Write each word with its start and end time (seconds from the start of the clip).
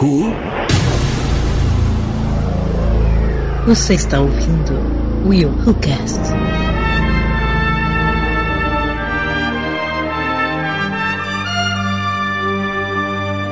Who? 0.00 0.32
Você 3.66 3.94
está 3.94 4.20
ouvindo 4.20 4.74
Will 5.26 5.48
Who 5.48 5.74
Cast. 5.74 6.20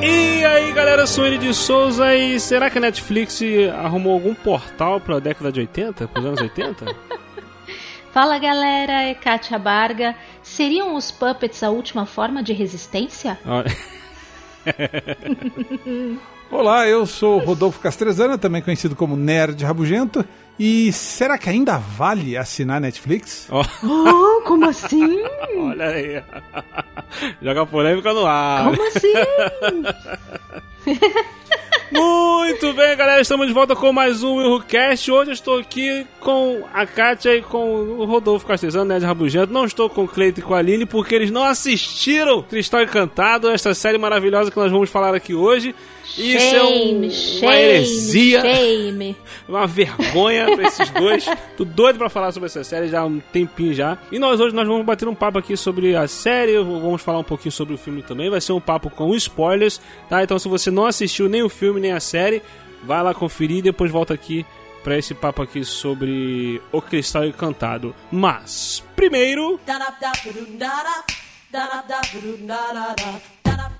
E 0.01 0.45
aí 0.45 0.71
galera, 0.71 1.01
eu 1.01 1.07
sou 1.07 1.25
ele 1.25 1.37
de 1.37 1.53
Souza 1.53 2.15
e 2.15 2.39
será 2.39 2.69
que 2.69 2.77
a 2.77 2.81
Netflix 2.81 3.41
arrumou 3.83 4.13
algum 4.13 4.33
portal 4.33 5.01
pra 5.01 5.19
década 5.19 5.51
de 5.51 5.59
80, 5.59 6.07
pros 6.07 6.25
anos 6.25 6.39
80? 6.39 6.85
Fala 8.13 8.39
galera, 8.39 9.03
é 9.03 9.13
Kátia 9.13 9.59
Barga. 9.59 10.15
Seriam 10.41 10.95
os 10.95 11.11
puppets 11.11 11.61
a 11.61 11.69
última 11.69 12.05
forma 12.05 12.41
de 12.41 12.53
resistência? 12.53 13.37
Olha, 13.45 13.75
Olá, 16.49 16.87
eu 16.87 17.05
sou 17.05 17.39
Rodolfo 17.39 17.79
Castrezana, 17.79 18.37
também 18.37 18.61
conhecido 18.61 18.95
como 18.95 19.17
Nerd 19.17 19.63
Rabugento. 19.65 20.23
E 20.57 20.91
será 20.93 21.37
que 21.37 21.49
ainda 21.49 21.77
vale 21.77 22.35
assinar 22.37 22.79
Netflix? 22.81 23.47
ó, 23.51 23.63
Oh, 23.83 24.41
como 24.43 24.65
assim? 24.67 25.21
olha 25.59 25.85
aí. 25.87 26.23
Joga 27.41 27.65
polêmica 27.65 28.13
no 28.13 28.25
ar. 28.25 28.63
Como 28.63 28.81
assim? 28.87 29.13
Muito 31.91 32.73
bem, 32.73 32.95
galera, 32.97 33.21
estamos 33.21 33.47
de 33.47 33.53
volta 33.53 33.75
com 33.75 33.91
mais 33.93 34.23
um 34.23 34.35
WilhoCast. 34.37 35.11
Hoje 35.11 35.29
eu 35.31 35.33
estou 35.33 35.59
aqui 35.59 36.05
com 36.19 36.63
a 36.73 36.85
Kátia 36.85 37.35
e 37.35 37.41
com 37.41 37.71
o 37.81 38.05
Rodolfo 38.05 38.45
Castellano, 38.45 38.85
Nerd 38.85 39.05
Rabugento. 39.05 39.51
Não 39.53 39.65
estou 39.65 39.89
com 39.89 40.05
o 40.05 40.07
Cleito 40.07 40.39
e 40.39 40.43
com 40.43 40.53
a 40.53 40.57
Aline 40.59 40.85
porque 40.85 41.13
eles 41.13 41.29
não 41.31 41.43
assistiram 41.43 42.41
Cristal 42.41 42.83
Encantado, 42.83 43.49
esta 43.49 43.73
série 43.73 43.97
maravilhosa 43.97 44.49
que 44.49 44.57
nós 44.57 44.71
vamos 44.71 44.89
falar 44.89 45.13
aqui 45.13 45.33
hoje. 45.35 45.75
E 46.17 46.35
Isso 46.35 46.55
é 46.55 46.63
um, 46.63 47.09
shame, 47.09 47.41
uma 47.41 47.55
heresia, 47.55 48.41
shame. 48.41 49.15
uma 49.47 49.67
vergonha 49.67 50.55
pra 50.55 50.67
esses 50.67 50.89
dois. 50.89 51.25
Tô 51.55 51.65
doido 51.65 51.97
pra 51.97 52.09
falar 52.09 52.31
sobre 52.31 52.47
essa 52.47 52.63
série 52.63 52.87
já 52.87 53.01
há 53.01 53.05
um 53.05 53.19
tempinho 53.19 53.73
já. 53.73 53.97
E 54.11 54.19
nós 54.19 54.39
hoje 54.39 54.55
nós 54.55 54.67
vamos 54.67 54.85
bater 54.85 55.07
um 55.07 55.15
papo 55.15 55.39
aqui 55.39 55.55
sobre 55.57 55.95
a 55.95 56.07
série, 56.07 56.57
vamos 56.57 57.01
falar 57.01 57.19
um 57.19 57.23
pouquinho 57.23 57.51
sobre 57.51 57.73
o 57.73 57.77
filme 57.77 58.01
também. 58.01 58.29
Vai 58.29 58.41
ser 58.41 58.53
um 58.53 58.61
papo 58.61 58.89
com 58.89 59.13
spoilers, 59.15 59.81
tá? 60.09 60.23
Então 60.23 60.39
se 60.39 60.47
você 60.47 60.71
não 60.71 60.85
assistiu 60.85 61.27
nem 61.27 61.43
o 61.43 61.49
filme 61.49 61.79
nem 61.79 61.91
a 61.91 61.99
série, 61.99 62.41
vai 62.83 63.01
lá 63.03 63.13
conferir 63.13 63.57
e 63.57 63.61
depois 63.61 63.91
volta 63.91 64.13
aqui 64.13 64.45
pra 64.83 64.97
esse 64.97 65.13
papo 65.13 65.41
aqui 65.41 65.65
sobre 65.65 66.61
O 66.71 66.81
Cristal 66.81 67.25
Encantado. 67.25 67.93
Mas, 68.11 68.83
primeiro... 68.95 69.59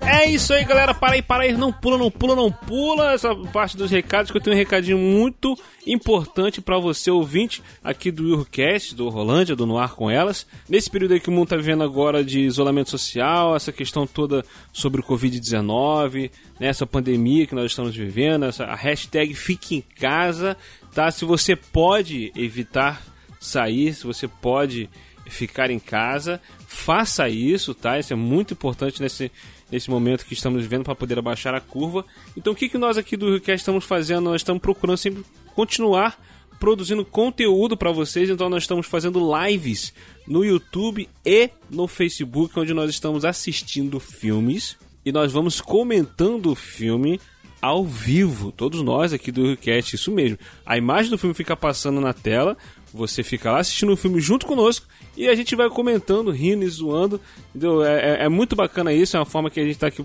É 0.00 0.26
isso 0.30 0.52
aí, 0.52 0.64
galera. 0.64 0.94
Para 0.94 1.14
aí, 1.14 1.22
para 1.22 1.44
aí. 1.44 1.52
Não 1.52 1.72
pula, 1.72 1.98
não 1.98 2.10
pula, 2.10 2.34
não 2.34 2.50
pula. 2.50 3.12
Essa 3.12 3.34
parte 3.34 3.76
dos 3.76 3.90
recados, 3.90 4.30
que 4.30 4.36
eu 4.36 4.40
tenho 4.40 4.54
um 4.54 4.58
recadinho 4.58 4.98
muito 4.98 5.56
importante 5.86 6.60
para 6.60 6.78
você, 6.78 7.10
ouvinte, 7.10 7.62
aqui 7.82 8.10
do 8.10 8.24
WilhoCast, 8.24 8.94
do 8.94 9.08
Rolândia, 9.08 9.56
do 9.56 9.66
Noir 9.66 9.90
com 9.94 10.10
Elas. 10.10 10.46
Nesse 10.68 10.90
período 10.90 11.14
aí 11.14 11.20
que 11.20 11.28
o 11.28 11.32
mundo 11.32 11.48
tá 11.48 11.56
vivendo 11.56 11.82
agora 11.82 12.24
de 12.24 12.40
isolamento 12.40 12.90
social, 12.90 13.56
essa 13.56 13.72
questão 13.72 14.06
toda 14.06 14.44
sobre 14.72 15.00
o 15.00 15.04
Covid-19, 15.04 16.30
né, 16.60 16.68
essa 16.68 16.86
pandemia 16.86 17.46
que 17.46 17.54
nós 17.54 17.66
estamos 17.66 17.94
vivendo, 17.94 18.44
essa, 18.44 18.64
a 18.64 18.74
hashtag 18.74 19.34
Fique 19.34 19.76
em 19.76 19.80
Casa, 19.80 20.56
tá? 20.94 21.10
Se 21.10 21.24
você 21.24 21.56
pode 21.56 22.32
evitar 22.36 23.02
sair, 23.40 23.94
se 23.94 24.06
você 24.06 24.28
pode 24.28 24.88
ficar 25.26 25.70
em 25.70 25.78
casa, 25.78 26.40
faça 26.66 27.28
isso, 27.28 27.74
tá? 27.74 27.98
Isso 27.98 28.12
é 28.12 28.16
muito 28.16 28.54
importante 28.54 29.00
nesse, 29.00 29.30
nesse 29.70 29.90
momento 29.90 30.24
que 30.24 30.34
estamos 30.34 30.62
vivendo 30.62 30.84
para 30.84 30.94
poder 30.94 31.18
abaixar 31.18 31.54
a 31.54 31.60
curva. 31.60 32.04
Então, 32.36 32.52
o 32.52 32.56
que, 32.56 32.68
que 32.68 32.78
nós 32.78 32.96
aqui 32.96 33.16
do 33.16 33.26
RioCast 33.26 33.60
estamos 33.60 33.84
fazendo? 33.84 34.22
Nós 34.22 34.40
estamos 34.40 34.60
procurando 34.60 34.96
sempre 34.96 35.24
continuar 35.54 36.18
produzindo 36.58 37.04
conteúdo 37.04 37.76
para 37.76 37.92
vocês. 37.92 38.28
Então, 38.28 38.48
nós 38.48 38.64
estamos 38.64 38.86
fazendo 38.86 39.20
lives 39.36 39.92
no 40.26 40.44
YouTube 40.44 41.08
e 41.24 41.50
no 41.70 41.86
Facebook, 41.86 42.58
onde 42.58 42.74
nós 42.74 42.90
estamos 42.90 43.24
assistindo 43.24 44.00
filmes 44.00 44.76
e 45.04 45.12
nós 45.12 45.32
vamos 45.32 45.60
comentando 45.60 46.50
o 46.50 46.54
filme 46.54 47.20
ao 47.60 47.84
vivo, 47.84 48.52
todos 48.52 48.82
nós 48.82 49.12
aqui 49.12 49.32
do 49.32 49.42
RioCast, 49.42 49.96
isso 49.96 50.12
mesmo. 50.12 50.38
A 50.64 50.78
imagem 50.78 51.10
do 51.10 51.18
filme 51.18 51.34
fica 51.34 51.56
passando 51.56 52.00
na 52.00 52.12
tela, 52.12 52.56
você 52.92 53.22
fica 53.22 53.52
lá 53.52 53.60
assistindo 53.60 53.92
o 53.92 53.96
filme 53.96 54.20
junto 54.20 54.46
conosco 54.46 54.86
e 55.16 55.28
a 55.28 55.34
gente 55.34 55.54
vai 55.56 55.68
comentando, 55.68 56.30
rindo 56.30 56.64
e 56.64 56.68
zoando. 56.68 57.20
Entendeu? 57.50 57.84
É, 57.84 58.22
é- 58.22 58.24
é 58.24 58.28
muito 58.28 58.54
bacana 58.56 58.92
isso, 58.92 59.16
é 59.16 59.20
uma 59.20 59.26
forma 59.26 59.50
que 59.50 59.60
a 59.60 59.64
gente 59.64 59.74
está 59.74 59.88
aqui 59.88 60.04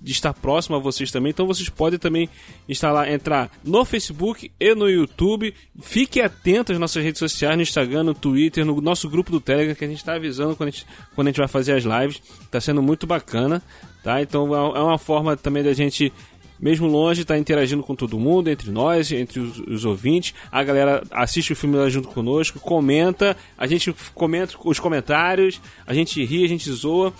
de 0.00 0.10
estar 0.10 0.34
próximo 0.34 0.74
a 0.74 0.78
vocês 0.80 1.12
também. 1.12 1.30
Então 1.30 1.46
vocês 1.46 1.68
podem 1.68 1.96
também 1.98 2.28
lá, 2.82 3.08
entrar 3.10 3.50
no 3.64 3.84
Facebook 3.84 4.50
e 4.58 4.74
no 4.74 4.88
YouTube. 4.90 5.54
Fiquem 5.80 6.22
atentos 6.22 6.74
às 6.74 6.80
nossas 6.80 7.04
redes 7.04 7.20
sociais, 7.20 7.54
no 7.56 7.62
Instagram, 7.62 8.02
no 8.02 8.14
Twitter, 8.14 8.64
no 8.64 8.80
nosso 8.80 9.08
grupo 9.08 9.30
do 9.30 9.40
Telegram, 9.40 9.74
que 9.76 9.84
a 9.84 9.88
gente 9.88 9.98
está 9.98 10.14
avisando 10.14 10.56
quando 10.56 10.68
a 10.68 10.72
gente, 10.72 10.86
quando 11.14 11.28
a 11.28 11.30
gente 11.30 11.38
vai 11.38 11.46
fazer 11.46 11.74
as 11.74 11.84
lives. 11.84 12.20
Está 12.42 12.60
sendo 12.60 12.82
muito 12.82 13.06
bacana, 13.06 13.62
tá? 14.02 14.20
Então 14.20 14.52
é 14.52 14.78
é 14.78 14.82
uma 14.82 14.98
forma 14.98 15.36
também 15.36 15.62
da 15.62 15.72
gente 15.72 16.12
mesmo 16.62 16.86
longe, 16.86 17.24
tá 17.24 17.36
interagindo 17.36 17.82
com 17.82 17.96
todo 17.96 18.20
mundo, 18.20 18.48
entre 18.48 18.70
nós, 18.70 19.10
entre 19.10 19.40
os, 19.40 19.58
os 19.58 19.84
ouvintes. 19.84 20.32
A 20.50 20.62
galera 20.62 21.02
assiste 21.10 21.52
o 21.52 21.56
filme 21.56 21.76
lá 21.76 21.88
junto 21.88 22.06
conosco, 22.06 22.60
comenta, 22.60 23.36
a 23.58 23.66
gente 23.66 23.92
comenta 24.14 24.54
os 24.64 24.78
comentários, 24.78 25.60
a 25.84 25.92
gente 25.92 26.24
ri, 26.24 26.44
a 26.44 26.48
gente 26.48 26.70
zoa. 26.70 27.12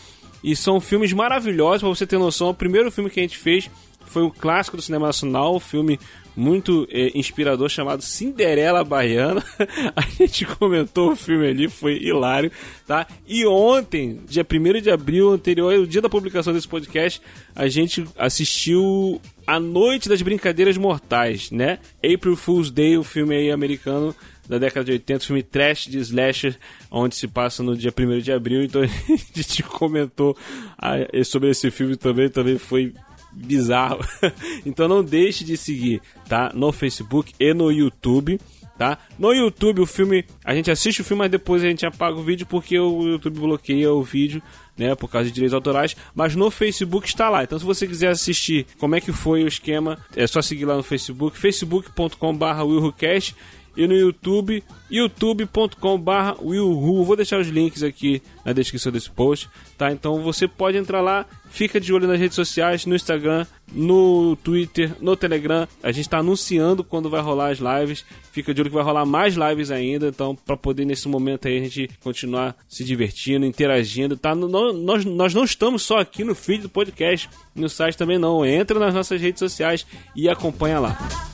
E 0.44 0.54
são 0.54 0.80
filmes 0.80 1.12
maravilhosos, 1.12 1.80
pra 1.80 1.88
você 1.88 2.06
ter 2.06 2.18
noção. 2.18 2.50
O 2.50 2.54
primeiro 2.54 2.90
filme 2.90 3.10
que 3.10 3.20
a 3.20 3.22
gente 3.22 3.38
fez 3.38 3.68
foi 4.04 4.22
um 4.22 4.30
clássico 4.30 4.76
do 4.76 4.82
cinema 4.82 5.06
nacional, 5.06 5.56
um 5.56 5.60
filme 5.60 5.98
muito 6.36 6.86
eh, 6.90 7.10
inspirador 7.14 7.68
chamado 7.68 8.02
Cinderela 8.02 8.84
Baiana. 8.84 9.42
A 9.94 10.00
gente 10.02 10.44
comentou 10.44 11.12
o 11.12 11.16
filme 11.16 11.48
ali, 11.48 11.68
foi 11.68 11.98
hilário, 11.98 12.50
tá? 12.86 13.06
E 13.26 13.46
ontem, 13.46 14.20
dia 14.28 14.46
1 14.50 14.80
de 14.80 14.90
abril, 14.90 15.30
anterior 15.30 15.74
ao 15.74 15.86
dia 15.86 16.00
da 16.00 16.08
publicação 16.08 16.52
desse 16.52 16.68
podcast, 16.68 17.20
a 17.54 17.68
gente 17.68 18.04
assistiu 18.16 19.20
A 19.46 19.58
Noite 19.58 20.08
das 20.08 20.22
Brincadeiras 20.22 20.76
Mortais, 20.76 21.50
né? 21.50 21.78
April 21.98 22.36
Fool's 22.36 22.70
Day, 22.70 22.96
o 22.96 23.04
filme 23.04 23.34
aí 23.34 23.50
americano 23.50 24.14
da 24.48 24.58
década 24.58 24.84
de 24.84 24.92
80, 24.92 25.24
filme 25.24 25.42
trash 25.42 25.86
de 25.86 25.98
slasher, 25.98 26.58
onde 26.90 27.16
se 27.16 27.28
passa 27.28 27.62
no 27.62 27.76
dia 27.76 27.92
1 27.96 28.18
de 28.18 28.32
abril. 28.32 28.62
Então 28.64 28.82
a 28.82 28.86
gente 29.34 29.62
comentou 29.62 30.36
ah, 30.78 30.96
sobre 31.24 31.50
esse 31.50 31.70
filme 31.70 31.96
também, 31.96 32.28
também 32.28 32.58
foi 32.58 32.92
bizarro. 33.32 34.00
então 34.66 34.88
não 34.88 35.02
deixe 35.02 35.44
de 35.44 35.56
seguir, 35.56 36.00
tá? 36.28 36.52
No 36.54 36.72
Facebook 36.72 37.32
e 37.38 37.54
no 37.54 37.70
YouTube. 37.70 38.38
Tá? 38.82 38.98
No 39.16 39.32
YouTube 39.32 39.80
o 39.80 39.86
filme, 39.86 40.24
a 40.44 40.52
gente 40.56 40.68
assiste 40.68 41.02
o 41.02 41.04
filme, 41.04 41.20
mas 41.20 41.30
depois 41.30 41.62
a 41.62 41.68
gente 41.68 41.86
apaga 41.86 42.16
o 42.18 42.22
vídeo 42.24 42.44
porque 42.44 42.76
o 42.76 43.06
YouTube 43.10 43.38
bloqueia 43.38 43.92
o 43.92 44.02
vídeo, 44.02 44.42
né, 44.76 44.96
por 44.96 45.08
causa 45.08 45.28
de 45.28 45.32
direitos 45.32 45.54
autorais, 45.54 45.94
mas 46.12 46.34
no 46.34 46.50
Facebook 46.50 47.06
está 47.06 47.30
lá. 47.30 47.44
Então 47.44 47.56
se 47.56 47.64
você 47.64 47.86
quiser 47.86 48.08
assistir 48.08 48.66
como 48.80 48.96
é 48.96 49.00
que 49.00 49.12
foi 49.12 49.44
o 49.44 49.46
esquema, 49.46 50.00
é 50.16 50.26
só 50.26 50.42
seguir 50.42 50.64
lá 50.64 50.76
no 50.76 50.82
Facebook, 50.82 51.38
facebook.com/willhucast 51.38 53.36
e 53.76 53.86
no 53.86 53.94
YouTube, 53.94 54.62
youtube.com.br 54.90 56.42
willhu. 56.42 57.04
Vou 57.04 57.16
deixar 57.16 57.40
os 57.40 57.48
links 57.48 57.82
aqui 57.82 58.22
na 58.44 58.52
descrição 58.52 58.92
desse 58.92 59.10
post, 59.10 59.48
tá? 59.78 59.90
Então 59.90 60.22
você 60.22 60.46
pode 60.46 60.76
entrar 60.76 61.00
lá, 61.00 61.26
fica 61.50 61.80
de 61.80 61.92
olho 61.92 62.06
nas 62.06 62.18
redes 62.18 62.34
sociais, 62.34 62.84
no 62.84 62.94
Instagram, 62.94 63.46
no 63.72 64.36
Twitter, 64.36 64.92
no 65.00 65.16
Telegram. 65.16 65.66
A 65.82 65.90
gente 65.90 66.06
está 66.06 66.18
anunciando 66.18 66.84
quando 66.84 67.08
vai 67.08 67.20
rolar 67.20 67.50
as 67.50 67.58
lives. 67.58 68.04
Fica 68.30 68.52
de 68.52 68.60
olho 68.60 68.70
que 68.70 68.76
vai 68.76 68.84
rolar 68.84 69.06
mais 69.06 69.34
lives 69.34 69.70
ainda, 69.70 70.08
então 70.08 70.34
para 70.34 70.56
poder 70.56 70.84
nesse 70.84 71.08
momento 71.08 71.48
aí 71.48 71.58
a 71.58 71.60
gente 71.60 71.90
continuar 72.02 72.56
se 72.68 72.84
divertindo, 72.84 73.46
interagindo, 73.46 74.16
tá? 74.16 74.34
Nós, 74.34 75.04
nós 75.04 75.34
não 75.34 75.44
estamos 75.44 75.82
só 75.82 75.98
aqui 75.98 76.24
no 76.24 76.34
feed 76.34 76.62
do 76.62 76.68
podcast, 76.68 77.28
no 77.54 77.68
site 77.68 77.96
também 77.96 78.18
não. 78.18 78.44
Entra 78.44 78.78
nas 78.78 78.94
nossas 78.94 79.20
redes 79.20 79.38
sociais 79.38 79.86
e 80.14 80.28
acompanha 80.28 80.78
lá. 80.80 81.31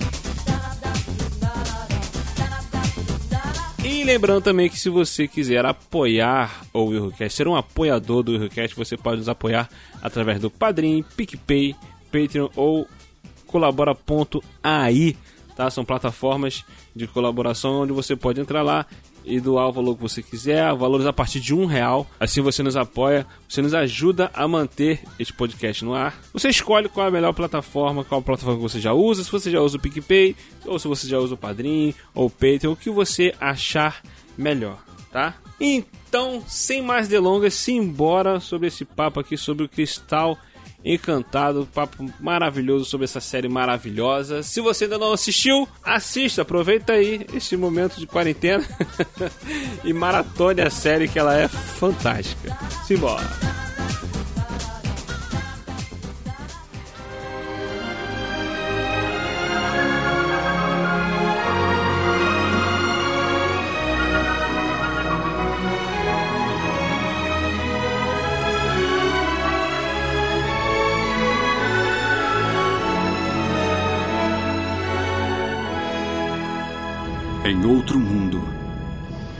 Lembrando 4.08 4.42
também 4.42 4.70
que 4.70 4.78
se 4.78 4.88
você 4.88 5.28
quiser 5.28 5.66
apoiar 5.66 6.62
o 6.72 6.84
WilhoCast, 6.84 7.36
ser 7.36 7.46
um 7.46 7.54
apoiador 7.54 8.22
do 8.22 8.32
WilhoCast, 8.32 8.74
você 8.74 8.96
pode 8.96 9.18
nos 9.18 9.28
apoiar 9.28 9.68
através 10.00 10.40
do 10.40 10.50
Padrim, 10.50 11.04
PicPay, 11.14 11.76
Patreon 12.10 12.48
ou 12.56 12.88
colabora.ai, 13.46 15.14
tá? 15.54 15.68
São 15.68 15.84
plataformas 15.84 16.64
de 16.96 17.06
colaboração 17.06 17.82
onde 17.82 17.92
você 17.92 18.16
pode 18.16 18.40
entrar 18.40 18.62
lá 18.62 18.86
e 19.28 19.40
doar 19.40 19.68
o 19.68 19.72
valor 19.72 19.94
que 19.94 20.02
você 20.02 20.22
quiser, 20.22 20.74
valores 20.74 21.06
a 21.06 21.12
partir 21.12 21.40
de 21.40 21.54
um 21.54 21.66
real. 21.66 22.06
Assim 22.18 22.40
você 22.40 22.62
nos 22.62 22.76
apoia, 22.76 23.26
você 23.48 23.60
nos 23.60 23.74
ajuda 23.74 24.30
a 24.32 24.48
manter 24.48 25.00
este 25.18 25.32
podcast 25.32 25.84
no 25.84 25.94
ar. 25.94 26.18
Você 26.32 26.48
escolhe 26.48 26.88
qual 26.88 27.06
é 27.06 27.08
a 27.08 27.12
melhor 27.12 27.32
plataforma, 27.32 28.04
qual 28.04 28.22
plataforma 28.22 28.56
que 28.56 28.62
você 28.62 28.80
já 28.80 28.92
usa, 28.92 29.22
se 29.22 29.30
você 29.30 29.50
já 29.50 29.60
usa 29.60 29.76
o 29.76 29.80
PicPay, 29.80 30.34
ou 30.64 30.78
se 30.78 30.88
você 30.88 31.06
já 31.06 31.18
usa 31.18 31.34
o 31.34 31.38
Padrim, 31.38 31.94
ou 32.14 32.26
o 32.26 32.30
Patreon, 32.30 32.72
o 32.72 32.76
que 32.76 32.90
você 32.90 33.34
achar 33.40 34.02
melhor, 34.36 34.78
tá? 35.12 35.34
Então, 35.60 36.42
sem 36.46 36.80
mais 36.80 37.08
delongas, 37.08 37.54
simbora 37.54 38.38
sobre 38.40 38.68
esse 38.68 38.84
papo 38.84 39.18
aqui 39.18 39.36
sobre 39.36 39.64
o 39.64 39.68
cristal 39.68 40.38
Encantado, 40.84 41.68
papo 41.74 42.08
maravilhoso 42.20 42.84
sobre 42.84 43.04
essa 43.04 43.20
série 43.20 43.48
maravilhosa. 43.48 44.42
Se 44.42 44.60
você 44.60 44.84
ainda 44.84 44.98
não 44.98 45.12
assistiu, 45.12 45.68
assista, 45.82 46.42
aproveita 46.42 46.92
aí 46.92 47.26
este 47.34 47.56
momento 47.56 47.98
de 47.98 48.06
quarentena 48.06 48.64
e 49.84 49.92
maratone 49.92 50.60
a 50.60 50.70
série 50.70 51.08
que 51.08 51.18
ela 51.18 51.36
é 51.36 51.48
fantástica. 51.48 52.56
Simbora! 52.86 53.28
Em 77.58 77.66
outro 77.66 77.98
mundo, 77.98 78.40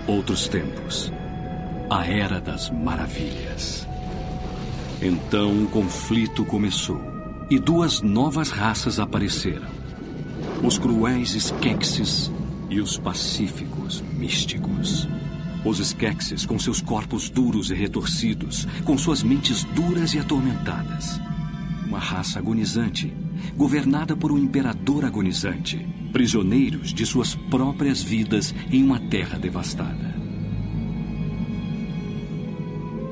outros 0.05 0.49
tempos, 0.49 1.12
a 1.88 2.05
Era 2.05 2.41
das 2.41 2.69
Maravilhas. 2.69 3.87
Então 5.00 5.53
um 5.53 5.67
conflito 5.67 6.44
começou 6.44 7.00
e 7.49 7.61
duas 7.61 8.00
novas 8.03 8.50
raças 8.50 8.99
apareceram: 8.99 9.69
os 10.65 10.79
cruéis 10.79 11.37
Skeksis 11.37 12.32
e 12.69 12.81
os 12.81 12.99
pacíficos 12.99 14.03
místicos. 14.15 15.06
Os 15.64 15.79
Skeksis, 15.79 16.44
com 16.44 16.59
seus 16.59 16.82
corpos 16.82 17.31
duros 17.31 17.71
e 17.71 17.75
retorcidos, 17.75 18.67
com 18.85 18.99
suas 18.99 19.23
mentes 19.23 19.62
duras 19.62 20.12
e 20.14 20.19
atormentadas. 20.19 21.21
Uma 21.87 22.00
raça 22.00 22.41
agonizante, 22.41 23.14
governada 23.56 24.17
por 24.17 24.32
um 24.32 24.38
imperador 24.38 25.05
agonizante, 25.05 25.87
prisioneiros 26.12 26.93
de 26.93 27.05
suas 27.06 27.34
próprias 27.34 28.02
vidas 28.02 28.55
em 28.70 28.82
uma 28.82 28.99
terra 28.99 29.38
devastada. 29.38 30.16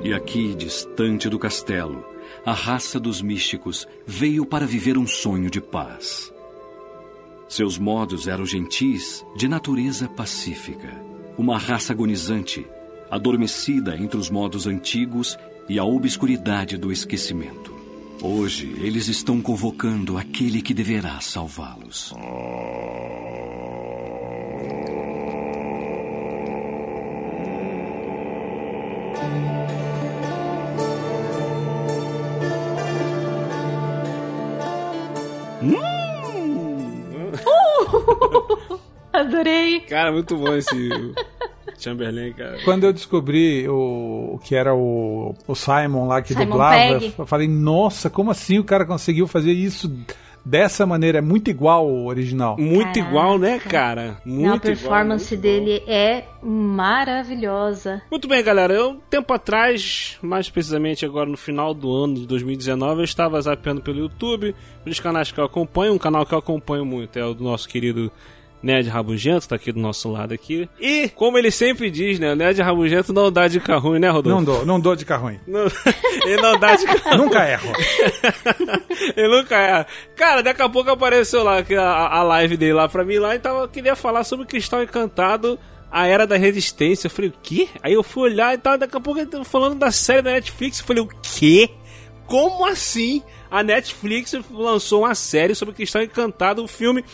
E 0.02 0.12
aqui, 0.12 0.54
distante 0.54 1.28
do 1.28 1.38
castelo, 1.38 2.04
a 2.44 2.52
raça 2.52 3.00
dos 3.00 3.20
místicos 3.20 3.88
veio 4.06 4.46
para 4.46 4.66
viver 4.66 4.96
um 4.96 5.06
sonho 5.06 5.50
de 5.50 5.60
paz. 5.60 6.32
Seus 7.48 7.78
modos 7.78 8.26
eram 8.26 8.46
gentis, 8.46 9.24
de 9.36 9.48
natureza 9.48 10.08
pacífica. 10.08 10.88
Uma 11.36 11.58
raça 11.58 11.92
agonizante, 11.92 12.66
adormecida 13.10 13.96
entre 13.96 14.16
os 14.18 14.30
modos 14.30 14.66
antigos 14.66 15.38
e 15.68 15.78
a 15.78 15.84
obscuridade 15.84 16.76
do 16.76 16.90
esquecimento. 16.90 17.75
Hoje 18.22 18.74
eles 18.80 19.08
estão 19.08 19.40
convocando 19.40 20.16
aquele 20.16 20.62
que 20.62 20.72
deverá 20.72 21.20
salvá-los. 21.20 22.14
Adorei. 39.12 39.80
Cara, 39.80 40.12
muito 40.12 40.36
bom 40.36 40.54
esse 40.54 40.90
Chamberlain, 41.78 42.32
cara. 42.32 42.58
Quando 42.64 42.84
eu 42.84 42.92
descobri 42.92 43.68
o, 43.68 44.38
que 44.44 44.54
era 44.54 44.74
o, 44.74 45.34
o 45.46 45.54
Simon 45.54 46.06
lá 46.06 46.22
que 46.22 46.32
Simon 46.32 46.46
dublava, 46.46 46.98
Pegg. 47.00 47.14
eu 47.18 47.26
falei, 47.26 47.48
nossa, 47.48 48.08
como 48.10 48.30
assim 48.30 48.58
o 48.58 48.64
cara 48.64 48.84
conseguiu 48.84 49.26
fazer 49.26 49.52
isso 49.52 49.90
dessa 50.44 50.86
maneira? 50.86 51.18
É 51.18 51.20
muito 51.20 51.50
igual 51.50 51.86
ao 51.88 52.06
original. 52.06 52.56
Muito 52.58 52.92
Caraca. 52.94 52.98
igual, 53.00 53.38
né, 53.38 53.58
cara? 53.58 54.16
Muito 54.24 54.42
Não, 54.42 54.52
a 54.52 54.56
igual, 54.56 54.60
performance 54.60 55.34
igual. 55.34 55.42
dele 55.42 55.82
é 55.86 56.24
maravilhosa. 56.42 58.02
Muito 58.10 58.28
bem, 58.28 58.42
galera. 58.42 58.72
Eu, 58.72 59.00
tempo 59.10 59.32
atrás, 59.32 60.16
mais 60.22 60.48
precisamente 60.48 61.04
agora 61.04 61.28
no 61.28 61.36
final 61.36 61.74
do 61.74 61.92
ano 61.92 62.14
de 62.14 62.26
2019, 62.26 63.00
eu 63.00 63.04
estava 63.04 63.40
zapeando 63.40 63.80
pelo 63.80 63.98
YouTube, 63.98 64.54
pelos 64.84 65.00
canais 65.00 65.32
que 65.32 65.40
eu 65.40 65.44
acompanho. 65.44 65.92
Um 65.94 65.98
canal 65.98 66.24
que 66.24 66.32
eu 66.32 66.38
acompanho 66.38 66.84
muito 66.84 67.18
é 67.18 67.24
o 67.24 67.34
do 67.34 67.42
nosso 67.44 67.68
querido 67.68 68.10
Nerd 68.66 68.88
Rabugento, 68.88 69.48
tá 69.48 69.56
aqui 69.56 69.70
do 69.72 69.80
nosso 69.80 70.10
lado 70.10 70.34
aqui. 70.34 70.68
E, 70.80 71.08
como 71.14 71.38
ele 71.38 71.50
sempre 71.50 71.90
diz, 71.90 72.18
né, 72.18 72.32
o 72.32 72.36
Nerd 72.36 72.60
Rabugento 72.60 73.12
não 73.12 73.30
dá 73.32 73.46
dica 73.48 73.76
ruim, 73.78 73.98
né, 73.98 74.10
Rodolfo? 74.10 74.36
Não 74.38 74.44
dou, 74.44 74.66
não 74.66 74.80
dou 74.80 74.96
de 74.96 75.04
carro 75.04 75.30
Não- 75.46 75.66
ele 76.26 76.42
não 76.42 76.58
dá 76.58 76.74
ruim. 76.76 77.16
Nunca 77.16 77.48
erro. 77.48 77.72
Ele 79.16 79.28
nunca 79.28 79.56
é. 79.56 79.86
Cara, 80.16 80.42
daqui 80.42 80.62
a 80.62 80.68
pouco 80.68 80.90
apareceu 80.90 81.42
lá 81.44 81.58
a, 81.60 82.18
a 82.18 82.22
live 82.22 82.56
dele 82.56 82.72
lá 82.72 82.88
pra 82.88 83.04
mim 83.04 83.18
lá 83.18 83.34
e 83.34 83.38
tava, 83.38 83.68
queria 83.68 83.94
falar 83.94 84.24
sobre 84.24 84.46
Cristal 84.46 84.82
Encantado, 84.82 85.58
a 85.90 86.06
Era 86.06 86.26
da 86.26 86.36
Resistência. 86.36 87.06
Eu 87.06 87.10
falei, 87.10 87.30
o 87.30 87.34
quê? 87.42 87.68
Aí 87.82 87.92
eu 87.92 88.02
fui 88.02 88.24
olhar 88.30 88.54
e 88.54 88.58
tal, 88.58 88.76
daqui 88.76 88.96
a 88.96 89.00
pouco 89.00 89.20
ele 89.20 89.28
tava 89.28 89.44
falando 89.44 89.78
da 89.78 89.90
série 89.90 90.22
da 90.22 90.32
Netflix. 90.32 90.80
Eu 90.80 90.86
falei, 90.86 91.02
o 91.02 91.08
quê? 91.22 91.70
Como 92.26 92.66
assim? 92.66 93.22
A 93.50 93.62
Netflix 93.62 94.34
lançou 94.50 95.02
uma 95.02 95.14
série 95.14 95.54
sobre 95.54 95.74
Cristal 95.74 96.02
Encantado, 96.02 96.62
um 96.62 96.66
filme 96.68 97.04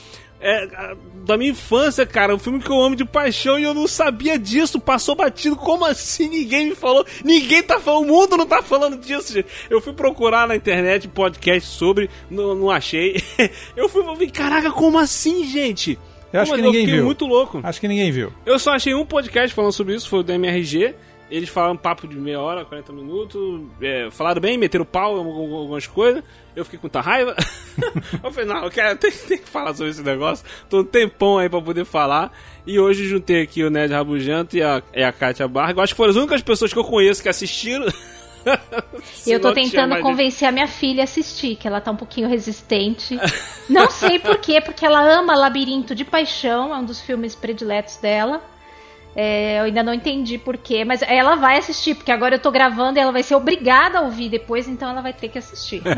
é, 0.43 0.97
da 1.25 1.37
minha 1.37 1.53
infância, 1.53 2.05
cara. 2.05 2.35
Um 2.35 2.39
filme 2.39 2.59
que 2.61 2.71
eu 2.71 2.81
amo 2.83 2.97
de 2.97 3.05
paixão 3.05 3.59
e 3.59 3.63
eu 3.63 3.73
não 3.73 3.87
sabia 3.87 4.39
disso. 4.39 4.81
Passou 4.81 5.15
batido. 5.15 5.55
Como 5.57 5.85
assim? 5.85 6.29
Ninguém 6.29 6.71
me 6.71 6.75
falou. 6.75 7.07
Ninguém 7.25 7.63
tá 7.63 7.79
falando. 7.81 8.05
O 8.05 8.07
mundo 8.09 8.37
não 8.37 8.47
tá 8.47 8.61
falando 8.63 8.97
disso, 8.99 9.33
gente. 9.33 9.47
Eu 9.71 9.81
fui 9.81 9.93
procurar 9.93 10.47
na 10.49 10.57
internet 10.57 11.07
podcast 11.09 11.69
sobre. 11.69 12.11
Não, 12.31 12.55
não 12.55 12.71
achei. 12.71 13.23
Eu 13.77 13.89
fui 13.89 14.03
ver, 14.17 14.31
caraca, 14.31 14.71
como 14.73 14.99
assim, 14.99 15.45
gente? 15.45 15.99
Eu 16.33 16.41
acho 16.41 16.51
Como 16.51 16.63
que 16.63 16.67
ninguém 16.67 16.81
fiquei 16.83 16.97
viu. 16.97 17.05
muito 17.05 17.27
louco. 17.27 17.61
Acho 17.63 17.81
que 17.81 17.87
ninguém 17.89 18.11
viu. 18.11 18.33
Eu 18.47 18.59
só 18.59 18.73
achei 18.73 18.95
um 18.95 19.05
podcast 19.05 19.55
falando 19.55 19.73
sobre 19.73 19.95
isso, 19.95 20.09
foi 20.09 20.21
o 20.21 20.23
do 20.23 20.33
MRG. 20.33 20.95
Eles 21.31 21.49
falaram 21.49 21.75
um 21.75 21.79
papo 21.79 22.07
de 22.09 22.17
meia 22.17 22.41
hora, 22.41 22.65
40 22.65 22.93
minutos. 22.93 23.61
é, 23.81 24.09
falaram 24.11 24.41
bem, 24.41 24.59
meteram 24.59 24.85
pau 24.85 25.15
em 25.15 25.19
algum- 25.19 25.55
algumas 25.57 25.87
coisas. 25.87 26.23
Eu 26.55 26.65
fiquei 26.65 26.79
com 26.79 26.87
muita 26.87 27.01
raiva. 27.01 27.35
eu 28.23 28.31
falei, 28.31 28.49
não, 28.49 28.65
eu 28.65 28.71
quero, 28.71 28.99
tem, 28.99 29.11
tem 29.11 29.39
que 29.39 29.49
falar 29.49 29.75
sobre 29.75 29.91
esse 29.91 30.03
negócio. 30.03 30.45
Tô 30.69 30.81
um 30.81 30.85
tempão 30.85 31.39
aí 31.39 31.49
pra 31.49 31.61
poder 31.61 31.85
falar. 31.85 32.33
E 32.67 32.79
hoje 32.79 33.07
juntei 33.07 33.43
aqui 33.43 33.65
o 33.65 33.71
Ned 33.71 33.93
Rabugento 33.93 34.57
e 34.57 34.63
a, 34.63 34.83
e 34.95 35.03
a 35.03 35.13
Kátia 35.13 35.49
Barga. 35.49 35.81
Eu 35.81 35.85
acho 35.85 35.95
que 35.95 35.97
foram 35.97 36.11
as 36.11 36.17
únicas 36.17 36.43
pessoas 36.43 36.73
que 36.73 36.79
eu 36.79 36.85
conheço 36.85 37.23
que 37.23 37.29
assistiram. 37.29 37.87
E 39.27 39.31
eu 39.31 39.41
tô 39.41 39.53
tentando 39.53 39.99
convencer 40.01 40.49
a 40.49 40.53
minha 40.53 40.67
filha 40.67 41.03
a 41.03 41.05
assistir, 41.05 41.57
que 41.57 41.67
ela 41.67 41.81
tá 41.81 41.91
um 41.91 41.97
pouquinho 41.97 42.29
resistente. 42.29 43.19
Não 43.69 43.89
sei 43.89 44.19
por 44.19 44.37
quê, 44.39 44.61
porque 44.61 44.85
ela 44.85 45.01
ama 45.01 45.37
Labirinto 45.37 45.95
de 45.95 46.05
Paixão, 46.05 46.75
é 46.75 46.79
um 46.79 46.85
dos 46.85 47.01
filmes 47.01 47.35
prediletos 47.35 47.97
dela. 47.99 48.43
É, 49.15 49.59
eu 49.61 49.65
ainda 49.65 49.83
não 49.83 49.93
entendi 49.93 50.39
por 50.39 50.57
quê, 50.57 50.85
mas 50.85 51.03
ela 51.03 51.35
vai 51.37 51.59
assistir, 51.59 51.95
porque 51.95 52.11
agora 52.11 52.37
eu 52.37 52.39
tô 52.39 52.51
gravando 52.51 52.99
e 52.99 53.03
ela 53.03 53.13
vai 53.13 53.23
ser 53.23 53.35
obrigada 53.35 53.99
a 53.99 54.03
ouvir 54.03 54.31
depois, 54.31 54.67
então 54.67 54.89
ela 54.89 55.03
vai 55.03 55.13
ter 55.13 55.29
que 55.29 55.39
assistir. 55.39 55.83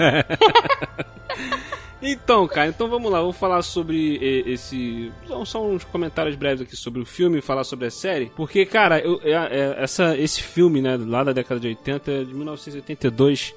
Então, 2.06 2.46
cara, 2.46 2.68
então 2.68 2.86
vamos 2.86 3.10
lá, 3.10 3.18
vamos 3.20 3.36
falar 3.36 3.62
sobre 3.62 4.16
esse. 4.46 5.10
São 5.46 5.70
uns 5.70 5.84
comentários 5.84 6.36
breves 6.36 6.60
aqui 6.60 6.76
sobre 6.76 7.00
o 7.00 7.06
filme, 7.06 7.40
falar 7.40 7.64
sobre 7.64 7.86
a 7.86 7.90
série. 7.90 8.30
Porque, 8.36 8.66
cara, 8.66 8.98
eu- 9.00 9.18
é- 9.24 9.30
é- 9.32 9.74
essa, 9.82 10.14
esse 10.18 10.42
filme, 10.42 10.82
né, 10.82 10.98
lá 11.00 11.24
da 11.24 11.32
década 11.32 11.58
de 11.58 11.68
80, 11.68 12.12
é 12.12 12.24
de 12.24 12.34
1982, 12.34 13.54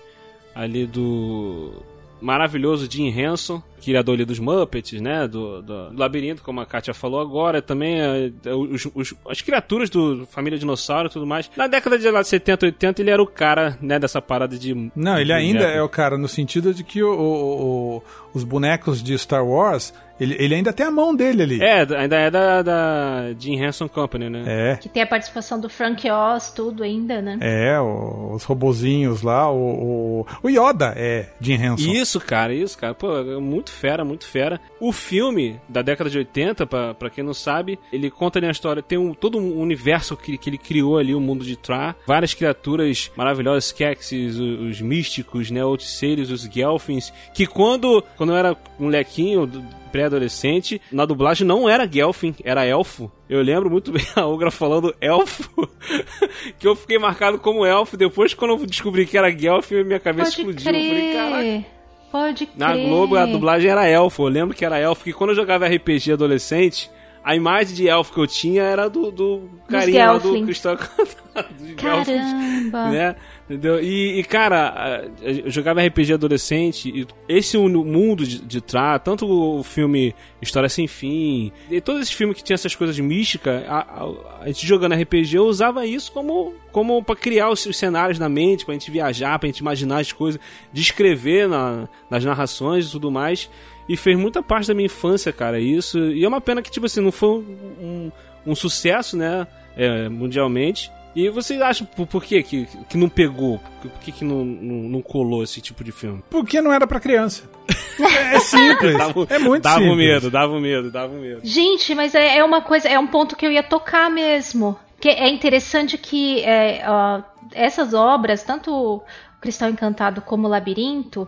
ali 0.56 0.86
do 0.86 1.74
maravilhoso 2.22 2.90
Jim 2.90 3.08
Henson, 3.10 3.62
criador 3.82 4.16
ali 4.16 4.26
dos 4.26 4.40
Muppets, 4.40 5.00
né, 5.02 5.28
do, 5.28 5.62
do 5.62 5.94
Labirinto, 5.98 6.42
como 6.44 6.60
a 6.62 6.66
Katia 6.66 6.94
falou 6.94 7.20
agora, 7.22 7.62
também 7.62 8.00
é, 8.02 8.32
é, 8.46 8.54
os- 8.54 8.88
os- 8.94 9.14
as 9.30 9.42
criaturas 9.42 9.90
do 9.90 10.26
Família 10.28 10.58
Dinossauro 10.60 11.08
e 11.08 11.12
tudo 11.12 11.26
mais. 11.26 11.50
Na 11.56 11.68
década 11.68 11.98
de 11.98 12.10
lá, 12.10 12.24
70, 12.24 12.66
80, 12.66 13.02
ele 13.02 13.10
era 13.12 13.22
o 13.22 13.28
cara, 13.28 13.78
né, 13.82 14.00
dessa 14.00 14.22
parada 14.22 14.58
de... 14.58 14.92
Não, 14.96 15.16
ele 15.18 15.26
de 15.26 15.34
ainda 15.34 15.60
boneco. 15.60 15.78
é 15.78 15.82
o 15.84 15.90
cara 15.90 16.18
no 16.18 16.28
sentido 16.28 16.74
de 16.74 16.84
que 16.84 17.02
o- 17.04 17.10
o- 17.14 17.98
o- 17.98 18.04
os 18.34 18.44
bonecos 18.44 19.02
de 19.02 19.18
Star 19.18 19.46
Wars, 19.46 19.94
ele, 20.20 20.36
ele 20.40 20.56
ainda 20.56 20.72
tem 20.74 20.86
a 20.86 20.92
mão 20.92 21.16
dele 21.16 21.44
ali. 21.44 21.62
É, 21.64 21.82
ainda 21.96 22.16
é 22.18 22.30
da, 22.32 22.62
da 22.62 23.34
Jim 23.40 23.56
Henson 23.64 23.88
Company, 23.88 24.30
né? 24.30 24.44
É. 24.48 24.76
que 24.78 24.90
tem 24.90 25.02
a 25.04 25.08
participação 25.08 25.60
do 25.60 25.70
Frank 25.70 26.08
Oz, 26.10 26.52
tudo 26.52 26.84
ainda, 26.84 27.22
né? 27.22 27.38
É, 27.42 27.80
o- 27.80 28.34
os 28.34 28.44
robozinhos 28.44 29.22
lá, 29.22 29.50
o, 29.52 30.22
o, 30.22 30.28
o 30.44 30.50
Yoda 30.50 30.94
é 30.96 31.30
Jim 31.40 31.54
Henson. 31.54 31.92
Isso, 31.92 32.20
cara, 32.20 32.54
isso, 32.54 32.78
cara. 32.78 32.94
Pô, 32.94 33.18
é 33.18 33.40
muito 33.40 33.67
muito 33.68 33.72
fera, 33.72 34.06
muito 34.06 34.26
fera. 34.26 34.62
O 34.80 34.92
filme 34.92 35.60
da 35.68 35.82
década 35.82 36.10
de 36.10 36.18
80, 36.18 36.66
pra, 36.66 36.94
pra 36.94 37.10
quem 37.10 37.24
não 37.24 37.34
sabe, 37.34 37.78
ele 37.92 38.10
conta 38.10 38.40
ali 38.40 38.48
a 38.48 38.52
história, 38.52 38.82
tem 38.82 38.98
um, 38.98 39.14
todo 39.14 39.38
um 39.38 39.60
universo 39.60 40.16
que, 40.16 40.38
que 40.38 40.50
ele 40.50 40.58
criou 40.58 40.98
ali, 40.98 41.14
o 41.14 41.20
mundo 41.20 41.44
de 41.44 41.56
Tra. 41.56 41.96
Várias 42.06 42.34
criaturas 42.34 43.12
maravilhosas, 43.16 43.66
Skeksis, 43.66 44.38
os, 44.38 44.60
os 44.62 44.82
místicos, 44.82 45.52
né? 45.52 45.64
Outros 45.64 45.98
seres, 45.98 46.30
os 46.30 46.44
Gelfins, 46.44 47.12
que 47.34 47.46
quando, 47.46 48.04
quando 48.16 48.32
eu 48.32 48.38
era 48.38 48.58
molequinho, 48.80 49.48
pré-adolescente, 49.92 50.82
na 50.92 51.06
dublagem 51.06 51.46
não 51.46 51.68
era 51.68 51.90
Gelfin, 51.90 52.36
era 52.44 52.66
elfo. 52.66 53.12
Eu 53.30 53.42
lembro 53.42 53.70
muito 53.70 53.92
bem 53.92 54.06
a 54.16 54.26
Ogra 54.26 54.52
falando 54.52 54.96
elfo, 55.02 55.68
que 56.60 56.68
eu 56.68 56.76
fiquei 56.76 56.98
marcado 57.00 57.40
como 57.40 57.66
elfo. 57.66 57.98
Depois, 57.98 58.34
quando 58.34 58.52
eu 58.52 58.66
descobri 58.66 59.06
que 59.06 59.18
era 59.18 59.32
Gelfin, 59.32 59.84
minha 59.84 60.00
cabeça 60.00 60.32
Pode 60.32 60.42
explodiu. 60.42 60.72
Eu 60.72 60.90
falei, 60.90 61.14
caraca. 61.14 61.77
Pode 62.12 62.46
crer. 62.46 62.58
Na 62.58 62.76
Globo 62.76 63.18
a 63.18 63.26
dublagem 63.26 63.70
era 63.70 63.88
elfo. 63.88 64.24
Eu 64.24 64.28
lembro 64.28 64.56
que 64.56 64.66
era 64.66 64.80
elfo, 64.80 65.04
que 65.04 65.14
quando 65.14 65.32
eu 65.32 65.36
jogava 65.36 65.68
RPG 65.68 66.14
adolescente, 66.14 66.90
a 67.24 67.36
imagem 67.36 67.76
de 67.76 67.88
elfo 67.90 68.14
que 68.14 68.20
eu 68.20 68.28
tinha 68.28 68.64
era 68.64 68.90
do, 68.90 69.12
do 69.12 69.50
carinha 69.68 70.14
lá 70.14 70.18
do. 70.18 70.44
Cristal 70.44 70.78
Caramba. 71.78 72.90
Né? 72.90 73.16
Entendeu? 73.50 73.82
E, 73.82 74.20
e, 74.20 74.24
cara, 74.26 75.10
eu 75.22 75.50
jogava 75.50 75.82
RPG 75.82 76.12
adolescente 76.14 76.90
e 76.90 77.08
esse 77.30 77.56
uni- 77.56 77.82
mundo 77.82 78.26
de, 78.28 78.40
de 78.42 78.60
Tra, 78.60 79.00
tanto 79.00 79.26
o 79.26 79.64
filme 79.64 80.14
História 80.42 80.68
Sem 80.68 80.86
Fim, 80.86 81.54
e 81.72 81.80
todos 81.80 82.02
esses 82.02 82.14
filmes 82.14 82.36
que 82.36 82.44
tinham 82.44 82.56
essas 82.56 82.76
coisas 82.76 83.00
místicas, 83.00 83.64
a, 83.66 83.78
a- 83.78 84.42
a 84.42 84.48
gente 84.48 84.68
jogando 84.68 84.96
RPG, 84.96 85.38
eu 85.38 85.46
usava 85.46 85.86
isso 85.86 86.12
como, 86.12 86.56
como 86.74 87.02
para 87.02 87.16
criar 87.16 87.50
os, 87.50 87.66
os 87.66 87.78
cenários 87.78 88.20
na 88.20 88.28
mente, 88.28 88.66
pra 88.66 88.74
gente 88.74 88.92
viajar, 88.92 89.40
pra 89.40 89.48
gente 89.48 89.60
imaginar 89.60 90.00
as 90.02 90.12
coisas, 90.12 90.42
descrever 90.74 91.48
na, 91.48 91.88
nas 92.10 92.26
narrações 92.26 92.88
e 92.88 92.92
tudo 92.92 93.10
mais. 93.10 93.50
E 93.88 93.96
fez 93.96 94.18
muita 94.18 94.44
parte 94.44 94.68
da 94.68 94.74
minha 94.74 94.88
infância, 94.88 95.32
cara, 95.32 95.58
isso. 95.58 95.98
E 96.12 96.22
é 96.24 96.28
uma 96.28 96.42
pena 96.42 96.62
que, 96.62 96.70
tipo 96.70 96.86
assim, 96.86 97.00
não 97.00 97.14
foi 97.14 97.30
um, 97.30 97.46
um, 97.82 98.12
um 98.48 98.56
sucesso, 98.56 99.16
né, 99.16 99.48
é, 99.78 100.10
mundialmente. 100.10 100.92
E 101.16 101.30
vocês 101.30 101.60
acham 101.62 101.88
por, 101.88 102.06
por 102.06 102.24
que, 102.24 102.44
que 102.44 102.68
que 102.88 102.98
não 102.98 103.10
pegou? 103.10 103.60
Por, 103.82 103.92
que, 103.94 104.12
que 104.12 104.24
não, 104.24 104.46
não, 104.46 104.90
não 104.90 105.02
colou 105.02 105.44
esse 105.44 105.60
tipo 105.62 105.84
de 105.84 105.92
filme? 105.92 106.24
Porque 106.30 106.62
não 106.62 106.72
era 106.72 106.86
pra 106.88 107.00
criança. 107.00 107.50
É 108.00 108.40
simples. 108.40 108.96
é 109.28 109.40
muito 109.40 109.64
dava 109.64 109.80
simples. 109.80 109.98
medo, 109.98 110.30
dava 110.30 110.60
medo, 110.60 110.92
dava 110.92 111.14
medo. 111.16 111.42
Gente, 111.44 111.96
mas 111.96 112.14
é, 112.14 112.38
é 112.38 112.44
uma 112.44 112.62
coisa, 112.62 112.88
é 112.88 113.00
um 113.00 113.08
ponto 113.08 113.36
que 113.36 113.44
eu 113.44 113.52
ia 113.52 113.64
tocar 113.64 114.08
mesmo. 114.12 114.78
Que 115.00 115.10
é 115.10 115.28
interessante 115.28 115.98
que 115.98 116.44
é, 116.44 116.84
ó, 116.88 117.24
essas 117.54 117.96
obras, 117.96 118.44
tanto 118.44 118.72
o 118.72 119.04
Cristal 119.42 119.70
Encantado 119.70 120.22
como 120.22 120.46
o 120.46 120.50
Labirinto, 120.50 121.28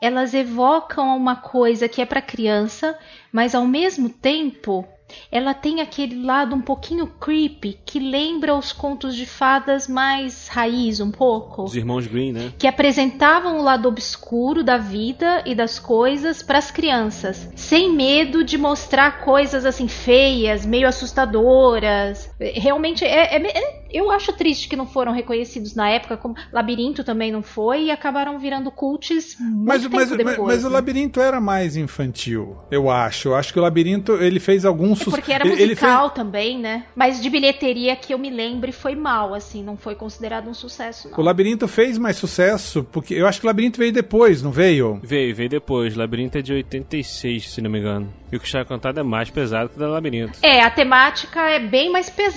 elas 0.00 0.34
evocam 0.34 1.16
uma 1.16 1.36
coisa 1.36 1.88
que 1.88 2.00
é 2.02 2.06
para 2.06 2.22
criança, 2.22 2.96
mas 3.32 3.54
ao 3.54 3.66
mesmo 3.66 4.08
tempo 4.08 4.86
ela 5.30 5.54
tem 5.54 5.80
aquele 5.80 6.24
lado 6.24 6.54
um 6.54 6.60
pouquinho 6.60 7.06
creepy 7.06 7.78
que 7.84 7.98
lembra 7.98 8.54
os 8.54 8.72
contos 8.72 9.14
de 9.14 9.26
fadas 9.26 9.86
mais 9.88 10.48
raiz 10.48 11.00
um 11.00 11.10
pouco 11.10 11.64
Os 11.64 11.76
irmãos 11.76 12.06
Green, 12.06 12.32
né? 12.32 12.52
que 12.58 12.66
apresentavam 12.66 13.58
o 13.58 13.62
lado 13.62 13.88
obscuro 13.88 14.62
da 14.62 14.76
vida 14.76 15.42
e 15.44 15.54
das 15.54 15.78
coisas 15.78 16.42
para 16.42 16.58
as 16.58 16.70
crianças, 16.70 17.50
sem 17.54 17.92
medo 17.92 18.44
de 18.44 18.56
mostrar 18.56 19.22
coisas 19.24 19.64
assim 19.64 19.88
feias, 19.88 20.64
meio 20.64 20.88
assustadoras. 20.88 22.30
Realmente 22.54 23.04
é, 23.04 23.36
é- 23.36 23.58
é- 23.58 23.84
eu 23.92 24.10
acho 24.10 24.32
triste 24.32 24.68
que 24.68 24.76
não 24.76 24.86
foram 24.86 25.12
reconhecidos 25.12 25.74
na 25.74 25.88
época, 25.88 26.16
como 26.16 26.34
Labirinto 26.52 27.04
também 27.04 27.30
não 27.30 27.42
foi 27.42 27.84
e 27.84 27.90
acabaram 27.90 28.38
virando 28.38 28.70
cults 28.70 29.36
muito 29.38 29.66
Mas, 29.66 29.82
tempo 29.82 29.96
mas, 29.96 30.08
mas, 30.10 30.18
depois. 30.18 30.38
mas 30.38 30.64
o 30.64 30.68
né? 30.68 30.74
labirinto 30.74 31.20
era 31.20 31.40
mais 31.40 31.76
infantil, 31.76 32.56
eu 32.70 32.90
acho. 32.90 33.28
Eu 33.28 33.34
acho 33.36 33.52
que 33.52 33.58
o 33.58 33.62
labirinto 33.62 34.12
ele 34.16 34.40
fez 34.40 34.64
alguns 34.64 35.00
É 35.00 35.04
sus- 35.04 35.14
porque 35.14 35.32
era 35.32 35.44
musical 35.44 36.10
também, 36.10 36.58
né? 36.58 36.84
Mas 36.94 37.20
de 37.22 37.30
bilheteria 37.30 37.94
que 37.96 38.12
eu 38.12 38.18
me 38.18 38.30
lembre 38.30 38.72
foi 38.72 38.94
mal, 38.94 39.32
assim, 39.34 39.62
não 39.62 39.76
foi 39.76 39.94
considerado 39.94 40.48
um 40.48 40.54
sucesso, 40.54 41.08
não. 41.10 41.18
O 41.18 41.22
labirinto 41.22 41.68
fez 41.68 41.96
mais 41.98 42.16
sucesso 42.16 42.82
porque 42.90 43.14
eu 43.14 43.26
acho 43.26 43.40
que 43.40 43.46
o 43.46 43.48
labirinto 43.48 43.78
veio 43.78 43.92
depois, 43.92 44.42
não 44.42 44.50
veio? 44.50 44.98
Veio, 45.02 45.34
veio 45.34 45.48
depois. 45.48 45.94
Labirinto 45.94 46.38
é 46.38 46.42
de 46.42 46.52
86, 46.52 47.50
se 47.50 47.60
não 47.60 47.70
me 47.70 47.78
engano. 47.78 48.12
E 48.32 48.36
o 48.36 48.40
que 48.40 48.46
está 48.46 48.64
cantado 48.64 48.98
é 48.98 49.02
mais 49.02 49.30
pesado 49.30 49.68
que 49.68 49.76
o 49.76 49.78
da 49.78 49.86
Labirinto. 49.86 50.38
É, 50.42 50.60
a 50.62 50.70
temática 50.70 51.40
é 51.48 51.60
bem 51.60 51.90
mais 51.92 52.10
pesada, 52.10 52.33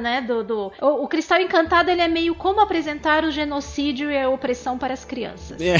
né? 0.00 0.20
Do, 0.20 0.42
do... 0.44 0.72
O, 0.80 1.04
o 1.04 1.08
Cristal 1.08 1.40
Encantado 1.40 1.90
ele 1.90 2.00
é 2.00 2.08
meio 2.08 2.34
como 2.34 2.60
apresentar 2.60 3.24
o 3.24 3.30
genocídio 3.30 4.10
e 4.10 4.18
a 4.18 4.28
opressão 4.28 4.78
para 4.78 4.94
as 4.94 5.04
crianças. 5.04 5.60
É. 5.60 5.76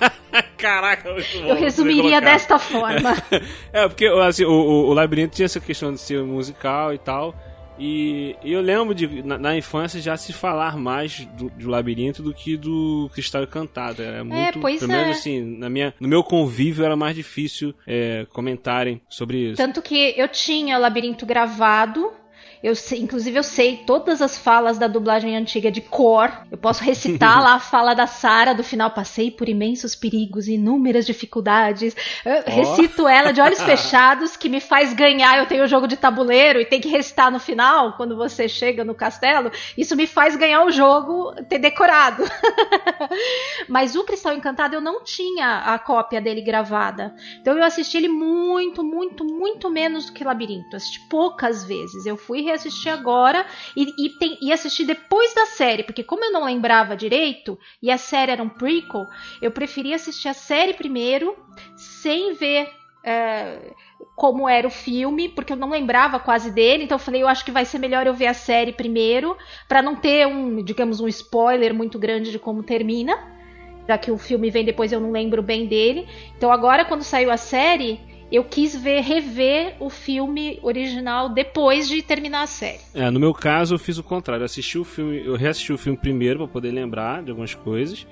Caraca, 0.56 1.12
muito 1.12 1.38
bom 1.38 1.48
Eu 1.48 1.56
resumiria 1.56 2.20
desta 2.20 2.58
forma. 2.58 3.14
É, 3.72 3.86
porque 3.88 4.06
assim, 4.06 4.44
o, 4.44 4.50
o, 4.50 4.88
o 4.88 4.94
Labirinto 4.94 5.34
tinha 5.36 5.46
essa 5.46 5.60
questão 5.60 5.92
de 5.92 6.00
ser 6.00 6.22
musical 6.22 6.92
e 6.94 6.98
tal. 6.98 7.34
E, 7.78 8.36
eu 8.42 8.60
lembro 8.60 8.94
de, 8.94 9.22
na, 9.22 9.38
na 9.38 9.56
infância, 9.56 10.00
já 10.00 10.16
se 10.16 10.32
falar 10.32 10.76
mais 10.76 11.26
do, 11.36 11.50
do 11.50 11.68
Labirinto 11.68 12.22
do 12.22 12.32
que 12.32 12.56
do 12.56 13.10
Cristal 13.12 13.42
Encantado. 13.42 14.02
Era 14.02 14.24
muito, 14.24 14.60
pois 14.60 14.80
pelo 14.80 14.92
menos 14.92 15.08
é. 15.08 15.10
assim, 15.10 15.58
na 15.58 15.68
minha, 15.68 15.94
no 16.00 16.08
meu 16.08 16.22
convívio 16.22 16.84
era 16.84 16.96
mais 16.96 17.14
difícil 17.14 17.74
é, 17.86 18.26
comentarem 18.32 19.00
sobre 19.08 19.50
isso. 19.50 19.56
Tanto 19.56 19.82
que 19.82 20.14
eu 20.16 20.28
tinha 20.28 20.78
o 20.78 20.80
labirinto 20.80 21.26
gravado. 21.26 22.10
Eu 22.62 22.74
sei, 22.74 23.00
inclusive 23.00 23.38
eu 23.38 23.42
sei 23.42 23.78
todas 23.78 24.22
as 24.22 24.38
falas 24.38 24.78
da 24.78 24.86
dublagem 24.86 25.36
antiga 25.36 25.70
de 25.70 25.80
cor. 25.80 26.32
Eu 26.50 26.58
posso 26.58 26.82
recitar 26.82 27.42
lá 27.42 27.54
a 27.54 27.60
fala 27.60 27.94
da 27.94 28.06
Sara 28.06 28.54
do 28.54 28.64
final. 28.64 28.90
Passei 28.90 29.30
por 29.30 29.48
imensos 29.48 29.94
perigos 29.94 30.48
e 30.48 30.54
inúmeras 30.54 31.06
dificuldades. 31.06 31.94
Eu 32.24 32.42
recito 32.46 33.06
ela 33.06 33.32
de 33.32 33.40
olhos 33.40 33.60
fechados, 33.62 34.36
que 34.36 34.48
me 34.48 34.60
faz 34.60 34.92
ganhar. 34.94 35.38
Eu 35.38 35.46
tenho 35.46 35.64
o 35.64 35.68
jogo 35.68 35.86
de 35.86 35.96
tabuleiro 35.96 36.60
e 36.60 36.64
tem 36.64 36.80
que 36.80 36.88
recitar 36.88 37.30
no 37.30 37.38
final, 37.38 37.96
quando 37.96 38.16
você 38.16 38.48
chega 38.48 38.84
no 38.84 38.94
castelo. 38.94 39.50
Isso 39.76 39.94
me 39.94 40.06
faz 40.06 40.36
ganhar 40.36 40.64
o 40.64 40.70
jogo, 40.70 41.34
ter 41.48 41.58
decorado. 41.58 42.24
Mas 43.68 43.94
o 43.94 44.04
Cristal 44.04 44.34
Encantado 44.34 44.74
eu 44.74 44.80
não 44.80 45.04
tinha 45.04 45.58
a 45.58 45.78
cópia 45.78 46.20
dele 46.20 46.40
gravada. 46.40 47.14
Então 47.40 47.56
eu 47.56 47.64
assisti 47.64 47.96
ele 47.96 48.08
muito, 48.08 48.82
muito, 48.82 49.24
muito 49.24 49.70
menos 49.70 50.06
do 50.06 50.12
que 50.12 50.24
Labirinto. 50.24 50.76
Assisti 50.76 51.00
poucas 51.08 51.64
vezes. 51.64 52.06
Eu 52.06 52.16
fui 52.16 52.45
reassistir 52.46 52.92
agora 52.92 53.46
e, 53.76 53.94
e, 53.98 54.10
tem, 54.10 54.38
e 54.40 54.52
assisti 54.52 54.84
depois 54.84 55.34
da 55.34 55.46
série, 55.46 55.82
porque 55.82 56.02
como 56.02 56.24
eu 56.24 56.32
não 56.32 56.44
lembrava 56.44 56.96
direito 56.96 57.58
e 57.82 57.90
a 57.90 57.98
série 57.98 58.32
era 58.32 58.42
um 58.42 58.48
prequel, 58.48 59.06
eu 59.42 59.50
preferia 59.50 59.96
assistir 59.96 60.28
a 60.28 60.34
série 60.34 60.74
primeiro, 60.74 61.36
sem 61.76 62.32
ver. 62.34 62.70
é, 63.04 63.72
como 64.14 64.48
era 64.48 64.66
o 64.66 64.70
filme, 64.70 65.28
porque 65.28 65.52
eu 65.52 65.56
não 65.56 65.70
lembrava 65.70 66.18
quase 66.18 66.50
dele, 66.50 66.84
então 66.84 66.96
eu 66.96 67.02
falei, 67.02 67.22
eu 67.22 67.28
acho 67.28 67.44
que 67.44 67.50
vai 67.50 67.64
ser 67.64 67.78
melhor 67.78 68.06
eu 68.06 68.14
ver 68.14 68.26
a 68.26 68.34
série 68.34 68.72
primeiro, 68.72 69.36
para 69.68 69.82
não 69.82 69.94
ter 69.94 70.26
um, 70.26 70.62
digamos, 70.62 71.00
um 71.00 71.08
spoiler 71.08 71.74
muito 71.74 71.98
grande 71.98 72.30
de 72.30 72.38
como 72.38 72.62
termina 72.62 73.36
já 73.86 73.96
que 73.96 74.10
o 74.10 74.18
filme 74.18 74.50
vem 74.50 74.64
depois 74.64 74.92
eu 74.92 75.00
não 75.00 75.12
lembro 75.12 75.42
bem 75.42 75.66
dele. 75.66 76.08
Então 76.36 76.50
agora 76.50 76.84
quando 76.84 77.02
saiu 77.02 77.30
a 77.30 77.36
série, 77.36 78.00
eu 78.30 78.42
quis 78.42 78.74
ver 78.74 79.00
rever 79.02 79.76
o 79.78 79.88
filme 79.88 80.58
original 80.62 81.28
depois 81.28 81.88
de 81.88 82.02
terminar 82.02 82.42
a 82.42 82.46
série. 82.46 82.80
É, 82.94 83.10
no 83.10 83.20
meu 83.20 83.32
caso 83.32 83.74
eu 83.74 83.78
fiz 83.78 83.98
o 83.98 84.02
contrário. 84.02 84.42
Eu 84.42 84.46
assisti 84.46 84.78
o 84.78 84.84
filme, 84.84 85.24
eu 85.24 85.36
reassisti 85.36 85.72
o 85.72 85.78
filme 85.78 85.96
primeiro 85.96 86.40
para 86.40 86.48
poder 86.48 86.70
lembrar 86.72 87.22
de 87.22 87.30
algumas 87.30 87.54
coisas. 87.54 88.06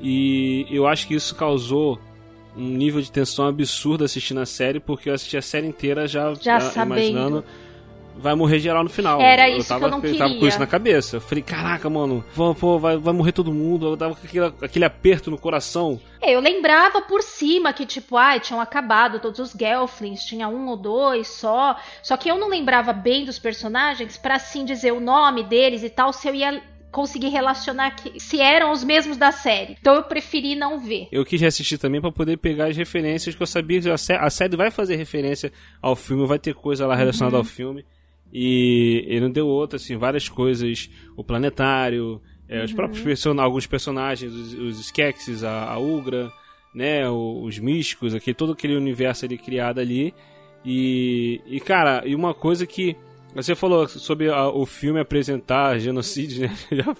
E 0.00 0.66
eu 0.70 0.86
acho 0.86 1.06
que 1.06 1.14
isso 1.14 1.34
causou 1.34 1.98
um 2.56 2.68
nível 2.68 3.00
de 3.00 3.10
tensão 3.10 3.46
absurdo 3.46 4.04
assistindo 4.04 4.40
a 4.40 4.46
série, 4.46 4.80
porque 4.80 5.08
eu 5.08 5.14
assisti 5.14 5.36
a 5.36 5.42
série 5.42 5.66
inteira 5.66 6.08
já, 6.08 6.34
Já 6.34 6.60
sabendo. 6.60 6.94
imaginando 6.94 7.44
vai 8.18 8.34
morrer 8.34 8.58
geral 8.58 8.82
no 8.84 8.90
final. 8.90 9.20
Era 9.20 9.48
isso 9.48 9.62
que 9.62 9.68
tava, 9.68 9.86
eu 9.86 9.90
não 9.90 10.00
tava 10.00 10.12
com 10.18 10.28
queria. 10.34 10.48
isso 10.48 10.58
na 10.58 10.66
cabeça. 10.66 11.16
Eu 11.16 11.20
falei, 11.20 11.42
caraca, 11.42 11.88
mano, 11.88 12.24
pô, 12.58 12.78
vai, 12.78 12.96
vai 12.96 13.14
morrer 13.14 13.32
todo 13.32 13.52
mundo. 13.52 13.86
Eu 13.88 13.96
tava 13.96 14.14
com 14.14 14.26
aquele, 14.26 14.46
aquele 14.62 14.84
aperto 14.84 15.30
no 15.30 15.38
coração. 15.38 16.00
É, 16.20 16.34
eu 16.34 16.40
lembrava 16.40 17.00
por 17.02 17.22
cima 17.22 17.72
que, 17.72 17.86
tipo, 17.86 18.16
ai, 18.16 18.40
tinham 18.40 18.60
acabado 18.60 19.20
todos 19.20 19.38
os 19.38 19.52
Gelflings, 19.52 20.24
tinha 20.24 20.48
um 20.48 20.66
ou 20.68 20.76
dois 20.76 21.28
só. 21.28 21.76
Só 22.02 22.16
que 22.16 22.28
eu 22.30 22.36
não 22.38 22.48
lembrava 22.48 22.92
bem 22.92 23.24
dos 23.24 23.38
personagens 23.38 24.16
pra 24.16 24.34
assim 24.34 24.64
dizer 24.64 24.92
o 24.92 25.00
nome 25.00 25.44
deles 25.44 25.82
e 25.82 25.88
tal, 25.90 26.12
se 26.12 26.28
eu 26.28 26.34
ia 26.34 26.60
conseguir 26.90 27.28
relacionar 27.28 27.90
que, 27.90 28.18
se 28.18 28.40
eram 28.40 28.72
os 28.72 28.82
mesmos 28.82 29.18
da 29.18 29.30
série. 29.30 29.76
Então 29.78 29.94
eu 29.94 30.02
preferi 30.04 30.56
não 30.56 30.80
ver. 30.80 31.06
Eu 31.12 31.22
quis 31.24 31.38
reassistir 31.38 31.78
também 31.78 32.00
pra 32.00 32.10
poder 32.10 32.38
pegar 32.38 32.66
as 32.68 32.76
referências 32.78 33.34
que 33.34 33.42
eu 33.42 33.46
sabia 33.46 33.78
que 33.80 33.90
a, 33.90 33.98
sé 33.98 34.16
a 34.16 34.30
série 34.30 34.56
vai 34.56 34.70
fazer 34.70 34.96
referência 34.96 35.52
ao 35.82 35.94
filme, 35.94 36.26
vai 36.26 36.38
ter 36.38 36.54
coisa 36.54 36.86
lá 36.86 36.94
relacionada 36.96 37.36
Uhum. 37.36 37.42
ao 37.42 37.44
filme. 37.44 37.84
E 38.32 39.04
ele 39.06 39.20
não 39.20 39.30
deu 39.30 39.46
outra, 39.46 39.76
assim, 39.76 39.96
várias 39.96 40.28
coisas. 40.28 40.90
O 41.16 41.24
planetário, 41.24 42.20
é, 42.48 42.62
os 42.64 42.70
Uhum. 42.70 42.76
próprios 42.76 43.02
person 43.02 43.40
alguns 43.40 43.66
personagens, 43.66 44.32
os, 44.32 44.54
os 44.54 44.80
Skeksis, 44.86 45.42
a, 45.44 45.64
a 45.72 45.78
Ugra, 45.78 46.30
né, 46.74 47.08
o- 47.08 47.42
os 47.42 47.58
místicos, 47.58 48.14
aquele, 48.14 48.34
todo 48.34 48.52
aquele 48.52 48.76
universo 48.76 49.24
ali 49.24 49.38
criado 49.38 49.80
ali. 49.80 50.12
E, 50.64 51.40
e 51.46 51.60
cara, 51.60 52.02
e 52.06 52.14
uma 52.14 52.34
coisa 52.34 52.66
que 52.66 52.96
você 53.34 53.54
falou 53.54 53.86
sobre 53.88 54.28
a- 54.30 54.48
o 54.48 54.66
filme 54.66 55.00
apresentar 55.00 55.78
genocídio 55.78 56.42
né, 56.42 56.56
já 56.72 56.94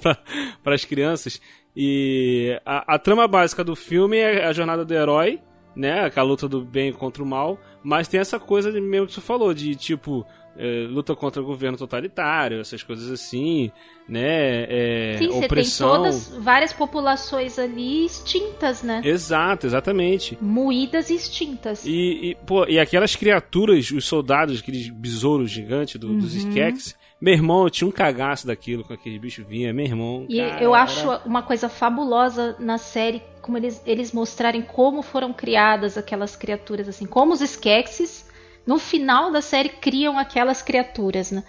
para 0.63 0.75
as 0.75 0.85
crianças. 0.85 1.41
E 1.77 2.59
a, 2.65 2.95
a 2.95 2.99
trama 2.99 3.27
básica 3.29 3.63
do 3.63 3.77
filme 3.77 4.17
é 4.17 4.45
a 4.47 4.53
jornada 4.53 4.85
do 4.85 4.95
herói, 4.95 5.39
né? 5.77 6.01
Aquela 6.01 6.27
luta 6.27 6.49
do 6.49 6.65
bem 6.65 6.93
contra 6.93 7.23
o 7.23 7.27
mal. 7.27 7.59
Mas 7.85 8.09
tem 8.09 8.19
essa 8.21 8.39
coisa 8.41 8.73
mesmo 8.81 9.07
que 9.07 9.13
você 9.13 9.21
falou, 9.21 9.55
de 9.55 9.75
tipo, 9.77 10.27
é, 10.59 10.87
luta 10.89 11.15
contra 11.15 11.41
o 11.41 11.45
governo 11.45 11.79
totalitário, 11.79 12.61
essas 12.61 12.83
coisas 12.83 13.11
assim, 13.11 13.71
né? 14.09 14.65
É, 14.69 15.17
Sim, 15.19 15.27
você 15.29 15.33
tem 15.39 15.45
opressão. 15.45 15.89
todas, 15.97 16.29
várias 16.39 16.73
populações 16.73 17.59
ali 17.59 18.05
extintas, 18.05 18.83
né? 18.83 19.01
Exato, 19.05 19.67
exatamente. 19.67 20.37
Moídas 20.41 21.11
e 21.11 21.15
extintas. 21.15 21.85
E, 21.87 22.31
e, 22.31 22.35
pô, 22.47 22.67
e 22.67 22.79
aquelas 22.79 23.15
criaturas, 23.15 23.91
os 23.91 24.05
soldados, 24.05 24.61
aqueles 24.61 24.89
besouros 24.91 25.51
gigantes 25.51 25.99
do, 26.01 26.09
dos 26.15 26.33
Uhum. 26.35 26.39
Skeks. 26.51 26.97
Meu 27.21 27.35
irmão, 27.35 27.65
eu 27.65 27.71
tinha 27.71 27.89
um 27.89 27.91
cagaço 27.91 28.47
daquilo 28.47 28.85
com 28.85 28.93
aquele 28.93 29.19
bicho 29.19 29.45
vinha, 29.45 29.73
meu 29.73 29.85
irmão. 29.85 30.25
E 30.29 30.39
cara, 30.39 30.63
eu 30.63 30.73
era- 30.75 30.85
acho 30.85 31.11
uma 31.27 31.43
coisa 31.43 31.69
fabulosa 31.69 32.55
na 32.61 32.79
série 32.79 33.23
como 33.43 33.57
eles, 33.57 33.83
eles 33.87 34.13
mostrarem 34.13 34.63
como 34.63 35.03
foram 35.03 35.33
criadas 35.33 35.97
aquelas 35.99 36.37
criaturas, 36.37 36.87
assim, 36.89 37.07
como 37.07 37.33
os 37.33 37.41
Skeksis, 37.41 38.28
no 38.69 38.79
final 38.79 39.31
da 39.31 39.41
série, 39.41 39.71
criam 39.71 40.19
aquelas 40.19 40.61
criaturas, 40.61 41.31
né? 41.31 41.43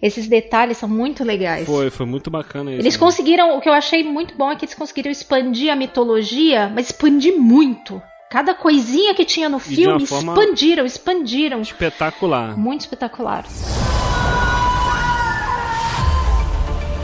Esses 0.00 0.28
detalhes 0.28 0.76
são 0.76 0.88
muito 0.88 1.24
legais. 1.24 1.66
Foi, 1.66 1.90
foi 1.90 2.06
muito 2.06 2.30
bacana 2.30 2.70
isso. 2.70 2.80
Eles 2.80 2.94
né? 2.94 3.00
conseguiram, 3.00 3.58
o 3.58 3.60
que 3.60 3.68
eu 3.68 3.72
achei 3.72 4.04
muito 4.04 4.36
bom 4.36 4.52
é 4.52 4.54
que 4.54 4.64
eles 4.64 4.74
conseguiram 4.74 5.10
expandir 5.10 5.72
a 5.72 5.74
mitologia, 5.74 6.70
mas 6.72 6.86
expandir 6.86 7.36
muito. 7.36 8.00
Cada 8.30 8.54
coisinha 8.54 9.14
que 9.16 9.24
tinha 9.24 9.48
no 9.48 9.58
filme, 9.58 10.04
expandiram, 10.04 10.86
expandiram. 10.86 11.60
Espetacular. 11.60 12.56
Muito 12.56 12.82
espetacular. 12.82 13.44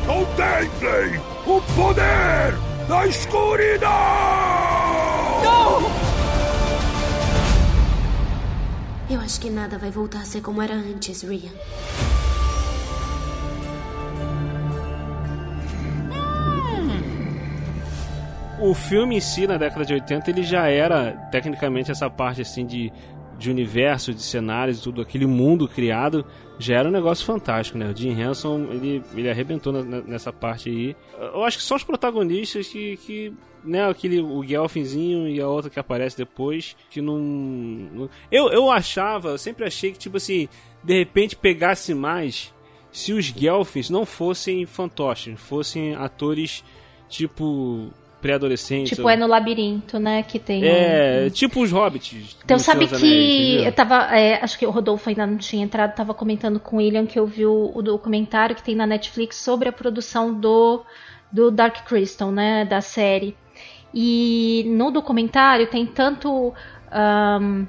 Contemplem 0.06 1.20
o 1.46 1.60
poder 1.74 2.54
da 2.88 3.04
escuridão! 3.06 3.90
Eu 9.10 9.18
acho 9.20 9.40
que 9.40 9.50
nada 9.50 9.76
vai 9.76 9.90
voltar 9.90 10.20
a 10.20 10.24
ser 10.24 10.40
como 10.40 10.62
era 10.62 10.72
antes, 10.72 11.22
Rian. 11.22 11.50
O 18.60 18.72
filme 18.72 19.16
em 19.16 19.20
si, 19.20 19.48
na 19.48 19.56
década 19.56 19.84
de 19.84 19.94
80, 19.94 20.30
ele 20.30 20.44
já 20.44 20.68
era, 20.68 21.10
tecnicamente, 21.32 21.90
essa 21.90 22.08
parte 22.08 22.42
assim 22.42 22.64
de, 22.64 22.92
de 23.40 23.50
universo, 23.50 24.12
de 24.12 24.22
cenários, 24.22 24.80
tudo 24.80 25.00
aquele 25.00 25.24
mundo 25.26 25.66
criado, 25.66 26.24
já 26.58 26.76
era 26.76 26.88
um 26.88 26.92
negócio 26.92 27.24
fantástico, 27.24 27.78
né? 27.78 27.90
O 27.90 27.96
Jim 27.96 28.10
Henson, 28.20 28.66
ele, 28.70 29.02
ele 29.14 29.30
arrebentou 29.30 29.72
na- 29.72 30.02
nessa 30.02 30.30
parte 30.32 30.68
aí. 30.68 30.94
Eu 31.18 31.42
acho 31.42 31.56
que 31.56 31.62
só 31.64 31.74
os 31.74 31.82
protagonistas 31.82 32.68
que, 32.68 32.98
que 32.98 33.32
né, 33.64 33.88
aquele, 33.88 34.20
o 34.20 34.44
Gelfinzinho 34.46 35.26
e 35.26 35.40
a 35.40 35.48
outra 35.48 35.70
que 35.70 35.80
aparece 35.80 36.16
depois, 36.18 36.76
que 36.90 37.00
não... 37.00 37.18
não- 37.18 38.10
Eu, 38.30 38.50
eu 38.50 38.70
achava, 38.70 39.30
eu 39.30 39.38
sempre 39.38 39.64
achei 39.64 39.90
que, 39.92 39.98
tipo 39.98 40.18
assim, 40.18 40.46
de 40.84 40.98
repente 40.98 41.34
pegasse 41.34 41.94
mais 41.94 42.52
se 42.92 43.12
os 43.14 43.24
Gelfins 43.26 43.88
não 43.88 44.04
fossem 44.04 44.66
fantoches, 44.66 45.40
fossem 45.40 45.94
atores, 45.94 46.62
tipo, 47.08 47.90
pré-adolescentes. 48.20 48.96
Tipo, 48.96 49.08
é 49.08 49.16
no 49.16 49.26
labirinto, 49.26 49.98
né? 49.98 50.22
Que 50.22 50.38
tem. 50.38 50.62
É, 50.64 51.24
um- 51.26 51.30
tipo 51.30 51.62
os 51.62 51.70
hobbits. 51.72 52.36
Então 52.44 52.58
sabe 52.58 52.86
que 52.86 52.94
Anéis, 52.94 53.66
eu 53.66 53.72
tava. 53.72 54.16
é, 54.18 54.42
acho 54.42 54.58
que 54.58 54.66
o 54.66 54.70
Rodolfo 54.70 55.08
ainda 55.08 55.26
não 55.26 55.36
tinha 55.36 55.64
entrado, 55.64 55.94
tava 55.94 56.12
comentando 56.14 56.60
com 56.60 56.76
o 56.76 56.78
William 56.78 57.06
que 57.06 57.18
eu 57.18 57.26
vi 57.26 57.46
o, 57.46 57.70
o 57.74 57.82
documentário 57.82 58.54
que 58.54 58.62
tem 58.62 58.74
na 58.74 58.86
Netflix 58.86 59.36
sobre 59.36 59.68
a 59.68 59.72
produção 59.72 60.32
do, 60.34 60.82
do 61.32 61.50
Dark 61.50 61.86
Crystal, 61.86 62.30
né? 62.30 62.64
Da 62.64 62.80
série. 62.80 63.36
E 63.92 64.64
no 64.68 64.90
documentário 64.90 65.66
tem 65.66 65.84
tanto. 65.86 66.52
ahn, 66.90 67.64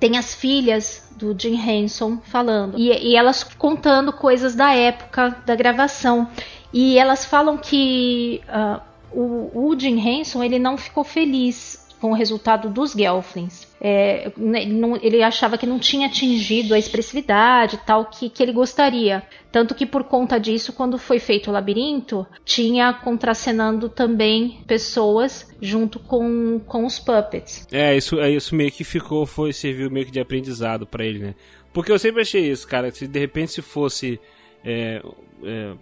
tem 0.00 0.18
as 0.18 0.34
filhas 0.34 1.08
do 1.16 1.36
Jim 1.38 1.54
Henson 1.54 2.18
falando. 2.24 2.76
E, 2.76 2.90
e 3.10 3.14
elas 3.16 3.44
contando 3.44 4.12
coisas 4.12 4.54
da 4.56 4.74
época 4.74 5.36
da 5.46 5.54
gravação. 5.54 6.28
E 6.72 6.98
elas 6.98 7.24
falam 7.24 7.56
que 7.56 8.40
ah, 8.48 8.80
o, 9.14 9.70
o 9.70 9.78
Jim 9.78 9.98
Henson 9.98 10.42
ele 10.42 10.58
não 10.58 10.76
ficou 10.76 11.04
feliz 11.04 11.82
com 12.02 12.10
o 12.10 12.14
resultado 12.14 12.68
dos 12.68 12.94
Gelflings. 12.94 13.68
É, 13.80 14.32
né, 14.36 14.64
ele 15.00 15.22
achava 15.22 15.56
que 15.56 15.64
não 15.64 15.78
tinha 15.78 16.08
atingido 16.08 16.74
a 16.74 16.78
expressividade 16.78 17.78
tal 17.86 18.06
que, 18.06 18.28
que 18.28 18.42
ele 18.42 18.50
gostaria. 18.50 19.22
Tanto 19.52 19.72
que 19.72 19.86
por 19.86 20.02
conta 20.02 20.40
disso, 20.40 20.72
quando 20.72 20.98
foi 20.98 21.20
feito 21.20 21.48
o 21.48 21.52
labirinto, 21.52 22.26
tinha 22.44 22.92
contracenando 22.92 23.88
também 23.88 24.64
pessoas 24.66 25.48
junto 25.60 26.00
com, 26.00 26.60
com 26.66 26.84
os 26.84 26.98
puppets. 26.98 27.68
É, 27.70 27.96
isso, 27.96 28.18
é, 28.18 28.32
isso 28.32 28.52
meio 28.56 28.72
que 28.72 28.82
ficou, 28.82 29.24
foi, 29.24 29.52
serviu 29.52 29.88
meio 29.88 30.06
que 30.06 30.12
de 30.12 30.18
aprendizado 30.18 30.84
pra 30.84 31.04
ele, 31.04 31.20
né? 31.20 31.34
Porque 31.72 31.92
eu 31.92 32.00
sempre 32.00 32.22
achei 32.22 32.50
isso, 32.50 32.66
cara, 32.66 32.90
se 32.90 33.06
de 33.06 33.18
repente 33.20 33.52
se 33.52 33.62
fosse 33.62 34.18
é, 34.64 35.00
é, 35.44 35.74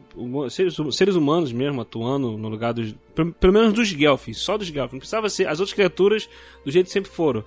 seres, 0.51 0.77
seres 0.93 1.15
humanos 1.15 1.53
mesmo 1.53 1.81
atuando 1.81 2.37
no 2.37 2.49
lugar 2.49 2.73
dos. 2.73 2.95
Pelo, 3.15 3.53
menos 3.53 3.73
dos 3.73 3.89
Gelfins, 3.89 4.39
só 4.39 4.57
dos 4.57 4.69
Gelfins. 4.69 4.93
Não 4.93 4.99
precisava 4.99 5.29
ser 5.29 5.47
as 5.47 5.61
outras 5.61 5.75
criaturas 5.75 6.29
do 6.65 6.71
jeito 6.71 6.87
que 6.87 6.93
sempre 6.93 7.11
foram. 7.11 7.45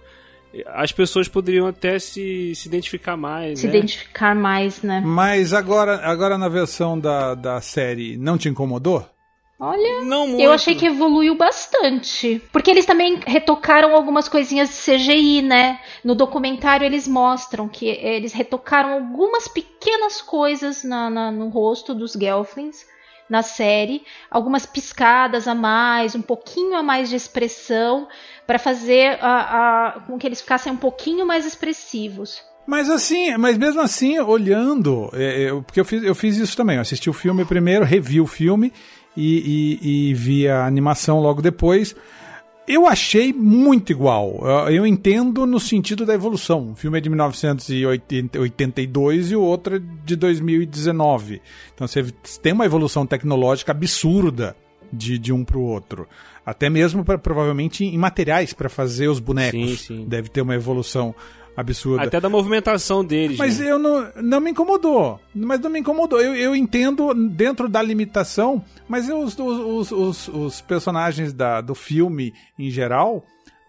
As 0.68 0.92
pessoas 0.92 1.28
poderiam 1.28 1.66
até 1.66 1.98
se, 1.98 2.54
se 2.54 2.68
identificar 2.68 3.18
mais. 3.18 3.60
Se 3.60 3.68
né? 3.68 3.76
identificar 3.76 4.36
mais, 4.36 4.84
né? 4.84 5.02
Mas 5.04 5.52
agora, 5.52 5.96
agora 6.06 6.38
na 6.38 6.48
versão 6.48 7.00
da, 7.00 7.34
da 7.34 7.60
série, 7.60 8.18
não 8.18 8.38
te 8.38 8.50
incomodou? 8.50 9.08
Olha. 9.64 10.02
Não 10.02 10.28
muito. 10.28 10.42
Eu 10.44 10.52
achei 10.52 10.76
que 10.76 10.86
evoluiu 10.86 11.36
bastante. 11.36 12.42
Porque 12.52 12.70
eles 12.70 12.86
também 12.86 13.20
retocaram 13.26 13.96
algumas 13.96 14.28
coisinhas 14.28 14.70
de 14.70 14.76
CGI, 14.76 15.42
né? 15.42 15.80
No 16.04 16.14
documentário 16.16 16.86
eles 16.86 17.08
mostram 17.08 17.68
que 17.68 17.88
eles 17.88 18.34
retocaram 18.34 18.94
algumas 18.94 19.48
pequenas 19.48 20.22
coisas 20.22 20.84
na- 20.84 21.10
na- 21.10 21.32
no 21.32 21.50
rosto 21.50 21.94
dos 21.96 22.14
Gelflings 22.14 22.86
na 23.30 23.42
série. 23.42 24.04
Algumas 24.30 24.66
piscadas 24.66 25.48
a 25.48 25.56
mais, 25.56 26.14
um 26.14 26.22
pouquinho 26.22 26.76
a 26.76 26.84
mais 26.84 27.10
de 27.10 27.16
expressão. 27.16 28.08
para 28.46 28.60
fazer 28.60 29.18
a, 29.22 29.88
a- 29.88 29.92
com 30.02 30.18
que 30.18 30.28
eles 30.28 30.42
ficassem 30.42 30.74
um 30.74 30.76
pouquinho 30.76 31.26
mais 31.26 31.46
expressivos. 31.46 32.44
Mas 32.68 32.90
assim, 32.90 33.38
mas 33.38 33.58
mesmo 33.58 33.80
assim, 33.80 34.20
olhando, 34.20 35.10
é, 35.14 35.44
é, 35.46 35.50
porque 35.62 35.80
eu 35.80 35.86
fiz, 35.86 36.04
eu 36.04 36.14
fiz 36.14 36.36
isso 36.36 36.56
também. 36.58 36.76
Eu 36.76 36.82
assisti 36.82 37.10
o 37.10 37.14
filme 37.14 37.46
primeiro, 37.46 37.86
revi 37.86 38.20
o 38.20 38.28
filme 38.28 38.74
e, 39.16 39.80
e- 39.82 40.10
e 40.10 40.14
vi 40.14 40.48
a 40.48 40.66
animação 40.66 41.20
logo 41.20 41.42
depois. 41.42 41.96
Eu 42.66 42.88
achei 42.88 43.34
muito 43.34 43.92
igual. 43.92 44.40
Eu- 44.70 44.88
entendo 44.88 45.46
no 45.46 45.60
sentido 45.60 46.06
da 46.06 46.14
evolução. 46.14 46.72
O 46.72 46.76
filme 46.76 46.98
é 46.98 47.02
de 47.02 47.10
1982 47.10 49.32
e 49.32 49.36
o 49.36 49.42
outro 49.42 49.76
é 49.78 49.82
de 50.06 50.16
2019. 50.16 51.42
Então 51.74 51.88
você 51.88 52.04
tem 52.42 52.54
uma 52.54 52.66
evolução 52.66 53.06
tecnológica 53.06 53.72
absurda 53.72 54.56
de, 54.92 55.18
de 55.18 55.34
um 55.34 55.44
para 55.44 55.58
o 55.58 55.62
outro. 55.64 56.08
Até 56.46 56.70
mesmo 56.70 57.04
pra, 57.06 57.18
provavelmente 57.18 57.86
em 57.86 57.98
materiais 57.98 58.54
para 58.54 58.70
fazer 58.70 59.08
os 59.08 59.20
bonecos. 59.20 59.82
Sim, 59.82 59.98
sim. 59.98 60.06
Deve 60.08 60.30
ter 60.30 60.42
uma 60.42 60.56
evolução 60.56 61.16
absurda. 61.56 62.04
Até 62.04 62.20
da 62.20 62.30
movimentação 62.30 63.04
deles. 63.04 63.38
Mas 63.38 63.60
né? 63.60 63.72
eu 63.72 63.80
não, 63.80 64.12
não 64.22 64.40
me 64.40 64.52
incomodou. 64.52 65.20
Mas 65.34 65.60
não 65.60 65.70
me 65.70 65.80
incomodou. 65.80 66.20
Eu, 66.22 66.36
eu 66.36 66.56
entendo 66.56 67.14
dentro 67.14 67.68
da 67.70 67.82
limitação, 67.82 68.64
mas 68.88 69.10
eu- 69.10 69.20
os, 69.20 69.38
os, 69.38 69.92
os, 69.92 70.28
os 70.28 70.62
personagens 70.62 71.34
da, 71.34 71.62
do 71.62 71.76
filme 71.76 72.34
em 72.58 72.70
geral, 72.70 73.26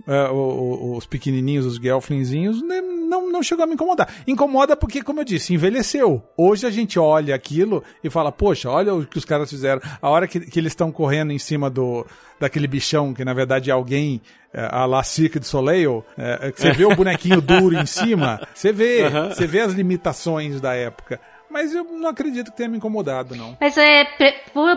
eh, 0.07 0.29
o- 0.31 0.35
o- 0.35 0.97
os 0.97 1.07
pequenininhos, 1.07 1.65
os 1.67 1.77
Gelflingzinhos, 1.77 2.63
né, 2.63 2.81
não, 2.81 3.31
não 3.31 3.43
chegou 3.43 3.65
a 3.65 3.67
me 3.67 3.75
incomodar. 3.75 4.09
Incomoda 4.27 4.77
porque, 4.77 5.03
como 5.03 5.21
eu 5.21 5.25
disse, 5.25 5.55
envelheceu. 5.55 6.23
Hoje 6.37 6.67
a 6.67 6.71
gente 6.71 6.99
olha 6.99 7.35
aquilo 7.35 7.83
e 8.03 8.11
fala, 8.11 8.31
poxa, 8.33 8.69
olha 8.71 8.95
o 8.95 9.07
que 9.07 9.19
os 9.19 9.25
caras 9.25 9.49
fizeram. 9.51 9.81
A 10.01 10.09
hora 10.11 10.27
que, 10.27 10.41
que 10.41 10.59
eles 10.59 10.73
estão 10.73 10.91
correndo 10.93 11.33
em 11.33 11.39
cima 11.39 11.69
do 11.71 12.07
daquele 12.41 12.67
bichão, 12.67 13.15
que 13.15 13.25
na 13.25 13.33
verdade 13.33 13.71
é 13.71 13.73
alguém 13.73 14.21
é, 14.53 14.69
a 14.71 14.85
la 14.85 15.03
Cirque 15.05 15.39
du 15.39 15.47
Soleil, 15.47 16.05
é, 16.19 16.49
é, 16.49 16.53
que 16.53 16.61
você 16.61 16.73
vê 16.73 16.85
o 16.85 16.95
bonequinho 16.95 17.41
duro 17.43 17.77
em 17.79 17.87
cima, 17.87 18.41
você 18.53 18.73
vê, 18.73 19.09
você 19.33 19.47
vê 19.47 19.61
as 19.61 19.73
limitações 19.73 20.61
da 20.61 20.75
época. 20.75 21.21
Mas 21.55 21.73
eu 21.73 21.85
não 21.85 22.09
acredito 22.09 22.51
que 22.51 22.57
tenha 22.57 22.69
me 22.69 22.79
incomodado, 22.79 23.37
não. 23.37 23.57
Mas 23.61 23.79
é 23.79 24.05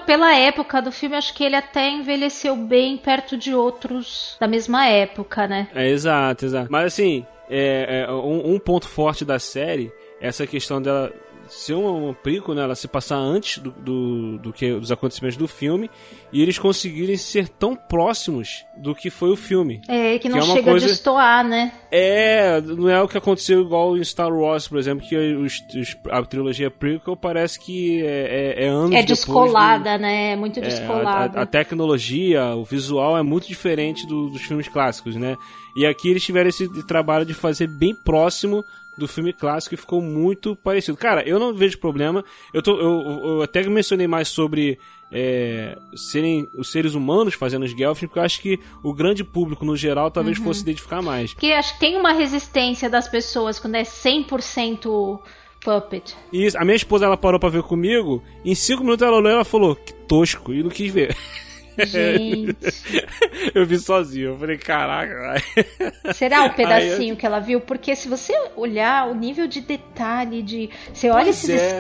pela 0.06 0.36
época 0.36 0.80
do 0.80 0.92
filme, 0.92 1.16
acho 1.16 1.34
que 1.34 1.44
ele 1.44 1.56
até 1.56 1.90
envelheceu 1.90 2.56
bem 2.56 2.96
perto 2.98 3.36
de 3.36 3.52
outros 3.52 4.38
da 4.40 4.48
mesma 4.48 4.86
época, 4.86 5.48
né? 5.48 5.68
É, 5.74 5.90
exato, 5.90 6.46
exato. 6.46 6.72
Mas 6.72 6.94
assim, 6.94 7.26
é, 7.50 8.06
é, 8.08 8.12
um, 8.12 8.54
um 8.54 8.60
ponto 8.60 8.88
forte 8.88 9.26
da 9.26 9.40
série 9.40 9.92
é 10.22 10.28
essa 10.28 10.46
questão 10.46 10.80
dela 10.80 11.12
ser 11.50 11.74
uma, 11.74 11.92
uma 11.92 12.14
né? 12.56 12.62
Ela 12.64 12.76
se 12.76 12.88
passar 12.88 13.18
antes 13.18 13.58
do, 13.60 13.72
do, 13.72 14.38
do 14.40 14.54
que 14.54 14.74
dos 14.74 14.92
acontecimentos 14.92 15.38
do 15.38 15.48
filme 15.48 15.90
e 16.32 16.42
eles 16.42 16.58
conseguirem 16.60 17.18
ser 17.18 17.48
tão 17.50 17.76
próximos 17.76 18.66
do 18.78 18.94
que 18.94 19.10
foi 19.10 19.30
o 19.32 19.36
filme. 19.36 19.82
É, 19.88 20.18
que 20.20 20.30
não 20.30 20.38
Que 20.40 20.44
é 20.44 20.48
chega 20.56 20.72
coisa- 20.72 20.86
a 20.86 20.90
destoar, 20.90 21.48
né? 21.48 21.72
É, 21.92 22.60
não 22.62 22.90
é 22.90 23.02
o 23.02 23.08
que 23.08 23.18
aconteceu 23.18 23.62
igual 23.62 23.98
em 23.98 24.04
Star 24.04 24.32
Wars, 24.32 24.68
por 24.68 24.78
exemplo, 24.78 25.08
que 25.08 25.16
os, 25.16 25.62
os- 25.76 25.98
a 26.12 26.22
trilogia 26.24 26.70
prequel 26.70 27.16
parece 27.16 27.60
que 27.60 28.02
é, 28.06 28.56
é, 28.60 28.66
é 28.66 28.68
anos 28.68 28.94
É 28.94 29.02
descolada, 29.04 29.98
né? 29.98 30.34
É 30.34 30.36
muito 30.36 30.60
do- 30.60 30.66
é, 30.66 30.70
descolada. 30.70 31.40
a, 31.40 31.42
a- 31.42 31.44
a 31.44 31.46
tecnologia, 31.46 32.56
o 32.56 32.64
visual 32.66 33.18
é 33.18 33.24
muito 33.24 33.48
diferente 33.48 34.06
do- 34.08 34.30
dos 34.30 34.42
filmes 34.42 34.68
clássicos, 34.68 35.16
né? 35.16 35.36
E 35.78 35.86
aqui 35.86 36.10
eles 36.10 36.24
tiveram 36.24 36.50
esse 36.50 36.68
trabalho 36.88 37.26
de 37.26 37.34
fazer 37.34 37.68
bem 37.68 37.94
próximo 37.96 38.64
do 38.98 39.08
filme 39.08 39.32
clássico 39.32 39.76
e 39.76 39.78
ficou 39.78 40.02
muito 40.02 40.56
parecido. 40.56 40.98
Cara, 40.98 41.28
eu 41.28 41.40
não 41.40 41.54
vejo 41.54 41.78
problema. 41.78 42.24
Eu, 42.54 42.62
tô, 42.62 42.78
eu, 42.80 43.22
eu 43.24 43.42
até 43.42 43.64
mencionei 43.68 44.08
mais 44.08 44.28
sobre 44.28 44.80
é, 45.12 45.78
serem 45.96 46.50
os 46.56 46.72
seres 46.72 46.94
humanos 46.94 47.34
fazendo 47.34 47.64
os 47.64 47.72
Gelfins, 47.72 48.08
porque 48.08 48.20
eu 48.20 48.24
acho 48.24 48.42
que 48.42 48.60
o 48.84 48.94
grande 48.94 49.24
público, 49.24 49.64
no 49.64 49.76
geral, 49.76 50.12
talvez 50.12 50.38
fosse 50.38 50.62
identificar 50.62 51.02
mais. 51.02 51.34
Porque 51.34 51.52
acho 51.52 51.74
que 51.74 51.80
tem 51.80 51.98
uma 51.98 52.12
resistência 52.12 52.90
das 52.90 53.08
pessoas 53.08 53.60
quando 53.60 53.76
é 53.76 53.84
100% 53.84 55.20
puppet. 55.62 56.16
Isso, 56.32 56.58
a 56.58 56.64
minha 56.64 56.76
esposa, 56.76 57.06
ela 57.06 57.18
parou 57.18 57.40
pra 57.40 57.50
ver 57.50 57.64
comigo, 57.64 58.24
em 58.44 58.56
cinco 58.56 58.84
minutos 58.84 59.06
ela 59.06 59.18
olhou 59.18 59.32
e 59.32 59.34
ela 59.34 59.46
falou, 59.46 59.76
que 59.76 59.94
tosco, 59.94 60.54
e 60.54 60.64
não 60.64 60.70
quis 60.70 60.92
ver. 60.92 61.16
Gente, 61.86 62.56
eu 63.54 63.66
vi 63.66 63.78
sozinho, 63.78 64.30
eu 64.30 64.38
falei, 64.38 64.58
caraca, 64.58 65.14
vai." 65.14 66.14
será 66.14 66.42
o 66.42 66.50
Aí 66.50 66.56
pedacinho 66.56 67.16
que 67.16 67.26
ela 67.26 67.40
viu? 67.40 67.62
Porque 67.62 67.96
se 67.96 68.08
você 68.08 68.34
olhar 68.56 69.08
o 69.10 69.14
nível 69.14 69.48
de 69.48 69.62
detalhe 69.62 70.42
de, 70.42 70.70
você 70.94 71.10
olha 71.10 71.26
Pois 71.26 71.44
esses 71.44 71.62
é. 71.62 71.80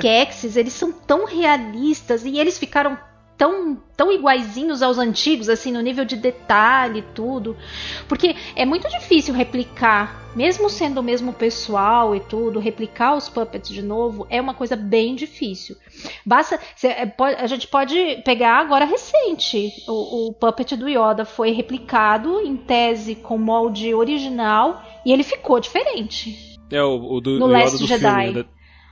eles 0.55 0.73
são 0.73 0.91
tão 0.91 1.25
realistas 1.25 2.25
e 2.25 2.37
eles 2.37 2.57
ficaram 2.57 2.97
tão 3.37 3.77
tão 3.95 4.11
iguaizinhos 4.11 4.83
aos 4.83 4.97
antigos 4.97 5.49
assim 5.49 5.71
no 5.71 5.81
nível 5.81 6.05
de 6.05 6.15
detalhe 6.15 6.99
e 6.99 7.13
tudo. 7.13 7.55
Porque 8.07 8.35
é 8.55 8.65
muito 8.65 8.87
difícil 8.89 9.33
replicar, 9.33 10.31
mesmo 10.35 10.69
sendo 10.69 10.99
o 10.99 11.03
mesmo 11.03 11.33
pessoal 11.33 12.15
e 12.15 12.19
tudo, 12.19 12.59
replicar 12.59 13.15
os 13.15 13.27
puppets 13.29 13.69
de 13.69 13.81
novo 13.81 14.27
é 14.29 14.39
uma 14.39 14.53
coisa 14.53 14.75
bem 14.75 15.15
difícil. 15.15 15.75
Basta, 16.25 16.59
cê, 16.75 16.87
é, 16.87 17.13
a 17.37 17.47
gente 17.47 17.67
pode 17.67 18.21
pegar 18.23 18.59
agora 18.59 18.85
recente. 18.85 19.71
O, 19.87 20.27
o 20.29 20.33
puppet 20.33 20.75
do 20.75 20.87
Yoda 20.87 21.25
foi 21.25 21.51
replicado 21.51 22.39
em 22.41 22.55
tese 22.55 23.15
com 23.15 23.37
molde 23.37 23.93
original 23.93 24.81
e 25.05 25.11
ele 25.11 25.23
ficou 25.23 25.59
diferente. 25.59 26.57
É 26.71 26.83
o, 26.83 27.13
o 27.13 27.21
do, 27.21 27.39
No 27.39 27.45
o 27.45 27.49
Yoda 27.49 27.59
Last 27.63 27.77
do 27.77 27.87
Jedi. 27.87 28.23
filme. 28.25 28.39
né? 28.39 28.45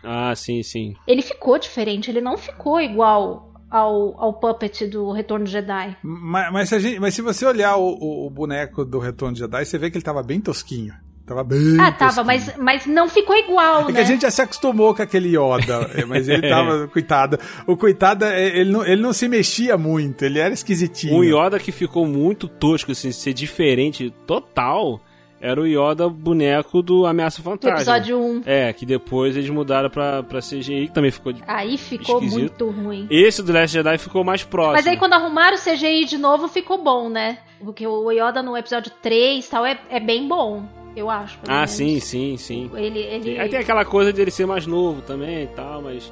Ah, 0.03 0.36
sim, 0.36 0.62
sim. 0.62 0.93
Ele 1.08 1.21
ficou 1.23 1.58
diferente, 1.58 2.12
ele 2.12 2.21
não 2.21 2.38
ficou 2.38 2.79
igual 2.79 3.55
ao, 3.69 4.19
ao 4.21 4.34
puppet 4.34 4.88
do 4.88 5.12
Retorno 5.12 5.45
Jedi. 5.45 5.97
Mas, 6.04 6.51
mas 6.54 6.69
se, 6.69 6.75
a 6.75 6.80
gente- 6.80 6.99
mas 6.99 7.13
se 7.13 7.21
você 7.21 7.45
olhar 7.45 7.75
o, 7.78 7.88
o- 7.99 8.28
o 8.28 8.30
boneco 8.30 8.86
do 8.86 8.99
Retorno 8.99 9.34
de 9.34 9.39
Jedi, 9.39 9.65
você 9.65 9.78
vê 9.78 9.89
que 9.89 9.97
ele 9.97 10.04
tava 10.06 10.21
bem 10.23 10.39
tosquinho. 10.39 10.93
Tava 11.25 11.43
bem. 11.43 11.80
Ah, 11.80 11.91
tava, 11.91 12.23
tosquinho. 12.23 12.25
mas, 12.28 12.58
mas 12.58 12.86
não 12.86 13.10
ficou 13.10 13.36
igual, 13.36 13.82
É 13.82 13.86
que 13.88 13.91
né? 13.93 14.01
a 14.01 14.04
gente 14.04 14.21
já 14.21 14.30
se 14.30 14.43
acostumou 14.43 14.93
com 14.93 15.01
aquele 15.01 15.30
Yoda, 15.30 15.89
mas 16.08 16.30
ele 16.30 16.47
tava, 16.47 16.88
coitado. 16.88 17.39
O 17.65 17.75
coitado, 17.75 18.25
é, 18.25 18.60
ele 18.60 18.71
não, 18.71 18.86
ele 18.86 19.01
não 19.01 19.12
se 19.12 19.28
mexia 19.28 19.75
muito, 19.75 20.23
ele 20.23 20.38
era 20.38 20.54
esquisitinho. 20.54 21.15
Um 21.15 21.23
Yoda 21.23 21.58
que 21.60 21.71
ficou 21.71 22.06
muito 22.06 22.47
tosco, 22.47 22.91
assim, 22.91 23.12
ser 23.12 23.34
diferente 23.34 24.13
total, 24.28 25.01
era 25.45 25.62
o 25.62 25.65
Yoda 25.67 26.10
boneco 26.10 26.81
do 26.81 27.05
Ameaça 27.05 27.41
Fantasma. 27.41 27.77
episódio 27.77 28.19
1. 28.19 28.41
É, 28.45 28.73
que 28.73 28.86
depois 28.86 29.36
eles 29.38 29.49
mudaram 29.49 29.89
pra, 29.89 30.23
pra 30.23 30.39
CGI, 30.39 30.88
que 30.88 30.93
também 30.93 31.12
ficou... 31.12 31.31
de- 31.34 31.43
Aí 31.47 31.77
ficou 31.77 32.15
Esquisito. 32.23 32.65
muito 32.65 32.69
ruim. 32.84 33.08
Esse 33.10 33.43
do 33.43 33.53
Last 33.53 33.73
Jedi 33.73 33.97
ficou 33.97 34.23
mais 34.23 34.43
próximo. 34.43 34.73
Mas 34.73 34.88
aí 34.88 34.97
quando 34.97 35.13
arrumaram 35.13 35.55
o 35.55 35.60
CGI 35.60 36.05
de 36.05 36.17
novo, 36.17 36.47
ficou 36.47 36.84
bom, 36.84 37.10
né? 37.10 37.38
Porque 37.63 37.86
o 37.86 38.12
Yoda 38.12 38.41
no 38.43 38.58
episódio 38.58 38.91
3 39.01 39.47
tal 39.47 39.65
é, 39.65 39.79
é 39.89 39.99
bem 39.99 40.27
bom, 40.27 40.63
eu 40.95 41.10
acho. 41.10 41.38
Ah, 41.47 41.53
menos. 41.58 41.71
sim, 41.71 41.99
sim, 41.99 42.38
sim. 42.38 42.71
Ele, 42.75 42.99
ele... 42.99 43.39
Aí 43.39 43.47
tem 43.49 43.60
aquela 43.60 43.86
coisa 43.86 44.12
dele 44.12 44.31
ser 44.31 44.45
mais 44.45 44.65
novo 44.67 45.01
também 45.01 45.43
e 45.43 45.47
tal, 45.47 45.81
mas, 45.81 46.12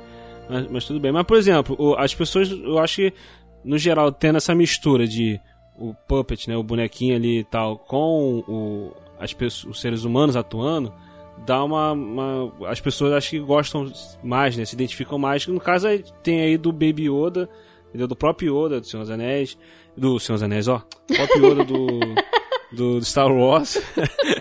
mas, 0.49 0.67
mas 0.71 0.85
tudo 0.85 0.99
bem. 0.99 1.11
Mas, 1.11 1.25
por 1.25 1.37
exemplo, 1.37 1.95
as 1.97 2.13
pessoas, 2.13 2.49
eu 2.51 2.79
acho 2.79 2.95
que, 2.97 3.13
no 3.63 3.77
geral, 3.77 4.11
tendo 4.11 4.37
essa 4.37 4.53
mistura 4.55 5.07
de 5.07 5.39
o 5.77 5.93
puppet, 6.07 6.47
né, 6.47 6.55
o 6.55 6.61
bonequinho 6.63 7.15
ali 7.15 7.39
e 7.39 7.43
tal, 7.43 7.77
com 7.79 8.43
o, 8.47 8.93
as 9.23 9.33
pessoas, 9.33 9.75
os 9.75 9.81
seres 9.81 10.03
humanos 10.03 10.35
atuando, 10.35 10.93
dá 11.45 11.63
uma, 11.63 11.91
uma- 11.93 12.51
As 12.69 12.79
pessoas 12.81 13.13
acho 13.13 13.29
que 13.31 13.39
gostam 13.39 13.91
mais, 14.23 14.57
né, 14.57 14.65
se 14.65 14.75
identificam 14.75 15.17
mais. 15.17 15.47
No 15.47 15.59
caso, 15.59 15.87
tem 16.21 16.41
aí 16.41 16.57
do 16.57 16.71
Baby 16.71 17.09
Yoda, 17.09 17.49
entendeu? 17.89 18.07
do 18.07 18.15
próprio 18.15 18.65
Yoda, 18.65 18.79
do 18.79 18.85
Senhor 18.87 19.03
dos 19.03 19.11
Anéis, 19.11 19.57
do 19.95 20.19
Senhor 20.19 20.35
dos 20.35 20.43
Anéis, 20.43 20.67
ó, 20.67 20.81
o 21.09 21.15
próprio 21.15 21.45
Yoda 21.51 21.63
do, 21.63 21.87
do, 22.71 22.99
do 22.99 23.05
Star 23.05 23.31
Wars. 23.31 23.81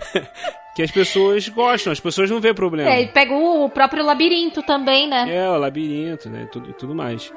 que 0.75 0.83
as 0.83 0.91
pessoas 0.91 1.49
gostam, 1.49 1.93
as 1.93 2.01
pessoas 2.01 2.31
não 2.31 2.41
vê 2.41 2.53
problema. 2.55 2.91
É, 2.91 3.03
e 3.03 3.09
pega 3.09 3.35
o 3.35 3.69
próprio 3.69 4.05
labirinto 4.05 4.63
também, 4.63 5.07
né? 5.09 5.27
É, 5.35 5.49
o 5.51 5.59
labirinto, 5.59 6.29
né? 6.31 6.49
Tudo, 6.51 6.71
e 6.71 6.73
tudo 6.73 6.95
mais. 6.95 7.31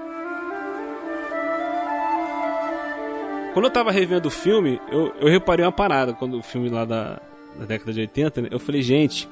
Quando 3.54 3.66
eu 3.66 3.72
tava 3.72 3.90
revendo 3.92 4.28
o 4.28 4.32
filme, 4.32 4.82
eu, 4.92 5.14
eu 5.20 5.28
reparei 5.30 5.66
uma 5.66 5.72
parada 5.72 6.14
quando 6.14 6.38
o 6.38 6.42
filme 6.42 6.68
lá 6.70 6.84
da, 6.84 7.22
da 7.60 7.66
década 7.66 7.94
de 7.94 8.02
80, 8.02 8.42
né? 8.42 8.48
Eu 8.52 8.60
falei, 8.60 8.82
gente, 8.82 9.28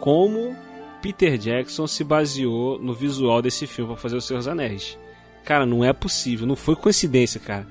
como 0.00 0.56
Peter 1.02 1.38
Jackson 1.38 1.86
se 1.86 2.02
baseou 2.02 2.78
no 2.78 2.94
visual 2.94 3.40
desse 3.40 3.66
filme 3.66 3.92
pra 3.92 4.00
fazer 4.00 4.16
os 4.16 4.26
seus 4.26 4.46
anéis. 4.46 4.98
Cara, 5.44 5.64
não 5.64 5.84
é 5.84 5.92
possível, 5.92 6.46
não 6.46 6.56
foi 6.56 6.74
coincidência, 6.74 7.40
cara. 7.40 7.66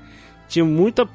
Tinha 0.48 0.64
muita 0.64 1.08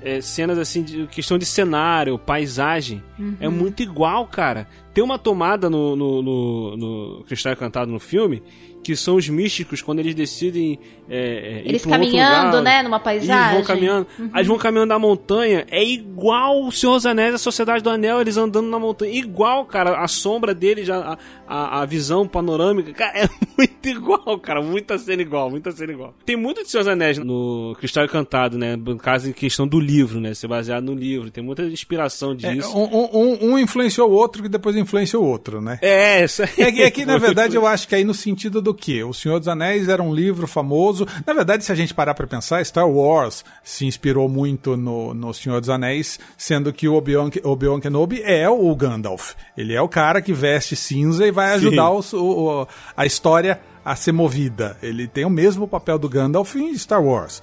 é, 0.00 0.20
cenas 0.20 0.58
assim 0.58 0.82
de 0.82 1.06
questão 1.08 1.36
de 1.36 1.44
cenário, 1.44 2.18
paisagem. 2.18 3.02
É 3.40 3.48
muito 3.48 3.82
igual, 3.82 4.26
cara. 4.26 4.66
Tem 4.94 5.02
uma 5.02 5.18
tomada 5.18 5.68
no, 5.68 5.94
no, 5.94 6.22
no, 6.22 6.76
no 6.76 7.24
Cristal 7.24 7.56
Cantado 7.56 7.90
no 7.90 8.00
filme 8.00 8.42
que 8.82 8.96
são 8.96 9.16
os 9.16 9.28
místicos 9.28 9.82
quando 9.82 9.98
eles 9.98 10.14
decidem 10.14 10.78
é, 11.08 11.16
é, 11.16 11.62
ir 11.64 11.68
Eles 11.68 11.82
pra 11.82 11.92
outro 11.92 12.06
caminhando, 12.06 12.56
lugar. 12.58 12.62
né, 12.62 12.82
numa 12.82 12.96
Eles 12.96 13.04
paisagem. 13.04 13.54
vão 13.56 13.64
caminhando. 13.64 14.06
Aí 14.18 14.28
eles 14.36 14.46
vão 14.46 14.58
caminhando 14.58 14.88
na 14.88 14.98
montanha. 14.98 15.66
É 15.70 15.84
igual 15.84 16.64
o 16.64 16.72
Senhor 16.72 16.94
dos 16.94 17.06
Anéis, 17.06 17.34
a 17.34 17.38
Sociedade 17.38 17.82
do 17.82 17.90
Anel, 17.90 18.20
eles 18.20 18.36
andando 18.36 18.68
na 18.68 18.78
montanha. 18.78 19.12
Igual, 19.12 19.64
cara. 19.66 19.98
A 19.98 20.08
sombra 20.08 20.54
deles, 20.54 20.88
a, 20.88 21.18
a, 21.46 21.82
a 21.82 21.84
visão 21.86 22.26
panorâmica. 22.26 22.92
Cara, 22.92 23.18
é 23.24 23.28
muito 23.58 23.88
igual, 23.88 24.38
cara. 24.38 24.62
Muita 24.62 24.96
cena 24.98 25.20
igual, 25.22 25.50
muita 25.50 25.70
cena 25.72 25.92
igual. 25.92 26.14
Tem 26.24 26.36
muito 26.36 26.62
de 26.62 26.70
Senhor 26.70 26.82
dos 26.84 26.92
Anéis 26.92 27.18
no 27.18 27.76
Cristal 27.78 28.04
Encantado, 28.04 28.56
né? 28.56 28.76
No 28.76 28.96
caso, 28.96 29.28
em 29.28 29.32
questão 29.32 29.66
do 29.66 29.78
livro, 29.80 30.20
né? 30.20 30.32
Ser 30.34 30.48
baseado 30.48 30.84
no 30.84 30.94
livro. 30.94 31.30
Tem 31.30 31.42
muita 31.44 31.62
inspiração 31.64 32.32
É, 32.32 32.34
disso. 32.54 32.76
um, 32.76 33.18
um- 33.18 33.52
um 33.52 33.58
influenciou 33.58 34.10
o 34.10 34.14
outro 34.14 34.42
que 34.42 34.48
depois 34.48 34.76
influenciou 34.76 35.24
o 35.24 35.26
outro, 35.26 35.60
né? 35.60 35.78
É, 35.82 36.20
essa 36.22 36.44
É 36.56 36.70
que, 36.72 36.82
é 36.82 36.90
que, 36.90 37.04
na 37.04 37.16
verdade, 37.18 37.54
eu 37.56 37.66
acho 37.66 37.86
que 37.88 37.94
aí 37.94 38.04
no 38.04 38.14
sentido 38.14 38.60
do 38.62 38.67
que? 38.74 39.02
O 39.04 39.12
Senhor 39.12 39.38
dos 39.38 39.48
Anéis 39.48 39.88
era 39.88 40.02
um 40.02 40.14
livro 40.14 40.46
famoso. 40.46 41.06
Na 41.26 41.32
verdade, 41.32 41.64
se 41.64 41.72
a 41.72 41.74
gente 41.74 41.92
parar 41.94 42.14
pra 42.14 42.26
pensar, 42.26 42.64
Star 42.64 42.88
Wars 42.88 43.44
se 43.62 43.86
inspirou 43.86 44.28
muito 44.28 44.76
no, 44.76 45.12
no 45.14 45.32
Senhor 45.34 45.60
dos 45.60 45.70
Anéis, 45.70 46.18
sendo 46.36 46.72
que 46.72 46.88
o 46.88 46.94
Obi-Wan 46.94 47.30
Obi 47.44 47.66
Kenobi 47.80 48.22
é 48.22 48.48
o 48.48 48.74
Gandalf. 48.74 49.32
Ele 49.56 49.74
é 49.74 49.80
o 49.82 49.88
cara 49.88 50.20
que 50.22 50.32
veste 50.32 50.74
cinza 50.76 51.26
e 51.26 51.30
vai 51.30 51.52
ajudar 51.54 51.90
o- 51.90 52.02
o- 52.14 52.66
a 52.96 53.04
história 53.06 53.60
a 53.84 53.96
ser 53.96 54.12
movida. 54.12 54.76
Ele 54.82 55.06
tem 55.08 55.24
o 55.24 55.30
mesmo 55.30 55.66
papel 55.66 55.98
do 55.98 56.08
Gandalf 56.08 56.54
em 56.56 56.76
Star 56.76 57.02
Wars. 57.02 57.42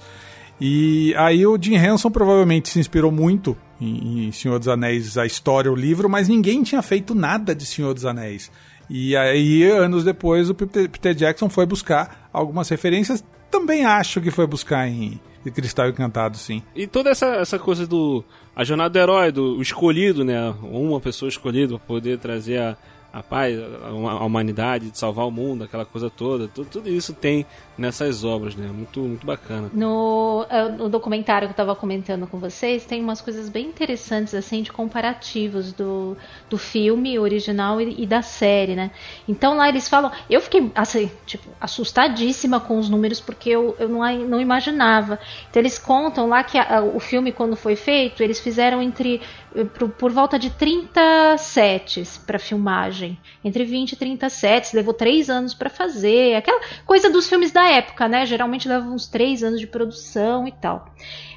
E 0.60 1.14
aí 1.18 1.46
o 1.46 1.58
Jim 1.60 1.74
Henson 1.74 2.10
provavelmente 2.10 2.68
se 2.70 2.78
inspirou 2.78 3.12
muito 3.12 3.54
em, 3.80 4.28
em 4.28 4.32
Senhor 4.32 4.58
dos 4.58 4.68
Anéis, 4.68 5.18
a 5.18 5.26
história, 5.26 5.70
o 5.70 5.74
livro, 5.74 6.08
mas 6.08 6.28
ninguém 6.28 6.62
tinha 6.62 6.80
feito 6.80 7.14
nada 7.14 7.54
de 7.54 7.66
Senhor 7.66 7.92
dos 7.92 8.06
Anéis. 8.06 8.50
E 8.88 9.16
aí, 9.16 9.64
anos 9.64 10.04
depois, 10.04 10.48
o 10.48 10.54
Peter, 10.54 11.14
Jackson 11.14 11.48
foi 11.48 11.66
buscar 11.66 12.28
algumas 12.32 12.68
referências. 12.68 13.24
Também 13.50 13.84
acho 13.84 14.20
que 14.20 14.30
foi 14.30 14.46
buscar 14.46 14.88
em 14.88 15.20
Cristal 15.50 15.88
Encantado, 15.88 16.36
sim. 16.36 16.62
E 16.74 16.86
toda 16.86 17.10
essa, 17.10 17.26
essa 17.36 17.58
coisa 17.58 17.86
do. 17.86 18.24
A 18.54 18.64
jornada 18.64 18.90
do 18.90 18.98
herói, 18.98 19.32
do 19.32 19.60
escolhido, 19.60 20.24
né? 20.24 20.54
Uma 20.62 21.00
pessoa 21.00 21.28
escolhida 21.28 21.76
para 21.78 21.86
poder 21.86 22.18
trazer 22.18 22.60
a, 22.60 22.76
a 23.18 23.22
paz, 23.22 23.58
a, 23.82 24.24
humanidade, 24.24 24.90
de 24.90 24.98
salvar 24.98 25.26
o 25.26 25.30
mundo, 25.30 25.64
aquela 25.64 25.86
coisa 25.86 26.10
toda. 26.10 26.48
Tudo, 26.48 26.68
tudo 26.68 26.88
isso 26.90 27.14
tem 27.14 27.46
nessas 27.78 28.24
obras, 28.24 28.54
né? 28.54 28.66
Muito, 28.72 29.00
muito 29.00 29.26
bacana. 29.26 29.70
No, 29.72 30.44
eh, 30.50 30.68
no 30.68 30.88
documentário 30.88 31.48
que 31.48 31.52
eu 31.52 31.56
tava 31.56 31.74
comentando 31.74 32.26
com 32.26 32.38
vocês, 32.38 32.84
tem 32.84 33.02
umas 33.02 33.20
coisas 33.22 33.48
bem 33.48 33.66
interessantes, 33.66 34.34
assim, 34.34 34.62
de 34.62 34.70
comparativos 34.70 35.72
do, 35.72 36.16
do 36.50 36.58
filme 36.58 37.18
original 37.18 37.80
e, 37.80 38.02
e 38.02 38.06
da 38.06 38.20
série, 38.20 38.74
né? 38.74 38.90
Então 39.26 39.56
lá 39.56 39.68
eles 39.68 39.88
falam. 39.88 40.10
Eu 40.28 40.40
fiquei, 40.42 40.70
assim, 40.74 41.10
tipo, 41.24 41.48
assustadíssima 41.60 42.60
com 42.60 42.78
os 42.78 42.88
números, 42.90 43.20
porque 43.20 43.48
eu, 43.50 43.74
eu 43.78 43.88
não, 43.88 44.00
não 44.26 44.40
imaginava. 44.40 45.18
Então 45.50 45.60
eles 45.62 45.78
contam 45.78 46.28
lá 46.28 46.42
que 46.44 46.58
a- 46.58 46.82
o 46.82 47.00
filme, 47.00 47.32
quando 47.32 47.56
foi 47.56 47.76
feito, 47.76 48.22
eles 48.22 48.38
fizeram 48.40 48.82
entre. 48.82 49.20
eh, 49.54 49.64
Por, 49.64 49.88
por 49.90 50.10
volta 50.12 50.38
de 50.38 50.50
30 50.50 51.36
sets 51.38 52.18
para 52.18 52.38
filmagem. 52.38 53.05
Entre 53.44 53.64
20 53.64 53.92
e 53.92 53.96
30 53.96 54.28
sets, 54.28 54.72
levou 54.72 54.94
três 54.94 55.28
anos 55.28 55.54
para 55.54 55.68
fazer. 55.68 56.34
Aquela 56.34 56.60
coisa 56.84 57.10
dos 57.10 57.28
filmes 57.28 57.52
da 57.52 57.68
época, 57.68 58.08
né? 58.08 58.24
Geralmente 58.26 58.68
leva 58.68 58.86
uns 58.86 59.06
três 59.06 59.42
anos 59.42 59.60
de 59.60 59.66
produção 59.66 60.46
e 60.48 60.52
tal. 60.52 60.92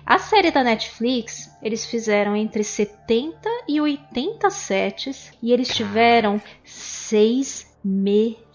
A 0.06 0.18
série 0.18 0.50
da 0.50 0.64
Netflix, 0.64 1.56
eles 1.62 1.86
fizeram 1.86 2.36
entre 2.36 2.64
70 2.64 3.48
e 3.68 3.80
80 3.80 4.50
sets 4.50 5.32
e 5.42 5.52
eles 5.52 5.68
tiveram 5.68 6.42
seis 6.64 7.72
meses. 7.84 8.49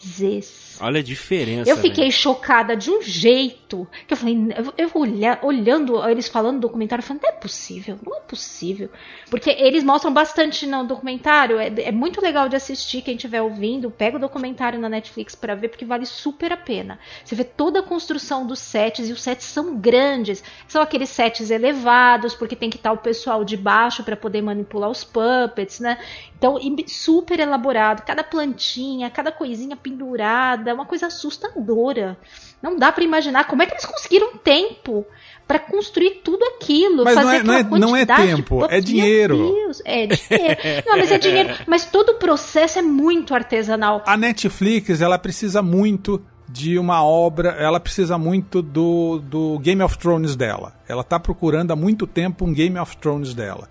Olha 0.81 1.01
a 1.01 1.03
diferença. 1.03 1.71
Eu 1.71 1.77
fiquei 1.77 2.07
né? 2.07 2.11
chocada 2.11 2.77
de 2.77 2.91
um 2.91 3.01
jeito 3.01 3.87
que 4.07 4.13
eu 4.13 4.17
falei, 4.17 4.37
eu, 4.77 4.91
olhar, 4.95 5.39
olhando 5.43 6.03
eles 6.09 6.29
falando 6.29 6.57
no 6.57 6.61
documentário, 6.61 7.03
eu 7.03 7.07
falei, 7.07 7.23
não 7.23 7.31
é 7.31 7.33
possível, 7.33 7.99
não 8.05 8.17
é 8.17 8.21
possível. 8.21 8.91
Porque 9.31 9.51
eles 9.51 9.85
mostram 9.85 10.13
bastante 10.13 10.67
no 10.67 10.85
documentário, 10.85 11.59
é, 11.59 11.73
é 11.77 11.93
muito 11.93 12.21
legal 12.21 12.49
de 12.49 12.57
assistir, 12.57 13.03
quem 13.03 13.15
estiver 13.15 13.41
ouvindo, 13.41 13.91
pega 13.91 14.17
o 14.17 14.21
documentário 14.21 14.79
na 14.79 14.89
Netflix 14.89 15.35
para 15.35 15.55
ver, 15.55 15.69
porque 15.69 15.85
vale 15.85 16.07
super 16.07 16.53
a 16.53 16.57
pena. 16.57 16.99
Você 17.25 17.35
vê 17.35 17.45
toda 17.45 17.81
a 17.81 17.83
construção 17.83 18.47
dos 18.47 18.59
sets, 18.59 19.09
e 19.09 19.13
os 19.13 19.23
sets 19.23 19.47
são 19.47 19.77
grandes, 19.77 20.43
são 20.67 20.83
aqueles 20.83 21.09
sets 21.09 21.51
elevados, 21.51 22.35
porque 22.35 22.57
tem 22.57 22.71
que 22.71 22.77
estar 22.77 22.93
o 22.93 22.99
pessoal 22.99 23.45
de 23.45 23.57
baixo 23.57 24.03
para 24.03 24.17
poder 24.17 24.43
manipular 24.43 24.91
os 24.91 25.05
puppets, 25.05 25.81
né? 25.81 25.99
Então, 26.37 26.59
super 26.87 27.41
elaborado, 27.41 28.05
cada 28.05 28.23
plantinha, 28.23 29.09
cada 29.09 29.33
coisinha 29.33 29.77
pendurada, 29.95 30.71
é 30.71 30.75
uma 30.75 30.85
coisa 30.85 31.07
assustadora. 31.07 32.19
Não 32.61 32.77
dá 32.77 32.91
para 32.91 33.05
imaginar 33.05 33.45
como 33.47 33.63
é 33.63 33.67
que 33.67 33.73
eles 33.73 33.87
conseguiram 33.87 34.37
tempo 34.39 35.07
para 35.47 35.59
construir 35.59 36.23
tudo 36.25 36.43
aquilo. 36.57 37.05
Mas 37.05 37.15
fazer 37.15 37.45
não 37.45 37.55
é, 37.55 37.63
não 37.63 37.77
é, 37.77 37.79
não 37.79 37.97
é 37.97 38.07
tempo, 38.07 38.65
é 38.69 38.81
dinheiro. 38.81 39.37
Deus, 39.37 39.83
é 39.85 40.07
dinheiro. 40.07 40.61
não, 40.87 40.99
mas 40.99 41.11
é 41.11 41.19
dinheiro. 41.19 41.55
Mas 41.67 41.85
todo 41.85 42.11
o 42.11 42.15
processo 42.15 42.79
é 42.79 42.83
muito 42.83 43.35
artesanal. 43.35 44.03
A 44.07 44.17
Netflix, 44.17 45.01
ela 45.01 45.19
precisa 45.19 45.63
muito 45.63 46.23
de 46.49 46.79
uma 46.79 47.03
obra, 47.03 47.51
ela 47.51 47.81
precisa 47.81 48.19
muito 48.19 48.63
do, 48.63 49.19
do 49.19 49.59
Game 49.59 49.83
of 49.83 49.99
Thrones 49.99 50.37
dela. 50.37 50.75
Ela 50.89 51.01
está 51.01 51.19
procurando 51.19 51.73
há 51.73 51.77
muito 51.77 52.07
tempo 52.07 52.45
um 52.45 52.53
Game 52.53 52.79
of 52.79 52.97
Thrones 52.97 53.35
dela. 53.35 53.69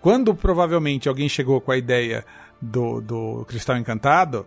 Quando 0.00 0.34
provavelmente 0.34 1.08
alguém 1.08 1.28
chegou 1.28 1.60
com 1.60 1.72
a 1.72 1.76
ideia 1.76 2.24
do, 2.60 3.00
do 3.00 3.44
Cristal 3.46 3.76
Encantado, 3.76 4.46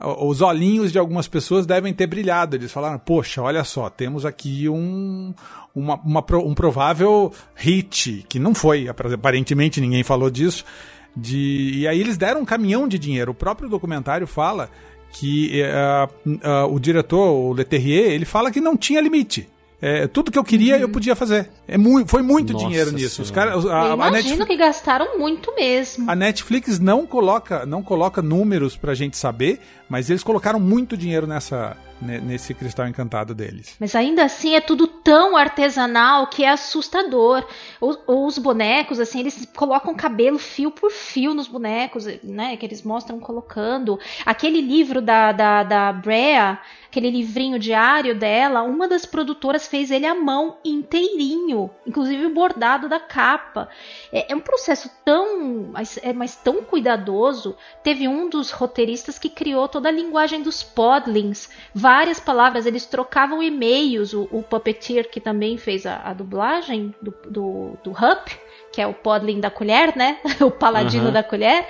os 0.00 0.40
olhinhos 0.40 0.90
de 0.90 0.98
algumas 0.98 1.28
pessoas 1.28 1.66
devem 1.66 1.92
ter 1.92 2.06
brilhado. 2.06 2.56
Eles 2.56 2.72
falaram: 2.72 2.98
Poxa, 2.98 3.42
olha 3.42 3.64
só, 3.64 3.88
temos 3.90 4.24
aqui 4.24 4.68
um, 4.68 5.34
uma, 5.74 5.96
uma, 5.96 6.24
um 6.38 6.54
provável 6.54 7.32
hit, 7.54 8.24
que 8.28 8.38
não 8.38 8.54
foi, 8.54 8.88
aparentemente 8.88 9.80
ninguém 9.80 10.02
falou 10.02 10.30
disso. 10.30 10.64
De, 11.14 11.72
e 11.74 11.86
aí 11.86 12.00
eles 12.00 12.16
deram 12.16 12.40
um 12.40 12.44
caminhão 12.44 12.88
de 12.88 12.98
dinheiro. 12.98 13.32
O 13.32 13.34
próprio 13.34 13.68
documentário 13.68 14.26
fala 14.26 14.70
que 15.12 15.62
uh, 15.62 16.30
uh, 16.30 16.74
o 16.74 16.80
diretor, 16.80 17.32
o 17.32 17.52
Leterrier, 17.52 18.12
ele 18.12 18.24
fala 18.24 18.50
que 18.50 18.60
não 18.60 18.76
tinha 18.76 19.00
limite. 19.00 19.48
É, 19.84 20.06
tudo 20.06 20.30
que 20.30 20.38
eu 20.38 20.44
queria 20.44 20.78
eu 20.78 20.88
podia 20.88 21.16
fazer. 21.16 21.50
É 21.66 21.76
muito, 21.76 22.08
foi 22.08 22.22
muito 22.22 22.52
Nossa 22.52 22.64
dinheiro 22.66 22.92
nisso. 22.92 23.20
Os 23.22 23.28
Senhora. 23.28 23.50
caras, 23.50 23.66
a, 23.66 23.68
eu 23.68 23.74
a 23.74 23.94
imagino 23.94 24.12
Netflix, 24.12 24.46
que 24.46 24.56
gastaram 24.56 25.18
muito 25.18 25.52
mesmo. 25.56 26.08
a 26.08 26.14
Netflix 26.14 26.78
não 26.78 27.04
coloca, 27.04 27.66
não 27.66 27.82
coloca 27.82 28.22
números 28.22 28.76
pra 28.76 28.94
gente 28.94 29.16
saber, 29.16 29.58
mas 29.88 30.08
eles 30.08 30.22
colocaram 30.22 30.60
muito 30.60 30.96
dinheiro 30.96 31.26
nessa, 31.26 31.76
ne- 31.91 31.91
nesse 32.02 32.54
cristal 32.54 32.88
encantado 32.88 33.34
deles. 33.34 33.76
Mas 33.78 33.94
ainda 33.94 34.24
assim 34.24 34.54
é 34.54 34.60
tudo 34.60 34.86
tão 34.86 35.36
artesanal 35.36 36.26
que 36.26 36.44
é 36.44 36.50
assustador. 36.50 37.46
Os, 37.80 37.98
os 38.06 38.38
bonecos, 38.38 38.98
assim, 38.98 39.20
eles 39.20 39.48
colocam 39.54 39.94
cabelo 39.94 40.38
fio 40.38 40.70
por 40.70 40.90
fio 40.90 41.34
nos 41.34 41.48
bonecos, 41.48 42.06
né? 42.22 42.56
Que 42.56 42.66
eles 42.66 42.82
mostram 42.82 43.18
colocando. 43.20 43.98
Aquele 44.24 44.60
livro 44.60 45.00
da, 45.00 45.32
da, 45.32 45.62
da 45.62 45.92
Brea, 45.92 46.58
aquele 46.92 47.10
livrinho 47.10 47.58
diário 47.58 48.14
dela, 48.14 48.62
uma 48.62 48.86
das 48.86 49.06
produtoras 49.06 49.66
fez 49.66 49.90
ele 49.90 50.04
à 50.04 50.14
mão 50.14 50.58
inteirinho, 50.62 51.70
inclusive 51.86 52.26
o 52.26 52.34
bordado 52.34 52.86
da 52.86 53.00
capa. 53.00 53.70
É, 54.12 54.30
é 54.30 54.36
um 54.36 54.40
processo 54.40 54.90
tão, 55.02 55.70
mas, 55.72 55.98
é, 56.02 56.12
mas 56.12 56.36
tão 56.36 56.62
cuidadoso. 56.62 57.56
Teve 57.82 58.06
um 58.06 58.28
dos 58.28 58.50
roteiristas 58.50 59.18
que 59.18 59.30
criou 59.30 59.66
toda 59.68 59.88
a 59.88 59.92
linguagem 59.92 60.42
dos 60.42 60.62
podlings, 60.62 61.48
várias 61.92 62.18
palavras, 62.18 62.64
eles 62.64 62.86
trocavam 62.86 63.42
e-mails. 63.42 64.14
O, 64.14 64.26
o 64.32 64.42
Puppeteer, 64.42 65.10
que 65.10 65.20
também 65.20 65.58
fez 65.58 65.84
a, 65.84 65.96
a 65.96 66.14
dublagem 66.14 66.94
do, 67.02 67.14
do, 67.28 67.76
do 67.84 67.90
Hup, 67.90 68.30
que 68.72 68.80
é 68.80 68.86
o 68.86 68.94
podling 68.94 69.40
da 69.40 69.50
colher, 69.50 69.94
né? 69.94 70.16
o 70.40 70.50
paladino 70.50 71.04
Aham. 71.04 71.12
da 71.12 71.22
colher. 71.22 71.68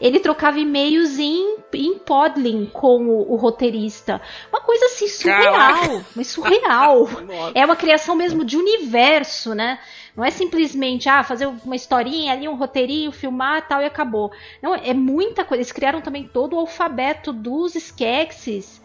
Ele 0.00 0.20
trocava 0.20 0.60
e-mails 0.60 1.18
em, 1.18 1.56
em 1.72 1.98
podling 1.98 2.66
com 2.66 3.08
o, 3.08 3.32
o 3.32 3.34
roteirista. 3.34 4.22
Uma 4.52 4.60
coisa 4.60 4.86
assim 4.86 5.08
surreal, 5.08 6.04
mas 6.14 6.28
surreal. 6.28 7.08
É 7.52 7.64
uma 7.64 7.74
criação 7.74 8.14
mesmo 8.14 8.44
de 8.44 8.56
universo, 8.56 9.56
né? 9.56 9.80
Não 10.16 10.24
é 10.24 10.30
simplesmente 10.30 11.08
ah, 11.08 11.24
fazer 11.24 11.46
uma 11.46 11.74
historinha 11.74 12.32
ali, 12.32 12.46
um 12.46 12.54
roteirinho, 12.54 13.10
filmar 13.10 13.66
tal 13.66 13.82
e 13.82 13.86
acabou. 13.86 14.30
Não, 14.62 14.72
é 14.72 14.94
muita 14.94 15.44
coisa. 15.44 15.62
Eles 15.62 15.72
criaram 15.72 16.00
também 16.00 16.30
todo 16.32 16.54
o 16.54 16.60
alfabeto 16.60 17.32
dos 17.32 17.74
Skeksis. 17.74 18.83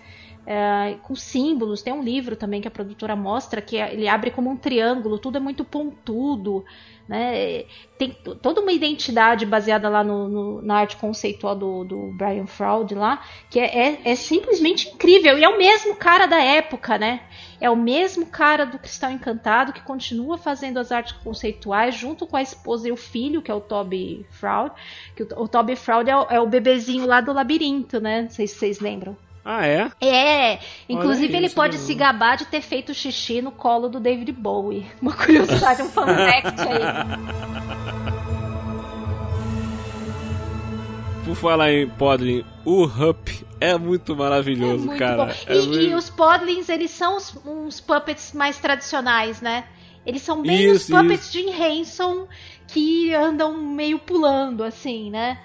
É, 0.51 0.95
com 1.03 1.13
símbolos, 1.15 1.83
tem 1.83 1.93
um 1.93 2.01
livro 2.01 2.35
também 2.35 2.59
que 2.59 2.67
a 2.67 2.71
produtora 2.71 3.15
mostra 3.15 3.61
que 3.61 3.75
ele 3.75 4.07
abre 4.07 4.31
como 4.31 4.49
um 4.49 4.57
triângulo, 4.57 5.19
tudo 5.19 5.37
é 5.37 5.39
muito 5.39 5.63
pontudo, 5.63 6.65
né? 7.07 7.65
Tem 7.99 8.09
toda 8.41 8.59
uma 8.61 8.71
identidade 8.71 9.45
baseada 9.45 9.87
lá 9.89 10.03
no, 10.03 10.27
no- 10.27 10.61
na 10.63 10.77
arte 10.77 10.97
conceitual 10.97 11.55
do, 11.55 11.83
do 11.83 12.11
Brian 12.17 12.47
Froud 12.47 12.95
lá, 12.95 13.21
que 13.49 13.59
é, 13.59 13.65
é- 13.89 14.01
é 14.05 14.15
simplesmente 14.15 14.89
incrível. 14.89 15.37
E 15.37 15.43
é 15.43 15.49
o 15.49 15.57
mesmo 15.57 15.95
cara 15.95 16.25
da 16.25 16.41
época, 16.41 16.97
né? 16.97 17.21
É 17.61 17.69
o 17.69 17.75
mesmo 17.75 18.25
cara 18.25 18.65
do 18.65 18.79
Cristal 18.79 19.11
Encantado 19.11 19.71
que 19.73 19.81
continua 19.81 20.37
fazendo 20.37 20.79
as 20.79 20.91
artes 20.91 21.13
conceituais 21.13 21.93
junto 21.95 22.25
com 22.25 22.37
a 22.37 22.41
esposa 22.41 22.87
e 22.87 22.91
o 22.91 22.97
filho, 22.97 23.41
que 23.41 23.51
é 23.51 23.53
o 23.53 23.61
Toby 23.61 24.25
Froud. 24.31 24.71
Que 25.15 25.23
o, 25.23 25.27
o 25.43 25.47
Toby 25.47 25.75
Froud 25.75 26.09
é 26.09 26.15
o, 26.17 26.23
é 26.29 26.39
o 26.39 26.47
bebezinho 26.47 27.05
lá 27.05 27.21
do 27.21 27.33
labirinto, 27.33 27.99
né? 27.99 28.23
Não 28.23 28.29
sei 28.31 28.47
se 28.47 28.55
vocês 28.55 28.79
lembram. 28.79 29.15
Ah, 29.51 29.65
é? 29.65 29.89
É, 29.99 30.59
inclusive 30.87 31.33
aí, 31.33 31.37
ele 31.37 31.47
isso 31.47 31.55
pode 31.55 31.75
se 31.79 31.95
gabar 31.95 32.37
de 32.37 32.45
ter 32.45 32.61
feito 32.61 32.93
xixi 32.93 33.41
no 33.41 33.51
colo 33.51 33.89
do 33.89 33.99
David 33.99 34.31
Bowie. 34.31 34.85
Uma 35.01 35.11
curiosidade, 35.11 35.81
um 35.81 35.89
fact 35.89 36.61
aí. 36.61 38.19
Por 41.25 41.35
falar 41.35 41.71
em 41.71 41.89
Podlin, 41.89 42.45
o 42.63 42.83
Hup 42.83 43.27
é 43.59 43.75
muito 43.75 44.13
É 44.13 44.15
maravilhoso, 44.15 44.85
muito 44.85 44.99
cara. 44.99 45.35
É 45.47 45.57
E, 45.57 45.61
muito- 45.67 45.81
e 45.83 45.95
os 45.95 46.11
Podlings, 46.11 46.69
eles 46.69 46.91
são 46.91 47.17
uns, 47.17 47.35
uns 47.43 47.81
puppets 47.81 48.33
mais 48.33 48.59
tradicionais, 48.59 49.41
né? 49.41 49.63
Eles 50.05 50.21
são 50.21 50.43
bem 50.43 50.71
Isso, 50.71 50.93
os 50.95 51.01
puppets 51.01 51.31
de 51.31 51.49
Hanson 51.49 52.27
que 52.67 53.15
andam 53.15 53.57
meio 53.57 53.97
pulando, 53.97 54.63
assim, 54.63 55.09
né? 55.09 55.39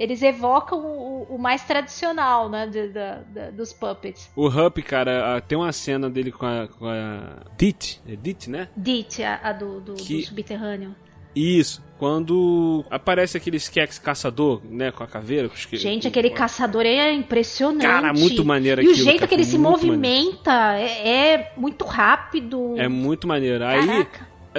Eles 0.00 0.22
evocam 0.22 0.78
o, 0.80 1.26
o 1.34 1.38
mais 1.38 1.62
tradicional, 1.62 2.48
né? 2.48 2.66
de- 2.66 2.88
da- 2.88 3.20
da- 3.34 3.50
dos 3.50 3.70
puppets. 3.74 4.30
O 4.34 4.46
Hup, 4.48 4.78
cara, 4.82 5.38
tem 5.42 5.58
uma 5.58 5.72
cena 5.72 6.08
dele 6.08 6.32
com 6.32 6.46
a, 6.46 6.66
com 6.68 6.86
a 6.86 7.42
Dit, 7.58 8.00
é 8.08 8.16
Dit, 8.16 8.48
né? 8.48 8.68
Dit, 8.74 9.22
a, 9.22 9.38
a 9.42 9.52
do, 9.52 9.78
do, 9.80 9.92
do 9.94 10.02
Que- 10.02 10.22
subterrâneo. 10.22 10.94
Isso, 11.36 11.80
quando 11.96 12.84
aparece 12.90 13.36
aquele 13.36 13.56
Skex 13.60 13.98
caçador, 14.00 14.60
né, 14.64 14.90
com 14.90 15.04
a 15.04 15.06
caveira. 15.06 15.48
Com 15.48 15.54
Gente, 15.76 16.02
com- 16.02 16.08
aquele 16.08 16.30
com- 16.30 16.36
caçador 16.36 16.84
é 16.86 17.12
impressionante. 17.12 17.82
Cara, 17.86 18.12
muito 18.12 18.44
maneiro 18.44 18.80
E 18.82 18.86
o 18.86 18.90
aquilo, 18.90 19.04
jeito 19.04 19.18
cara, 19.20 19.28
que 19.28 19.34
ele 19.34 19.44
se 19.44 19.56
movimenta 19.58 20.76
é, 20.78 21.08
é 21.34 21.52
muito 21.56 21.84
rápido. 21.84 22.74
É 22.78 22.88
muito 22.88 23.28
maneiro. 23.28 23.60
Caraca. 23.60 23.92
aí 23.92 24.06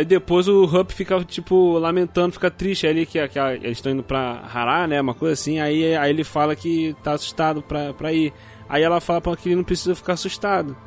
depois 0.07 0.47
o 0.47 0.63
Hup 0.63 0.91
fica, 0.91 1.21
tipo, 1.23 1.77
lamentando, 1.77 2.33
fica 2.33 2.49
triste. 2.49 2.87
Aí 2.87 2.93
ele, 2.93 3.05
que, 3.05 3.25
que 3.27 3.39
eles 3.39 3.77
estão 3.77 3.91
indo 3.91 4.03
pra 4.03 4.49
Hará, 4.53 4.87
né, 4.87 5.01
uma 5.01 5.13
coisa 5.13 5.33
assim. 5.33 5.59
Aí, 5.59 5.95
aí 5.95 6.09
ele 6.09 6.23
fala 6.23 6.55
que 6.55 6.95
tá 7.03 7.13
assustado 7.13 7.61
pra, 7.61 7.93
pra 7.93 8.13
ir. 8.13 8.33
Aí 8.69 8.83
ela 8.83 9.01
fala 9.01 9.19
pra 9.19 9.35
que 9.35 9.49
ele 9.49 9.57
não 9.57 9.63
precisa 9.63 9.93
ficar 9.93 10.13
assustado. 10.13 10.77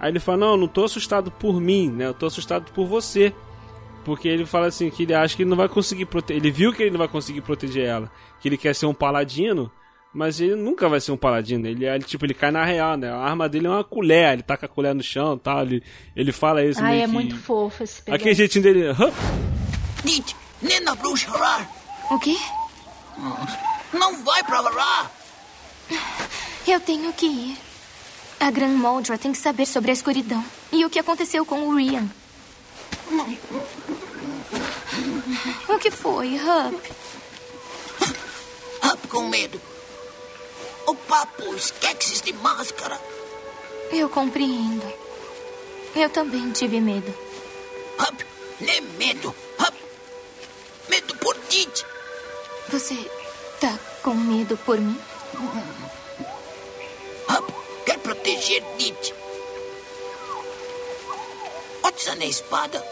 Aí 0.00 0.10
ele 0.10 0.18
fala, 0.18 0.38
não, 0.38 0.56
não 0.56 0.68
tô 0.68 0.84
assustado 0.84 1.30
por 1.30 1.60
mim, 1.60 1.90
né, 1.90 2.06
eu 2.06 2.14
tô 2.14 2.26
assustado 2.26 2.72
por 2.72 2.86
você. 2.86 3.32
Porque 4.04 4.26
ele 4.26 4.46
fala 4.46 4.66
assim, 4.66 4.90
que 4.90 5.02
ele 5.02 5.14
acha 5.14 5.36
que 5.36 5.42
ele 5.42 5.50
não 5.50 5.56
vai 5.56 5.68
conseguir 5.68 6.06
proteger. 6.06 6.42
Ele 6.42 6.50
viu 6.50 6.72
que 6.72 6.82
ele 6.82 6.90
não 6.90 6.98
vai 6.98 7.08
conseguir 7.08 7.42
proteger 7.42 7.84
ela. 7.84 8.10
Que 8.40 8.48
ele 8.48 8.56
quer 8.56 8.74
ser 8.74 8.86
um 8.86 8.94
paladino, 8.94 9.70
mas 10.12 10.40
ele 10.40 10.56
nunca 10.56 10.88
vai 10.88 11.00
ser 11.00 11.12
um 11.12 11.16
paladino. 11.16 11.66
Ele, 11.66 11.84
ele 11.84 12.04
tipo, 12.04 12.24
ele 12.24 12.34
cai 12.34 12.50
na 12.50 12.64
real, 12.64 12.96
né? 12.96 13.10
A 13.10 13.18
arma 13.18 13.48
dele 13.48 13.66
é 13.66 13.70
uma 13.70 13.84
colher, 13.84 14.32
ele 14.34 14.42
taca 14.42 14.66
a 14.66 14.68
colher 14.68 14.94
no 14.94 15.02
chão 15.02 15.34
e 15.34 15.38
tal. 15.38 15.62
Ele, 15.62 15.82
ele 16.16 16.32
fala 16.32 16.64
isso 16.64 16.80
Ai, 16.82 16.90
meio 16.92 17.02
é 17.02 17.06
que- 17.06 17.12
muito 17.12 17.36
fofo 17.36 17.82
esse 17.84 18.02
pedaço. 18.02 18.20
Aquele 18.22 18.34
jeitinho 18.34 18.62
dele. 18.64 18.86
"Hã? 18.88 19.12
Dit, 20.04 20.34
Nena 20.62 20.94
Bruce 20.94 21.26
Harar. 21.26 21.68
O 22.10 22.18
quê? 22.18 22.36
Não 23.92 24.22
vai 24.24 24.42
pra 24.44 24.58
Harar. 24.60 25.10
Eu 26.66 26.80
tenho 26.80 27.12
que 27.12 27.26
ir. 27.26 27.56
A 28.40 28.50
Gran 28.50 28.68
Moldra 28.68 29.18
tem 29.18 29.32
que 29.32 29.38
saber 29.38 29.66
sobre 29.66 29.90
a 29.90 29.94
escuridão. 29.94 30.44
E 30.70 30.84
o 30.84 30.90
que 30.90 30.98
aconteceu 30.98 31.44
com 31.44 31.66
o 31.68 31.74
Rian. 31.76 32.06
O 35.68 35.78
que 35.78 35.90
foi, 35.90 36.36
Hub? 36.36 36.76
Up 38.92 39.08
com 39.08 39.28
medo. 39.28 39.60
O 40.88 40.94
papo, 40.94 41.54
esqueces 41.54 42.22
de 42.22 42.32
máscara. 42.32 42.98
Eu 43.92 44.08
compreendo. 44.08 44.90
Eu 45.94 46.08
também 46.08 46.50
tive 46.50 46.80
medo. 46.80 47.14
Hup, 48.00 48.24
nem 48.58 48.80
medo. 48.80 49.34
Hup, 49.58 49.74
medo 50.88 51.14
por 51.16 51.36
Dit. 51.50 51.84
Você 52.70 52.94
tá 53.60 53.78
com 54.02 54.14
medo 54.14 54.56
por 54.64 54.78
mim? 54.80 54.98
Hup, 57.28 57.84
quer 57.84 57.98
proteger 57.98 58.64
Dit. 58.78 59.14
Otsa 61.82 62.14
na 62.14 62.24
espada. 62.24 62.82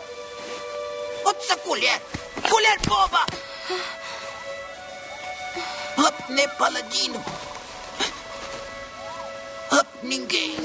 Otsa 1.24 1.56
colher. 1.56 2.02
Colher 2.46 2.78
boba. 2.86 3.24
Hup, 5.96 6.28
ne 6.28 6.46
paladino. 6.58 7.24
Hup, 9.72 9.86
ninguém. 10.02 10.56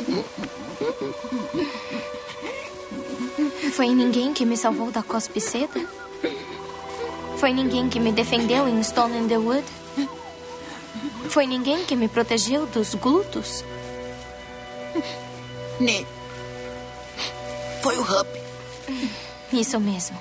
Foi 3.74 3.90
ninguém 3.90 4.34
que 4.34 4.46
me 4.46 4.58
salvou 4.58 4.92
da 4.92 5.02
cospiceta? 5.02 5.80
Foi 7.38 7.54
ninguém 7.54 7.90
que 7.90 8.00
me 8.00 8.12
defendeu 8.12 8.68
em 8.68 8.84
Stone 8.84 9.18
in 9.18 9.28
the 9.28 9.38
Wood? 9.38 9.66
Foi 11.30 11.48
ninguém 11.48 11.86
que 11.86 11.96
me 11.96 12.08
protegeu 12.08 12.66
dos 12.68 12.94
glutos? 12.94 13.64
Ne. 15.80 16.06
Foi 17.82 17.98
o 17.98 18.02
Hup. 18.02 18.28
Isso 19.52 19.80
mesmo. 19.80 20.18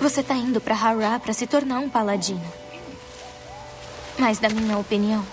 Você 0.00 0.22
tá 0.22 0.34
indo 0.34 0.60
pra 0.60 0.74
Hará 0.74 1.18
pra 1.18 1.32
se 1.32 1.46
tornar 1.46 1.78
um 1.80 1.88
paladino. 1.88 2.44
Mas, 4.18 4.40
na 4.40 4.48
minha 4.48 4.78
opinião, 4.78 5.24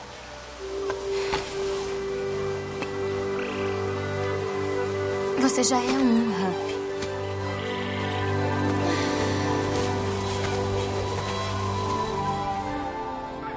você 5.44 5.64
já 5.64 5.78
é 5.78 5.80
um 5.82 6.30
Hup. 6.32 6.74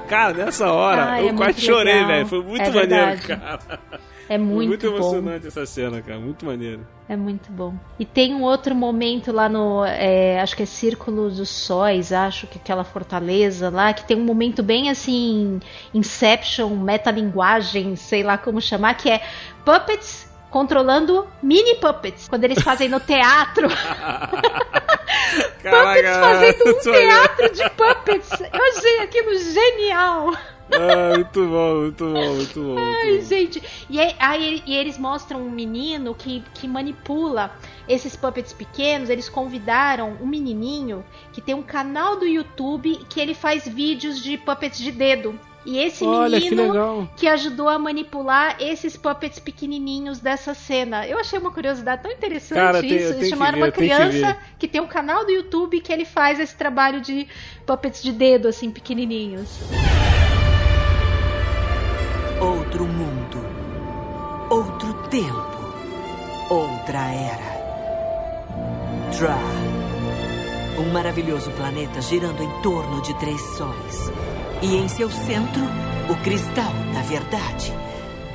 Cara, 0.07 0.33
nessa 0.33 0.71
hora 0.71 1.11
Ah, 1.13 1.21
eu 1.21 1.29
é 1.29 1.33
quase 1.33 1.59
chorei, 1.61 2.05
velho. 2.05 2.25
Foi 2.27 2.41
muito 2.41 2.61
É 2.61 2.69
maneiro, 2.69 2.87
verdade. 2.87 3.21
cara. 3.27 3.59
É 4.29 4.37
muito, 4.37 4.67
muito 4.69 4.89
bom. 4.91 4.97
emocionante 4.97 5.47
essa 5.47 5.65
cena, 5.65 6.01
cara. 6.01 6.19
Muito 6.19 6.45
maneiro. 6.45 6.85
É 7.07 7.15
muito 7.15 7.49
bom. 7.51 7.73
E 7.97 8.05
tem 8.05 8.33
um 8.33 8.43
outro 8.43 8.75
momento 8.75 9.31
lá 9.31 9.47
no. 9.47 9.85
é, 9.85 10.39
acho 10.41 10.55
que 10.55 10.63
é 10.63 10.65
Círculo 10.65 11.29
dos 11.29 11.47
Sóis, 11.49 12.11
acho 12.11 12.45
que 12.47 12.57
aquela 12.57 12.83
fortaleza 12.83 13.69
lá, 13.69 13.93
que 13.93 14.05
tem 14.05 14.17
um 14.17 14.23
momento 14.25 14.61
bem 14.61 14.89
assim. 14.89 15.59
Inception, 15.93 16.69
metalinguagem, 16.75 17.95
sei 17.95 18.21
lá 18.23 18.37
como 18.37 18.59
chamar, 18.61 18.95
que 18.95 19.09
é 19.09 19.21
puppets 19.63 20.26
controlando 20.57 21.27
mini 21.41 21.75
puppets. 21.75 22.27
Quando 22.27 22.43
eles 22.43 22.63
fazem 22.63 22.89
no 22.89 22.99
teatro. 22.99 23.67
puppets 25.61 26.17
fazendo 26.17 26.69
um 26.69 26.79
teatro 26.81 27.53
de 27.53 27.69
puppets. 27.71 28.29
Eu 28.31 28.63
achei 28.75 28.99
aquilo 29.01 29.37
genial. 29.37 30.33
Ah, 30.71 31.13
muito 31.15 31.45
bom, 31.45 31.75
muito 31.75 32.03
bom, 32.05 32.33
muito 32.35 32.59
bom. 32.59 32.75
muito 32.75 32.79
Ai, 32.79 33.17
bom. 33.19 33.25
gente. 33.25 33.63
E, 33.89 33.99
aí- 34.01 34.63
e 34.65 34.75
eles 34.75 34.97
mostram 34.97 35.41
um 35.41 35.49
menino 35.51 36.13
que, 36.15 36.43
que 36.55 36.67
manipula 36.67 37.51
esses 37.87 38.15
puppets 38.15 38.51
pequenos. 38.51 39.09
Eles 39.09 39.29
convidaram 39.29 40.17
um 40.19 40.25
menininho 40.25 41.05
que 41.31 41.39
tem 41.39 41.53
um 41.53 41.61
canal 41.63 42.17
do 42.17 42.25
YouTube 42.25 42.99
que 43.09 43.19
ele 43.19 43.33
faz 43.35 43.67
vídeos 43.67 44.21
de 44.21 44.37
puppets 44.37 44.79
de 44.79 44.91
dedo. 44.91 45.39
E 45.69 45.79
esse 45.79 46.05
Olha, 46.05 46.39
que 46.39 46.49
menino 46.49 46.71
legal. 46.71 47.09
que 47.17 47.27
ajudou 47.27 47.67
a 47.67 47.77
manipular 47.77 48.55
esses 48.57 48.95
puppets 48.95 49.37
pequenininhos 49.37 50.17
dessa 50.17 50.53
cena. 50.53 51.05
Eu 51.05 51.19
achei 51.19 51.37
uma 51.37 51.51
curiosidade 51.51 52.03
tão 52.03 52.09
interessante 52.09 52.57
Cara, 52.57 52.79
tem- 52.79 52.89
isso. 52.91 52.97
tenho 52.99 53.09
Eles 53.15 53.23
que 53.25 53.29
chamaram 53.29 53.57
ver, 53.57 53.63
uma 53.65 53.71
que 53.73 53.77
criança 53.77 54.27
ver. 54.33 54.37
que 54.57 54.65
tem 54.65 54.79
um 54.79 54.87
canal 54.87 55.25
do 55.25 55.31
YouTube 55.33 55.81
que 55.81 55.91
ele 55.91 56.05
faz 56.05 56.39
esse 56.39 56.55
trabalho 56.55 57.01
de 57.01 57.27
puppets 57.65 58.01
de 58.01 58.13
dedo, 58.13 58.47
assim, 58.47 58.71
pequenininhos. 58.71 59.49
Outro 62.39 62.85
mundo. 62.85 63.45
Outro 64.49 64.93
tempo. 65.09 65.57
Outra 66.49 66.99
era. 67.11 67.57
Dra. 69.17 69.37
Um 70.79 70.93
maravilhoso 70.93 71.51
planeta 71.51 71.99
girando 72.01 72.41
em 72.41 72.61
torno 72.61 73.01
de 73.01 73.13
três 73.15 73.41
sóis. 73.57 74.11
E 74.59 74.75
em 74.75 74.87
seu 74.87 75.09
centro, 75.11 75.61
o 76.09 76.15
cristal 76.23 76.73
da 76.91 77.01
verdade. 77.03 77.71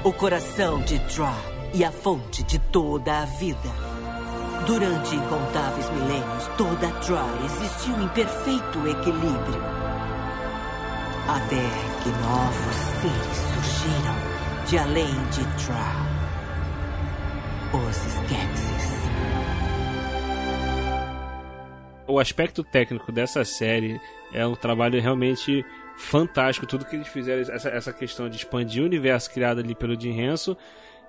O 0.05 0.13
coração 0.13 0.81
de 0.83 0.97
Dra 1.01 1.35
e 1.75 1.85
a 1.85 1.91
fonte 1.91 2.45
de 2.45 2.61
toda 2.61 3.23
a 3.23 3.25
vida. 3.25 3.69
Durante 4.65 5.17
incontáveis 5.17 5.91
milênios, 5.91 6.47
toda 6.57 6.87
Dra 7.01 7.27
existiu 7.45 8.01
em 8.01 8.09
perfeito 8.11 8.87
equilíbrio. 8.87 9.63
Até 11.29 11.69
que 12.03 12.09
novos 12.09 12.77
seres 13.01 13.37
surgiram 13.55 14.67
de 14.67 14.79
além 14.79 15.15
de 15.31 15.45
Tra. 15.65 15.93
Os 17.75 17.97
Skeksis. 17.97 18.93
O 22.07 22.21
aspecto 22.21 22.63
técnico 22.63 23.11
dessa 23.11 23.45
série 23.45 24.01
é 24.33 24.47
um 24.47 24.55
trabalho 24.55 25.01
realmente 25.01 25.65
fantástico. 26.03 26.67
Tudo 26.67 26.85
que 26.85 26.97
eles 26.97 27.09
fizeram, 27.09 27.41
essa, 27.55 27.69
essa 27.69 27.93
questão 27.93 28.29
de 28.29 28.37
expandir 28.37 28.83
o 28.83 28.87
universo 28.87 29.31
criado 29.31 29.61
ali 29.61 29.75
pelo 29.75 29.99
Jim 29.99 30.19
Henson 30.21 30.57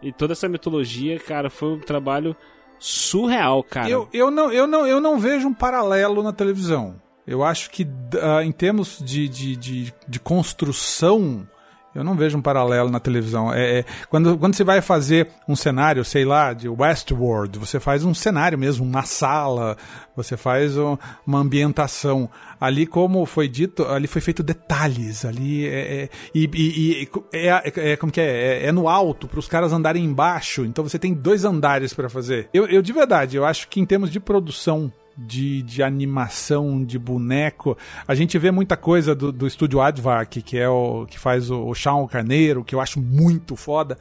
e 0.01 0.11
toda 0.11 0.33
essa 0.33 0.47
mitologia, 0.49 1.19
cara, 1.19 1.49
foi 1.49 1.69
um 1.73 1.79
trabalho 1.79 2.35
surreal, 2.79 3.63
cara. 3.63 3.89
Eu, 3.89 4.07
eu, 4.13 4.29
não, 4.29 4.51
eu, 4.51 4.67
não, 4.67 4.85
eu 4.85 4.99
não 4.99 5.17
vejo 5.19 5.47
um 5.47 5.53
paralelo 5.53 6.21
na 6.21 6.33
televisão. 6.33 6.95
Eu 7.25 7.41
acho 7.43 7.69
que, 7.69 7.87
ah, 8.21 8.43
em 8.43 8.51
termos 8.51 8.99
de, 9.01 9.29
de, 9.29 9.55
de, 9.55 9.93
de 10.05 10.19
construção, 10.19 11.47
eu 11.95 12.03
não 12.03 12.15
vejo 12.15 12.37
um 12.37 12.41
paralelo 12.41 12.89
na 12.89 12.99
televisão. 12.99 13.53
É, 13.53 13.79
é, 13.79 13.85
quando, 14.09 14.37
quando 14.37 14.55
você 14.55 14.63
vai 14.65 14.81
fazer 14.81 15.29
um 15.47 15.55
cenário, 15.55 16.03
sei 16.03 16.25
lá, 16.25 16.51
de 16.51 16.67
Westworld, 16.67 17.57
você 17.59 17.79
faz 17.79 18.03
um 18.03 18.13
cenário 18.13 18.57
mesmo, 18.57 18.83
uma 18.85 19.03
sala, 19.03 19.77
você 20.15 20.35
faz 20.35 20.77
um- 20.77 20.97
uma 21.25 21.39
ambientação. 21.39 22.29
Ali, 22.63 22.87
como 22.87 23.25
foi 23.25 23.49
dito, 23.49 23.83
ali 23.83 24.07
foi 24.07 24.21
feito 24.21 24.41
detalhes. 24.41 25.25
Ali 25.25 25.67
é, 25.67 26.03
é- 26.03 26.09
e, 26.33 26.49
e- 26.53 27.09
é, 27.33 27.47
é- 27.49 27.91
é- 27.91 27.97
como 27.97 28.09
que 28.09 28.21
é? 28.21 28.63
É, 28.63 28.67
é 28.67 28.71
no 28.71 28.87
alto 28.87 29.27
para 29.27 29.37
os 29.37 29.49
caras 29.49 29.73
andarem 29.73 30.05
embaixo. 30.05 30.63
Então 30.63 30.81
você 30.81 30.97
tem 30.97 31.13
dois 31.13 31.43
andares 31.43 31.93
para 31.93 32.07
fazer. 32.07 32.47
Eu, 32.53 32.65
eu 32.67 32.81
de 32.81 32.93
verdade, 32.93 33.35
eu 33.35 33.43
acho 33.43 33.67
que 33.67 33.81
em 33.81 33.85
termos 33.85 34.09
de 34.09 34.17
produção 34.17 34.89
de, 35.17 35.61
de 35.61 35.83
animação 35.83 36.85
de 36.85 36.97
boneco. 36.97 37.77
A 38.07 38.15
gente 38.15 38.37
vê 38.39 38.49
muita 38.49 38.77
coisa 38.77 39.13
do, 39.13 39.29
do 39.29 39.45
estúdio 39.45 39.81
Advac, 39.81 40.41
que 40.41 40.57
é 40.57 40.69
o 40.69 41.05
que 41.05 41.19
faz 41.19 41.51
o, 41.51 41.67
o 41.67 41.75
Shawn 41.75 42.07
Carneiro, 42.07 42.63
que 42.63 42.73
eu 42.73 42.79
acho 42.79 43.01
muito 43.01 43.57
foda, 43.57 43.97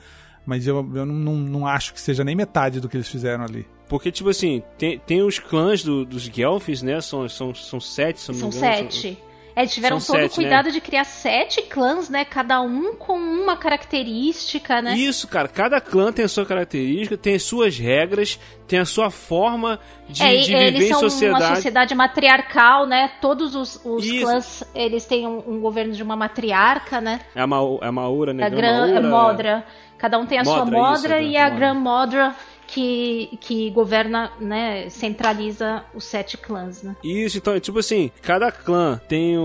mas 0.47 0.67
eu, 0.67 0.77
eu 0.95 1.07
não, 1.07 1.15
não, 1.15 1.35
não 1.35 1.67
acho 1.67 1.93
que 1.95 2.01
seja 2.01 2.25
nem 2.25 2.35
metade 2.37 2.81
do 2.81 2.89
que 2.89 2.97
eles 2.97 3.09
fizeram 3.09 3.45
ali. 3.45 3.67
Porque, 3.89 4.11
tipo 4.11 4.31
assim, 4.31 4.63
tem, 4.79 4.99
tem 4.99 5.23
os 5.23 5.39
clãs 5.39 5.83
do- 5.85 6.05
dos 6.05 6.23
Gelfs, 6.23 6.83
né? 6.83 7.01
São, 7.01 7.29
são, 7.29 7.55
são 7.55 7.79
sete, 7.81 8.21
se 8.21 8.29
não 8.33 8.39
São 8.39 8.49
me 8.51 8.57
engano. 8.57 8.91
sete. 8.91 9.19
É, 9.55 9.61
eles 9.61 9.75
tiveram 9.75 10.01
São 10.01 10.15
todo 10.17 10.25
o 10.25 10.29
sete, 10.31 10.39
né? 10.41 10.45
cuidado 10.49 10.73
de 10.73 10.81
criar 10.81 11.05
sete 11.05 11.61
clãs, 11.61 12.09
né? 12.09 12.25
Cada 12.25 12.63
um 12.63 12.95
com 12.97 13.13
uma 13.19 13.55
característica, 13.55 14.81
né? 14.81 14.95
Isso, 14.97 15.29
cara. 15.29 15.47
Cada 15.47 15.79
clã 15.79 16.11
tem 16.11 16.25
a 16.25 16.29
sua 16.29 16.47
característica, 16.47 17.17
tem 17.19 17.35
as 17.35 17.43
suas 17.43 17.77
regras, 17.79 18.39
tem 18.67 18.79
a 18.79 18.85
sua 18.87 19.11
forma 19.11 19.79
de, 20.09 20.23
é, 20.23 20.37
de 20.37 20.55
eles 20.55 20.73
viver 20.73 20.87
em 20.87 20.89
são 20.89 21.01
sociedade. 21.01 21.45
uma 21.45 21.55
sociedade 21.57 21.95
matriarcal, 21.95 22.87
né? 22.87 23.11
Todos 23.21 23.55
os, 23.55 23.79
os 23.85 24.11
clãs, 24.11 24.65
eles 24.75 25.05
têm 25.05 25.27
um, 25.27 25.43
um 25.47 25.61
governo 25.61 25.93
de 25.93 26.03
uma 26.03 26.17
matriarca, 26.17 27.01
né? 27.01 27.21
É 27.35 27.41
a, 27.43 27.47
Mau, 27.47 27.79
é 27.83 27.87
a 27.89 27.93
Maura, 27.93 28.33
né? 28.33 28.45
A 28.45 28.49
Gran 28.49 28.59
Gran 28.89 29.01
Maura. 29.03 29.33
Modra. 29.33 29.67
Cada 30.03 30.19
um 30.19 30.27
tem 30.27 30.39
a 30.41 30.45
sua 30.45 30.65
Modra, 30.65 30.77
isso, 30.79 30.83
Modra 30.83 31.09
Gran 31.09 31.23
e 31.23 31.37
a 31.37 31.43
Modra. 31.45 31.57
Gran 31.59 31.75
Modra 31.75 32.37
que, 32.67 33.39
que 33.41 33.71
governa, 33.71 34.33
né? 34.41 34.89
Centraliza 34.89 35.85
os 35.95 36.05
sete 36.05 36.37
clãs, 36.37 36.83
né? 36.83 36.97
Isso, 37.05 37.39
então, 37.39 37.55
é 37.55 37.61
tipo 37.61 37.79
assim, 37.79 38.11
cada 38.21 38.51
clã 38.51 39.01
tem 39.07 39.39
o, 39.39 39.41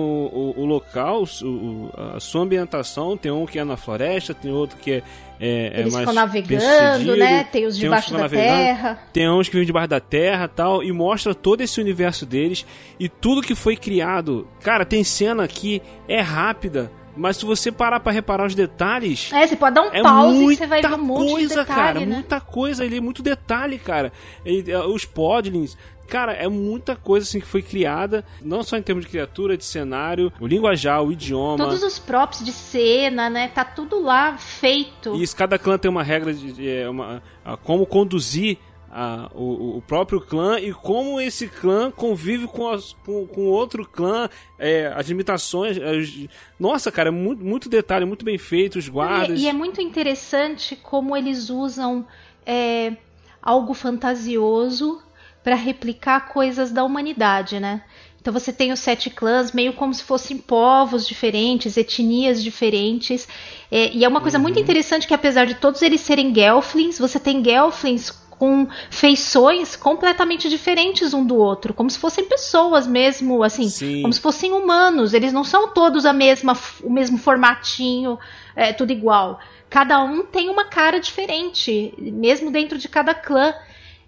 o, 0.57 0.61
o 0.61 0.65
local, 0.65 1.23
o- 1.43 1.89
a 2.15 2.19
sua 2.19 2.41
ambientação, 2.41 3.15
tem 3.15 3.31
um 3.31 3.45
que 3.45 3.59
é 3.59 3.63
na 3.63 3.77
floresta, 3.77 4.33
tem 4.33 4.51
outro 4.51 4.77
que 4.77 4.91
é, 4.93 5.03
é, 5.39 5.67
é 5.75 5.79
Eles 5.81 5.93
mais 5.93 6.07
ficam 6.09 6.13
navegando, 6.13 7.15
né? 7.17 7.43
Tem 7.43 7.65
os 7.67 7.77
debaixo 7.77 8.13
da 8.17 8.27
terra. 8.27 8.99
Tem 9.13 9.29
uns 9.29 9.47
que 9.47 9.53
vivem 9.53 9.67
debaixo 9.67 9.89
da 9.89 9.99
terra 9.99 10.47
tal, 10.47 10.81
e 10.83 10.91
mostra 10.91 11.35
todo 11.35 11.61
esse 11.61 11.79
universo 11.79 12.25
deles 12.25 12.65
e 12.99 13.07
tudo 13.07 13.43
que 13.43 13.53
foi 13.53 13.75
criado. 13.75 14.47
Cara, 14.61 14.85
tem 14.85 15.03
cena 15.03 15.47
que 15.47 15.81
é 16.07 16.21
rápida, 16.21 16.91
Mas 17.17 17.37
se 17.37 17.45
você 17.45 17.71
parar 17.71 17.99
pra 17.99 18.11
reparar 18.11 18.45
os 18.45 18.55
detalhes. 18.55 19.31
É, 19.33 19.47
você 19.47 19.55
pode 19.55 19.75
dar 19.75 19.83
um 19.83 19.93
é 19.93 20.01
pause 20.01 20.53
e 20.53 20.55
você 20.55 20.67
vai 20.67 20.81
ver 20.81 20.93
um 20.93 20.97
monte 20.97 21.31
coisa, 21.31 21.47
de 21.49 21.55
detalhe, 21.55 21.75
cara. 21.75 21.99
né? 21.99 22.13
Muita 22.15 22.39
coisa 22.39 22.83
ali, 22.83 23.01
muito 23.01 23.21
detalhe, 23.21 23.79
cara. 23.79 24.11
Eh, 24.45 24.77
os 24.87 25.05
podlings. 25.05 25.77
Cara, 26.07 26.31
é 26.31 26.47
muita 26.47 26.95
coisa 26.95 27.25
assim 27.27 27.39
que 27.39 27.45
foi 27.45 27.61
criada, 27.61 28.23
não 28.41 28.63
só 28.63 28.77
em 28.77 28.81
termos 28.81 29.03
de 29.03 29.11
criatura, 29.11 29.57
de 29.57 29.65
cenário, 29.65 30.31
o 30.39 30.47
linguajar, 30.47 31.03
o 31.03 31.11
idioma. 31.11 31.57
Todos 31.57 31.83
os 31.83 31.99
props 31.99 32.43
de 32.45 32.53
cena, 32.53 33.29
né? 33.29 33.49
Tá 33.49 33.65
tudo 33.65 34.01
lá 34.01 34.37
feito. 34.37 35.15
E 35.15 35.23
isso, 35.23 35.35
cada 35.35 35.59
clã 35.59 35.77
tem 35.77 35.91
uma 35.91 36.03
regra 36.03 36.33
de, 36.33 36.53
de 36.53 36.69
é, 36.69 36.89
uma, 36.89 37.21
como 37.63 37.85
conduzir 37.85 38.57
a, 38.91 39.29
o, 39.33 39.77
o 39.77 39.81
próprio 39.81 40.21
clã 40.21 40.59
e 40.59 40.73
como 40.73 41.19
esse 41.19 41.47
clã 41.47 41.91
convive 41.91 42.47
com, 42.47 42.67
as, 42.69 42.93
com, 43.05 43.25
com 43.27 43.45
outro 43.47 43.87
clã, 43.87 44.29
é, 44.57 44.91
as 44.95 45.07
limitações. 45.07 45.77
as- 45.77 46.27
nossa, 46.59 46.91
cara, 46.91 47.09
é 47.09 47.11
muito, 47.11 47.43
muito 47.43 47.69
detalhe, 47.69 48.05
muito 48.05 48.23
bem 48.25 48.37
feito, 48.37 48.77
os 48.79 48.87
guardas. 48.87 49.39
E, 49.39 49.43
e 49.43 49.47
é 49.47 49.53
muito 49.53 49.81
interessante 49.81 50.75
como 50.75 51.15
eles 51.15 51.49
usam 51.49 52.05
é, 52.45 52.93
algo 53.41 53.73
fantasioso 53.73 55.01
para 55.43 55.55
replicar 55.55 56.27
coisas 56.29 56.71
da 56.71 56.83
humanidade, 56.83 57.59
né? 57.59 57.83
Então 58.19 58.33
você 58.33 58.51
tem 58.51 58.73
os 58.73 58.79
sete 58.81 59.09
clãs 59.09 59.53
meio 59.53 59.71
como 59.71 59.93
se 59.93 60.03
fossem 60.03 60.37
povos 60.37 61.07
diferentes, 61.07 61.77
etnias 61.77 62.43
diferentes. 62.43 63.25
É, 63.71 63.93
e 63.95 64.03
é 64.03 64.07
uma 64.07 64.19
coisa 64.19 64.37
muito 64.37 64.59
interessante 64.59 65.07
que 65.07 65.13
apesar 65.13 65.45
de 65.45 65.55
todos 65.55 65.81
eles 65.81 66.01
serem 66.01 66.33
Gelflings, 66.35 66.99
você 66.99 67.19
tem 67.21 67.41
Gelflings 67.41 68.11
com 68.37 68.67
feições 68.89 69.75
completamente 69.75 70.47
diferentes 70.49 71.13
um 71.13 71.25
do 71.25 71.35
outro, 71.35 71.73
como 71.73 71.89
se 71.89 71.97
fossem 71.97 72.25
pessoas 72.25 72.85
mesmo, 72.85 73.43
assim, 73.43 73.69
Sim. 73.69 74.01
como 74.01 74.13
se 74.13 74.21
fossem 74.21 74.51
humanos. 74.53 75.13
Eles 75.13 75.33
não 75.33 75.43
são 75.43 75.69
todos 75.69 76.05
a 76.05 76.13
mesma, 76.13 76.57
o 76.83 76.89
mesmo 76.89 77.17
formatinho, 77.17 78.17
é, 78.55 78.71
tudo 78.73 78.91
igual. 78.91 79.39
Cada 79.69 80.01
um 80.03 80.23
tem 80.25 80.49
uma 80.49 80.65
cara 80.65 80.99
diferente, 80.99 81.93
mesmo 81.97 82.51
dentro 82.51 82.77
de 82.77 82.87
cada 82.87 83.13
clã. 83.13 83.53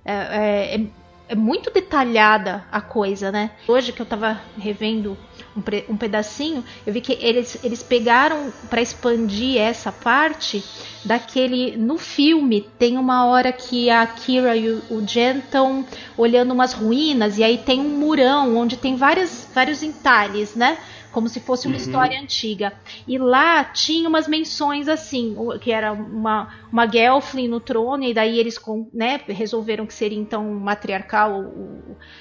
É, 0.06 0.76
é- 0.76 1.00
é 1.30 1.36
muito 1.36 1.70
detalhada 1.72 2.66
a 2.72 2.82
coisa, 2.82 3.32
né? 3.32 3.52
Hoje 3.68 3.92
que 3.94 4.02
eu 4.02 4.06
tava 4.06 4.42
revendo 4.58 5.16
um, 5.56 5.94
um 5.94 5.98
pedacinho, 5.98 6.64
eu 6.86 6.94
vi 6.94 7.02
que 7.02 7.18
eles, 7.20 7.58
eles 7.64 7.84
pegaram 7.84 8.52
para 8.70 8.82
expandir 8.82 9.60
essa 9.60 9.92
parte 9.92 10.64
daquele. 11.04 11.78
No 11.78 11.98
filme, 11.98 12.68
tem 12.78 12.98
uma 12.98 13.26
hora 13.26 13.52
que 13.52 13.90
a 13.90 14.06
Kira 14.06 14.56
e 14.56 14.70
o, 14.70 14.82
o 14.90 15.08
Jen 15.08 15.40
estão 15.40 15.86
olhando 16.18 16.54
umas 16.54 16.74
ruínas, 16.74 17.38
e 17.38 17.44
aí 17.44 17.58
tem 17.58 17.80
um 17.80 17.90
murão 17.90 18.58
onde 18.58 18.78
tem 18.78 18.96
várias, 18.96 19.48
vários 19.54 19.84
entalhes, 19.84 20.56
né? 20.56 20.78
Como 21.12 21.28
se 21.28 21.40
fosse 21.40 21.68
uma 21.68 21.76
história 21.76 22.20
antiga. 22.20 22.74
E 23.08 23.18
lá 23.18 23.64
tinha 23.64 24.08
umas 24.08 24.28
menções 24.28 24.88
assim, 24.88 25.36
que 25.60 25.72
era 25.72 25.92
uma, 25.92 26.54
uma 26.72 26.86
Gelfling 26.86 27.48
no 27.48 27.60
trono, 27.60 28.04
e 28.04 28.14
daí 28.14 28.40
eles 28.40 28.60
né, 28.94 29.20
resolveram 29.28 29.88
que 29.88 29.94
seria 29.94 30.20
então 30.20 30.44
matriarcal 30.54 31.52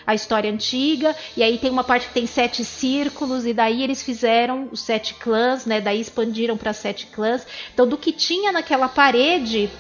a 0.07 0.15
história 0.15 0.51
antiga. 0.51 1.15
E 1.37 1.43
aí 1.43 1.59
tem 1.59 1.71
uma 1.71 1.85
parte 1.85 2.09
que 2.09 2.15
tem 2.15 2.27
sete 2.27 2.65
círculos, 2.65 3.45
e 3.45 3.53
daí 3.53 3.83
eles 3.83 4.03
fizeram 4.03 4.69
os 4.73 4.81
sete 4.81 5.15
clãs, 5.15 5.67
né? 5.67 5.81
Daí 5.81 6.01
expandiram 6.01 6.57
para 6.57 6.73
sete 6.73 7.07
clãs. 7.07 7.47
Então, 7.75 7.87
do 7.87 7.99
que 7.99 8.11
tinha 8.11 8.53
naquela 8.53 8.89
parede, 8.89 9.71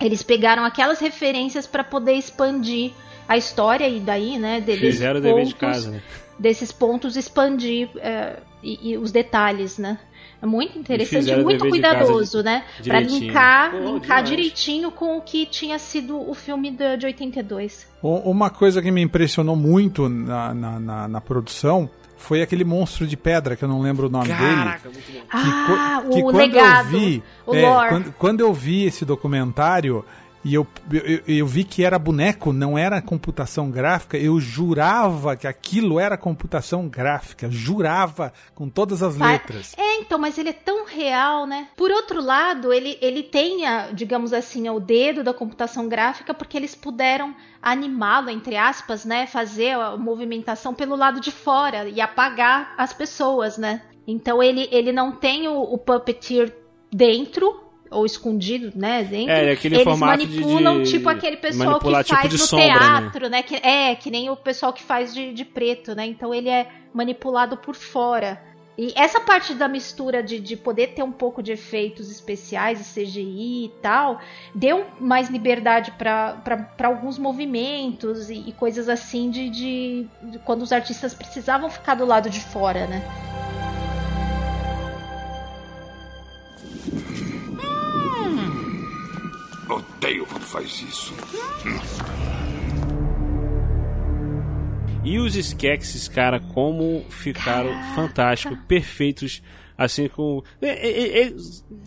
eles 0.00 0.22
pegaram 0.22 0.64
aquelas 0.64 0.98
referências 0.98 1.66
para 1.66 1.84
poder 1.84 2.14
expandir 2.14 2.92
a 3.28 3.36
história, 3.36 3.88
e 3.88 4.00
daí, 4.00 4.38
né, 4.38 4.60
deles 4.60 4.80
Fizeram 4.80 5.20
o 5.20 5.22
dever 5.22 5.44
de 5.44 5.54
casa, 5.54 5.90
né? 5.90 6.02
Desses 6.40 6.72
pontos 6.72 7.16
expandir 7.16 7.88
é, 7.98 8.38
e, 8.62 8.92
e 8.92 8.98
os 8.98 9.12
detalhes, 9.12 9.78
né? 9.78 9.98
É 10.42 10.46
muito 10.46 10.78
interessante, 10.78 11.36
muito 11.36 11.68
cuidadoso, 11.68 12.42
né? 12.42 12.64
Pra 12.82 13.00
direitinho. 13.00 13.20
linkar, 13.26 13.70
Pô, 13.72 13.78
linkar 13.78 14.22
direitinho 14.22 14.90
com 14.90 15.18
o 15.18 15.20
que 15.20 15.44
tinha 15.44 15.78
sido 15.78 16.18
o 16.18 16.32
filme 16.32 16.70
de, 16.70 16.96
de 16.96 17.04
82. 17.06 17.86
U- 18.02 18.30
Uma 18.30 18.48
coisa 18.48 18.80
que 18.80 18.90
me 18.90 19.02
impressionou 19.02 19.54
muito 19.54 20.08
na, 20.08 20.54
na, 20.54 20.80
na- 20.80 21.08
na 21.08 21.20
produção 21.20 21.90
foi 22.16 22.40
aquele 22.42 22.64
monstro 22.64 23.06
de 23.06 23.16
pedra, 23.18 23.54
que 23.54 23.62
eu 23.62 23.68
não 23.68 23.80
lembro 23.82 24.06
o 24.06 24.10
nome 24.10 24.28
dele. 24.28 24.38
Caraca, 24.38 24.88
muito 24.90 25.12
bom. 25.12 25.20
que, 25.20 25.26
Ah, 25.30 26.02
que 26.10 26.18
o 26.18 26.22
quando 26.22 26.36
legado, 26.36 26.94
eu 26.94 27.00
vi, 27.00 27.22
o 27.46 27.54
é, 27.54 27.62
lore. 27.62 27.88
quando, 27.90 28.12
quando 28.12 28.40
eu 28.40 28.52
vi 28.54 28.84
esse 28.86 29.04
documentário 29.04 30.04
e 30.44 30.54
eu, 30.54 30.66
eu, 30.90 31.22
eu 31.26 31.46
vi 31.46 31.64
que 31.64 31.84
era 31.84 31.98
boneco, 31.98 32.52
não 32.52 32.78
era 32.78 33.02
computação 33.02 33.70
gráfica, 33.70 34.16
eu 34.16 34.40
jurava 34.40 35.36
que 35.36 35.46
aquilo 35.46 36.00
era 36.00 36.16
computação 36.16 36.88
gráfica, 36.88 37.50
jurava 37.50 38.32
com 38.54 38.68
todas 38.68 39.02
as 39.02 39.16
Pa- 39.16 39.32
letras. 39.32 39.74
É, 39.76 39.96
então, 39.98 40.18
mas 40.18 40.38
ele 40.38 40.48
é 40.48 40.54
tão 40.54 40.86
real, 40.86 41.46
né? 41.46 41.68
Por 41.76 41.90
outro 41.90 42.22
lado, 42.22 42.72
ele, 42.72 42.96
ele 43.02 43.22
tem, 43.22 43.66
a, 43.66 43.90
digamos 43.92 44.32
assim, 44.32 44.68
o 44.70 44.80
dedo 44.80 45.22
da 45.22 45.34
computação 45.34 45.88
gráfica 45.88 46.32
porque 46.32 46.56
eles 46.56 46.74
puderam 46.74 47.34
animá-lo, 47.60 48.30
entre 48.30 48.56
aspas, 48.56 49.04
né? 49.04 49.26
Fazer 49.26 49.72
a 49.72 49.96
movimentação 49.96 50.72
pelo 50.72 50.96
lado 50.96 51.20
de 51.20 51.30
fora 51.30 51.86
e 51.88 52.00
apagar 52.00 52.74
as 52.78 52.94
pessoas, 52.94 53.58
né? 53.58 53.82
Então 54.06 54.42
ele, 54.42 54.68
ele 54.72 54.90
não 54.90 55.12
tem 55.12 55.48
o, 55.48 55.60
o 55.60 55.76
puppeteer 55.76 56.56
dentro 56.90 57.69
ou 57.90 58.06
escondido, 58.06 58.72
né? 58.74 59.02
Dentro. 59.02 59.32
É, 59.32 59.50
aquele 59.50 59.76
Eles 59.76 59.84
formato 59.84 60.24
de- 60.24 60.26
manipulam 60.28 60.82
de 60.82 60.90
tipo 60.90 61.08
aquele 61.08 61.36
pessoal 61.36 61.80
que 61.80 61.86
tipo 62.04 62.14
faz 62.14 62.30
de 62.30 62.38
no 62.38 62.44
sombra, 62.44 62.66
né? 62.68 62.78
teatro, 62.78 63.28
né? 63.28 63.42
Que, 63.42 63.56
é, 63.56 63.94
que 63.96 64.10
nem 64.10 64.30
o 64.30 64.36
pessoal 64.36 64.72
que 64.72 64.82
faz 64.82 65.12
de, 65.12 65.32
de 65.32 65.44
preto, 65.44 65.94
né? 65.94 66.06
Então 66.06 66.32
ele 66.32 66.48
é 66.48 66.68
manipulado 66.94 67.56
por 67.56 67.74
fora. 67.74 68.40
E 68.78 68.94
essa 68.96 69.20
parte 69.20 69.52
da 69.52 69.68
mistura 69.68 70.22
de, 70.22 70.40
de 70.40 70.56
poder 70.56 70.94
ter 70.94 71.02
um 71.02 71.12
pouco 71.12 71.42
de 71.42 71.52
efeitos 71.52 72.10
especiais 72.10 72.80
e 72.80 73.04
CGI 73.04 73.64
e 73.66 73.72
tal, 73.82 74.20
deu 74.54 74.86
mais 74.98 75.28
liberdade 75.28 75.90
para 75.98 76.64
alguns 76.84 77.18
movimentos 77.18 78.30
e, 78.30 78.36
e 78.48 78.52
coisas 78.52 78.88
assim 78.88 79.30
de, 79.30 79.50
de, 79.50 80.06
de 80.22 80.38
quando 80.38 80.62
os 80.62 80.72
artistas 80.72 81.12
precisavam 81.12 81.68
ficar 81.68 81.94
do 81.94 82.06
lado 82.06 82.30
de 82.30 82.40
fora, 82.40 82.86
né? 82.86 83.02
Odeio 89.70 90.26
quando 90.26 90.42
faz 90.44 90.82
isso. 90.82 91.14
E 95.02 95.18
os 95.18 95.34
Skeksis, 95.34 96.08
cara, 96.08 96.38
como 96.40 97.04
ficaram 97.08 97.70
fantásticos, 97.94 98.58
perfeitos, 98.68 99.42
assim 99.78 100.08
com. 100.08 100.42
É, 100.60 100.68
é, 100.68 101.22
é, 101.28 101.32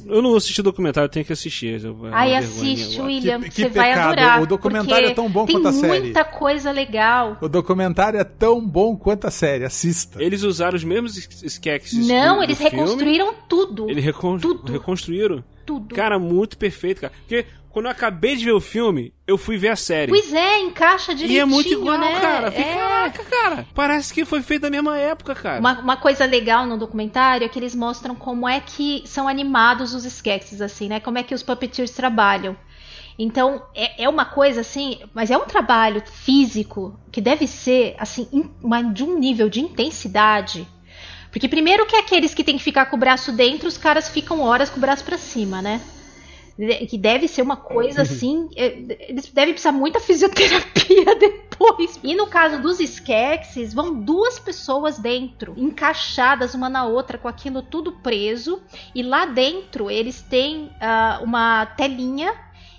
eu 0.08 0.20
não 0.20 0.36
assisti 0.36 0.62
o 0.62 0.64
documentário, 0.64 1.06
eu 1.06 1.12
tenho 1.12 1.24
que 1.26 1.32
assistir. 1.34 1.76
é 1.76 1.78
vergonha 1.78 2.40
assiste, 2.40 2.96
agora. 2.96 3.08
William, 3.08 3.40
Que- 3.42 3.50
que 3.52 3.62
você 3.64 3.70
vai 3.70 3.90
pecado, 3.90 4.08
adorar. 4.14 4.42
o 4.42 4.48
documentário 4.48 5.08
é 5.10 5.14
tão 5.14 5.30
bom 5.30 5.46
tem 5.46 5.56
quanto 5.58 5.68
a 5.68 5.74
série. 5.74 6.00
muita 6.06 6.26
coisa 6.26 6.72
legal. 6.72 7.38
O 7.40 7.48
documentário 7.48 8.20
é 8.20 8.24
tão 8.24 8.66
bom 8.66 8.96
quanto 8.98 9.28
a 9.28 9.32
série, 9.32 9.64
assista. 9.64 10.22
Eles 10.24 10.42
usaram 10.42 10.76
os 10.76 10.84
mesmos 10.84 11.16
Skeksis. 11.16 12.08
Não, 12.08 12.34
do- 12.34 12.38
do 12.40 12.44
eles 12.46 12.58
filme. 12.58 12.72
reconstruíram 12.72 13.34
tudo. 13.48 13.90
Eles 13.92 14.04
recon- 14.04 14.40
Tudo. 14.40 14.72
reconstruíram? 14.72 15.44
Tudo. 15.66 15.94
Cara, 15.94 16.18
muito 16.18 16.58
perfeito, 16.58 17.00
cara. 17.02 17.14
Porque 17.20 17.46
quando 17.74 17.86
eu 17.86 17.92
acabei 17.92 18.36
de 18.36 18.46
ver 18.46 18.52
o 18.52 18.62
filme, 18.62 19.12
eu 19.26 19.36
fui 19.38 19.58
ver 19.58 19.70
a 19.70 19.76
série. 19.76 20.12
Pois 20.12 20.32
é, 20.32 20.60
encaixa 20.60 21.12
e 21.12 21.16
direitinho, 21.16 21.42
é 21.42 21.46
muito 21.46 21.74
igual, 21.74 21.98
né? 21.98 22.20
cara. 22.22 22.52
Fica, 22.52 22.70
É. 22.70 22.74
Caraca, 22.78 23.24
cara. 23.26 23.68
Parece 23.74 24.14
que 24.14 24.24
foi 24.24 24.44
feito 24.44 24.62
na 24.62 24.70
mesma 24.70 24.96
época, 24.98 25.34
cara. 25.34 25.60
Uma, 25.60 25.80
uma 25.80 25.98
coisa 25.98 26.24
legal 26.26 26.68
no 26.68 26.78
documentário 26.78 27.44
é 27.44 27.50
que 27.50 27.58
eles 27.58 27.74
mostram 27.74 28.14
como 28.16 28.48
é 28.48 28.60
que 28.62 29.02
são 29.08 29.28
animados 29.28 29.94
os 29.96 30.06
sketches, 30.06 30.62
assim, 30.62 30.88
né? 30.88 31.00
Como 31.00 31.18
é 31.18 31.24
que 31.24 31.34
os 31.34 31.42
puppeteers 31.42 31.90
trabalham. 31.92 32.56
Então, 33.18 33.64
é, 33.76 34.04
é 34.04 34.10
uma 34.10 34.26
coisa 34.26 34.62
assim, 34.62 35.00
mas 35.14 35.32
é 35.32 35.38
um 35.38 35.46
trabalho 35.46 36.02
físico 36.06 37.00
que 37.12 37.20
deve 37.22 37.48
ser, 37.48 37.96
assim, 37.98 38.28
in- 38.32 38.52
uma- 38.62 38.84
de 38.84 39.04
um 39.04 39.18
nível 39.18 39.50
de 39.50 39.60
intensidade. 39.60 40.68
Porque 41.32 41.48
primeiro 41.48 41.86
que 41.88 41.96
aqueles 41.96 42.34
que 42.36 42.44
tem 42.44 42.56
que 42.58 42.64
ficar 42.64 42.86
com 42.86 42.96
o 42.96 43.00
braço 43.00 43.32
dentro, 43.32 43.68
os 43.68 43.78
caras 43.80 44.08
ficam 44.10 44.42
horas 44.42 44.70
com 44.70 44.78
o 44.78 44.82
braço 44.82 45.04
pra 45.04 45.18
cima, 45.18 45.60
né? 45.62 45.82
Que 46.88 46.98
deve 46.98 47.28
ser 47.28 47.42
uma 47.42 47.56
coisa 47.56 48.04
assim. 48.04 48.48
é, 48.56 49.08
Eles 49.10 49.28
devem 49.32 49.54
precisar 49.54 49.72
muita 49.72 50.00
fisioterapia 50.00 51.16
depois. 51.18 52.00
E 52.04 52.16
no 52.16 52.28
caso 52.28 52.62
dos 52.62 52.80
Skeksis, 52.80 53.74
vão 53.74 53.94
duas 54.02 54.38
pessoas 54.38 55.00
dentro, 55.00 55.56
encaixadas 55.58 56.54
uma 56.54 56.70
na 56.70 56.86
outra, 56.86 57.18
com 57.18 57.28
aquilo 57.28 57.62
tudo 57.64 57.92
preso. 57.92 58.62
E 58.94 59.02
lá 59.02 59.26
dentro 59.26 59.90
eles 59.90 60.22
têm 60.22 60.70
ah, 60.80 61.20
uma 61.24 61.66
telinha 61.66 62.34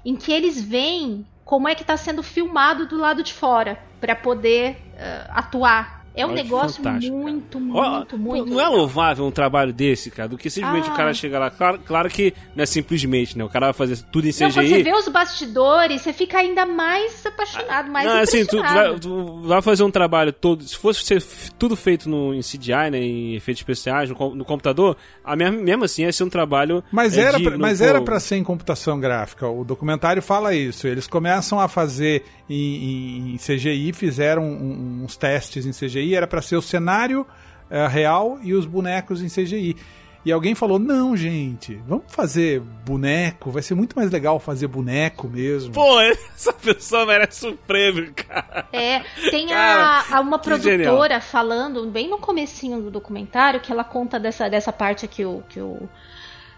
em 0.05 0.15
que 0.15 0.33
eles 0.33 0.63
veem 0.63 1.27
como 1.45 1.69
é 1.69 1.75
que 1.75 1.83
está 1.83 1.97
sendo 1.97 2.23
filmado 2.23 2.87
do 2.87 2.97
lado 2.97 3.23
de 3.23 3.33
fora 3.33 3.79
para 4.01 4.15
poder 4.15 4.77
ah, 4.99 5.31
atuar. 5.41 6.04
É 6.17 6.25
um 6.25 6.33
negócio 6.33 6.83
fantástico, 6.83 7.17
muito, 7.17 7.59
muito, 7.59 8.17
muito. 8.19 8.47
Não 8.51 8.61
é 8.61 8.69
louvável 8.69 9.25
um 9.27 9.31
trabalho 9.33 9.73
desse, 9.73 10.11
cara, 10.11 10.29
do 10.29 10.39
que 10.39 10.49
simplesmente 10.49 10.89
Ah. 10.89 10.93
o 10.93 10.97
cara 10.97 11.13
chega 11.13 11.39
lá. 11.39 11.51
Claro, 11.51 11.81
claro 11.85 12.09
que 12.09 12.33
não 12.55 12.63
é 12.63 12.67
simplesmente, 12.67 13.37
né? 13.37 13.43
O 13.45 13.49
cara 13.49 13.67
vai 13.67 13.73
fazer 13.73 13.97
tudo 14.13 14.27
em 14.27 14.31
Não, 14.31 14.39
quando 14.39 14.53
você 14.53 14.61
CGI. 14.63 14.83
vê 14.85 14.93
os 14.95 15.09
bastidores, 15.09 16.03
você 16.03 16.13
fica 16.13 16.39
ainda 16.39 16.65
mais 16.65 17.25
apaixonado, 17.27 17.91
mais 17.91 18.07
não, 18.09 18.19
assim, 18.19 18.45
tu, 18.45 18.51
tu 18.51 18.57
impressionado. 18.59 18.91
vai, 18.91 19.01
tu 19.01 19.43
vai 19.49 19.63
fazer 19.63 19.83
um 19.83 19.91
trabalho 19.91 20.33
todo. 20.33 20.63
Se 20.63 20.77
fosse 20.77 21.05
ser 21.05 21.23
tudo 21.59 21.75
feito 21.77 22.09
no, 22.09 22.33
em 22.33 22.41
CGI, 22.41 22.91
né? 22.91 22.99
Em 22.99 23.35
efeitos 23.35 23.61
especiais, 23.61 24.09
no, 24.11 24.35
no 24.35 24.45
computador, 24.45 24.97
a 25.25 25.35
mesmo, 25.35 25.61
mesmo 25.63 25.85
assim 25.85 26.03
ia 26.03 26.13
ser 26.13 26.25
um 26.25 26.31
trabalho. 26.31 26.83
Mas 26.93 27.17
é, 27.19 27.23
era, 27.23 27.37
digno, 27.39 27.51
pra, 27.53 27.59
mas 27.59 27.79
pô. 27.79 27.85
era 27.85 28.01
pra 28.01 28.21
ser 28.21 28.37
em 28.37 28.45
computação 28.45 29.01
gráfica. 29.01 29.49
O 29.49 29.65
documentário 29.65 30.23
fala 30.23 30.55
isso. 30.55 30.87
Eles 30.87 31.07
começam 31.07 31.59
a 31.59 31.67
fazer 31.67 32.23
em, 32.49 33.35
em 33.35 33.37
CGI, 33.39 33.93
fizeram 33.93 34.45
uns 34.45 35.17
testes 35.17 35.67
em 35.67 35.71
CGI, 35.73 36.04
era 36.13 36.27
pra 36.27 36.43
ser 36.43 36.57
o 36.57 36.63
cenário 36.63 37.25
eh, 37.71 37.87
real 37.87 38.41
e 38.43 38.53
os 38.53 38.67
bonecos 38.67 39.23
em 39.23 39.29
CGI. 39.29 39.77
E 40.25 40.33
alguém 40.33 40.55
falou: 40.55 40.79
não, 40.79 41.17
gente, 41.17 41.75
vamos 41.87 42.07
fazer 42.09 42.61
boneco, 42.61 43.51
vai 43.51 43.63
ser 43.63 43.75
muito 43.75 43.95
mais 43.95 44.11
legal 44.11 44.41
fazer 44.41 44.67
boneco 44.67 45.29
mesmo. 45.29 45.73
Pô, 45.75 46.01
essa 46.35 46.53
pessoa 46.53 47.05
merece 47.05 47.47
um 47.47 47.57
prêmio, 47.57 48.13
cara. 48.15 48.67
É, 48.73 49.01
tem 49.31 49.49
Cara, 49.49 50.05
a, 50.11 50.17
a 50.17 50.21
uma 50.21 50.39
produtora 50.39 51.21
falando 51.21 51.85
bem 51.91 52.09
no 52.09 52.19
comecinho 52.19 52.81
do 52.81 52.91
documentário 52.91 53.61
que 53.61 53.71
ela 53.71 53.85
conta 53.85 54.19
dessa, 54.19 54.49
dessa 54.49 54.73
parte 54.73 55.07
que 55.07 55.27
o, 55.27 55.43
que 55.49 55.61
o, 55.61 55.89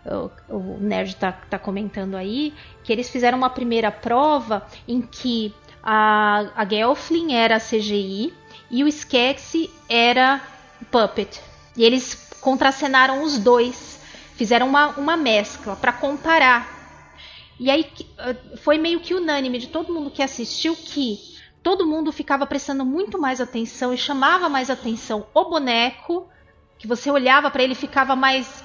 o, 0.04 0.30
o 0.48 0.78
Nerd 0.80 1.16
tá, 1.16 1.32
tá 1.32 1.58
comentando 1.58 2.16
aí, 2.16 2.54
que 2.84 2.92
eles 2.92 3.10
fizeram 3.10 3.36
uma 3.36 3.50
primeira 3.50 3.90
prova 3.90 4.64
em 4.86 5.00
que 5.00 5.52
a, 5.82 6.50
a 6.54 6.64
Gelfling 6.64 7.34
era 7.34 7.58
CGI 7.58 8.32
e 8.70 8.84
o 8.84 8.88
Skeksis 8.88 9.70
era 9.88 10.40
Puppet. 10.90 11.40
E 11.76 11.84
eles 11.84 12.30
contracenaram 12.40 13.22
os 13.22 13.38
dois, 13.38 14.00
fizeram 14.34 14.68
uma, 14.68 14.88
uma 14.98 15.16
mescla 15.16 15.76
para 15.76 15.92
comparar. 15.92 16.74
E 17.58 17.70
aí 17.70 17.90
eh, 18.18 18.36
foi 18.58 18.78
meio 18.78 19.00
que 19.00 19.14
unânime 19.14 19.58
de 19.58 19.68
todo 19.68 19.92
mundo 19.92 20.10
que 20.10 20.22
assistiu 20.22 20.76
que 20.76 21.18
todo 21.62 21.86
mundo 21.86 22.12
ficava 22.12 22.46
prestando 22.46 22.84
muito 22.84 23.18
mais 23.18 23.40
atenção 23.40 23.92
e 23.92 23.98
chamava 23.98 24.48
mais 24.48 24.70
atenção 24.70 25.26
o 25.34 25.44
boneco, 25.44 26.28
que 26.78 26.86
você 26.86 27.10
olhava 27.10 27.50
para 27.50 27.62
ele 27.62 27.74
ficava 27.74 28.14
mais 28.14 28.62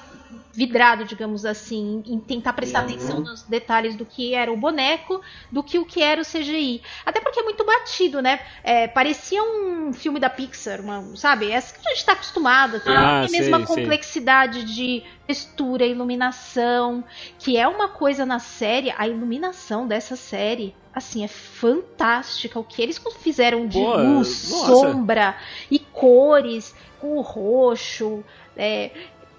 vidrado, 0.52 1.04
digamos 1.04 1.44
assim, 1.44 2.02
em 2.06 2.18
tentar 2.20 2.52
prestar 2.52 2.80
atenção 2.80 3.20
nos 3.20 3.42
detalhes 3.42 3.96
do 3.96 4.04
que 4.04 4.34
era 4.34 4.52
o 4.52 4.56
boneco, 4.56 5.20
do 5.50 5.62
que 5.62 5.78
o 5.78 5.84
que 5.84 6.02
era 6.02 6.20
o 6.20 6.24
CGI. 6.24 6.82
Até 7.06 7.20
porque 7.20 7.40
é 7.40 7.42
muito 7.42 7.64
batido, 7.64 8.20
né? 8.20 8.40
É, 8.62 8.86
parecia 8.86 9.42
um 9.42 9.92
filme 9.92 10.20
da 10.20 10.28
Pixar, 10.28 10.80
uma, 10.80 11.16
sabe? 11.16 11.50
Essa 11.50 11.74
que 11.74 11.80
a 11.86 11.90
gente 11.90 12.00
está 12.00 12.12
acostumado, 12.12 12.80
tem 12.80 12.94
Ah, 12.94 13.20
a 13.24 13.28
mesma 13.28 13.58
sei, 13.58 13.66
sei. 13.66 13.76
complexidade 13.76 14.64
de 14.64 15.02
textura, 15.26 15.86
iluminação, 15.86 17.02
que 17.38 17.56
é 17.56 17.66
uma 17.66 17.88
coisa 17.88 18.26
na 18.26 18.38
série, 18.38 18.92
a 18.96 19.08
iluminação 19.08 19.86
dessa 19.86 20.16
série, 20.16 20.74
assim, 20.94 21.24
é 21.24 21.28
fantástica. 21.28 22.58
O 22.58 22.64
que 22.64 22.82
eles 22.82 23.00
fizeram 23.20 23.66
de 23.66 23.78
Pô, 23.78 23.96
luz, 23.96 24.50
nossa. 24.50 24.66
sombra 24.66 25.36
e 25.70 25.78
cores, 25.78 26.74
com 27.00 27.16
o 27.16 27.20
roxo, 27.20 28.22
é, 28.56 28.90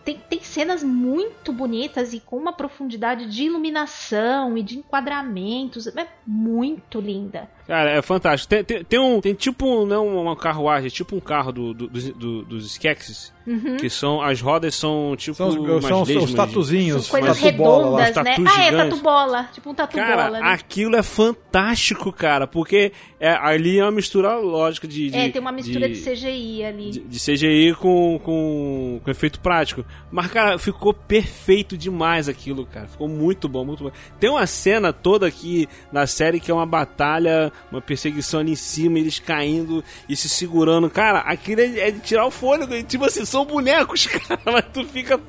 tem, 0.03 0.17
tem 0.29 0.41
cenas 0.41 0.83
muito 0.83 1.51
bonitas 1.53 2.13
e 2.13 2.19
com 2.19 2.37
uma 2.37 2.51
profundidade 2.53 3.25
de 3.29 3.43
iluminação 3.43 4.57
e 4.57 4.63
de 4.63 4.77
enquadramentos. 4.79 5.87
É 5.87 6.07
muito 6.25 6.99
linda. 6.99 7.49
Cara, 7.67 7.91
é 7.91 8.01
fantástico. 8.01 8.49
Tem, 8.49 8.63
tem, 8.63 8.83
tem 8.83 8.99
um. 8.99 9.21
Tem 9.21 9.33
tipo, 9.33 9.85
não 9.85 10.07
uma 10.21 10.35
carruagem, 10.35 10.89
tipo 10.89 11.15
um 11.15 11.19
carro 11.21 11.51
do, 11.51 11.73
do- 11.73 11.87
do- 11.89 12.43
dos 12.43 12.65
Skeksis. 12.71 13.31
Uhum. 13.45 13.77
Que 13.77 13.89
são. 13.89 14.21
As 14.21 14.39
rodas 14.41 14.73
são 14.75 15.15
tipo. 15.17 15.35
São 15.35 15.49
os, 15.49 15.55
umas 15.55 15.85
são 15.85 16.01
os- 16.01 16.09
os 16.09 16.33
tatuzinhos, 16.33 17.05
São 17.07 17.19
coisas 17.19 17.39
tatu 17.41 17.57
bola 17.57 17.83
redondas, 18.01 18.05
né? 18.05 18.11
tatu 18.11 18.43
Ah, 18.47 18.61
é 18.61 18.65
gigante. 18.65 18.89
tatu 18.89 19.03
bola. 19.03 19.43
Tipo 19.53 19.69
um 19.69 19.73
tatu 19.73 19.95
Cara, 19.97 20.23
bola. 20.25 20.39
Né? 20.39 20.47
aquilo 20.51 20.95
é 20.95 21.03
fantástico, 21.03 22.11
cara. 22.11 22.47
Porque 22.47 22.91
é, 23.19 23.29
ali 23.31 23.79
é 23.79 23.83
uma 23.83 23.91
mistura 23.91 24.35
lógica 24.37 24.87
de. 24.87 25.09
de 25.09 25.17
é, 25.17 25.29
tem 25.29 25.41
uma 25.41 25.51
mistura 25.51 25.89
de, 25.89 25.95
CGI 25.99 26.63
ali. 26.63 26.91
de, 26.91 26.99
de 26.99 27.19
CGI 27.19 27.75
com, 27.79 28.19
com, 28.23 29.01
com 29.03 29.11
efeito 29.11 29.39
prático. 29.39 29.83
Mas, 30.11 30.27
cara, 30.27 30.57
ficou 30.57 30.93
perfeito 30.93 31.77
demais 31.77 32.29
aquilo, 32.29 32.65
cara. 32.65 32.87
Ficou 32.87 33.07
muito 33.07 33.47
bom, 33.49 33.65
muito 33.65 33.83
bom. 33.83 33.91
Tem 34.19 34.29
uma 34.29 34.45
cena 34.47 34.93
toda 34.93 35.27
aqui 35.27 35.67
na 35.91 36.07
série 36.07 36.39
que 36.39 36.49
é 36.49 36.53
uma 36.53 36.65
batalha, 36.65 37.51
uma 37.71 37.81
perseguição 37.81 38.39
ali 38.39 38.51
em 38.51 38.55
cima, 38.55 38.99
eles 38.99 39.19
caindo 39.19 39.83
e 40.07 40.15
se 40.15 40.29
segurando. 40.29 40.89
Cara, 40.89 41.19
aquilo 41.19 41.61
é, 41.61 41.79
é 41.87 41.91
de 41.91 41.99
tirar 41.99 42.25
o 42.25 42.31
fôlego. 42.31 42.73
E, 42.73 42.83
tipo 42.83 43.05
assim, 43.05 43.25
são 43.34 43.45
bonecos, 43.45 44.05
cara. 44.07 44.39
Mas 44.45 44.65
tu 44.71 44.86
fica 44.86 45.19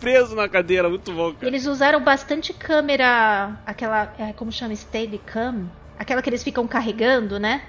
preso 0.00 0.34
na 0.34 0.48
cadeira. 0.48 0.88
Muito 0.88 1.12
bom, 1.12 1.32
cara. 1.34 1.46
Eles 1.46 1.66
usaram 1.66 2.02
bastante 2.02 2.52
câmera, 2.52 3.60
aquela, 3.66 4.12
é, 4.18 4.32
como 4.32 4.50
chama, 4.50 4.74
Steadicam, 4.74 5.70
aquela 5.98 6.22
que 6.22 6.30
eles 6.30 6.42
ficam 6.42 6.66
carregando, 6.66 7.38
né? 7.38 7.62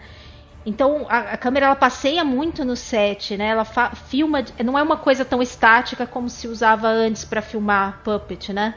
Então 0.66 1.08
a, 1.10 1.34
a 1.34 1.38
câmera 1.38 1.66
ela 1.66 1.76
passeia 1.76 2.24
muito 2.24 2.64
no 2.64 2.76
set, 2.76 3.36
né? 3.36 3.48
Ela 3.48 3.66
filma, 3.66 4.46
não 4.64 4.78
é 4.78 4.84
uma 4.84 4.98
coisa 4.98 5.26
tão 5.26 5.42
estática 5.42 6.08
como 6.08 6.30
se 6.30 6.48
usava 6.48 6.88
antes 6.88 7.26
para 7.26 7.42
filmar 7.42 8.02
puppet, 8.04 8.54
né? 8.54 8.76